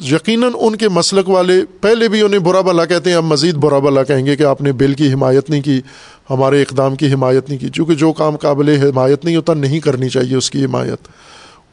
[0.03, 3.79] یقیناً ان کے مسلک والے پہلے بھی انہیں برا بلا کہتے ہیں، اب مزید برا
[3.79, 5.81] بلا کہیں گے کہ آپ نے بل کی حمایت نہیں کی،
[6.29, 10.09] ہمارے اقدام کی حمایت نہیں کی۔ چونکہ جو کام قابل حمایت نہیں ہوتا، نہیں کرنی
[10.09, 11.07] چاہیے اس کی حمایت۔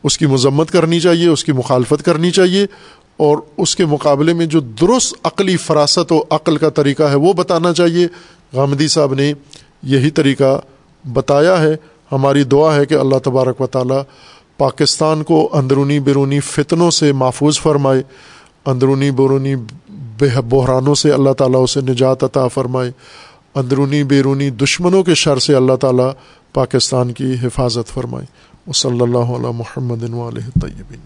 [0.05, 2.66] اس کی مذمت کرنی چاہیے، اس کی مخالفت کرنی چاہیے۔
[3.18, 7.32] اور اس کے مقابلے میں جو درست عقلی فراست و عقل کا طریقہ ہے وہ
[7.32, 8.06] بتانا چاہیے۔
[8.52, 9.32] غامدی صاحب نے
[9.82, 10.60] یہی طریقہ
[11.12, 11.76] بتایا ہے۔
[12.12, 14.02] ہماری دعا ہے کہ اللہ تبارک و تعالیٰ
[14.58, 18.02] پاکستان کو اندرونی بیرونی فتنوں سے محفوظ فرمائے،
[18.66, 19.54] اندرونی بیرونی
[20.18, 22.90] بحرانوں سے اللہ تعالیٰ اسے نجات عطا فرمائے،
[23.54, 26.10] اندرونی بیرونی دشمنوں کے شر سے اللہ تعالیٰ
[26.54, 28.26] پاکستان کی حفاظت فرمائے۔
[28.66, 31.00] وہ صلی اللہ علیہ محمد علیہ طیبین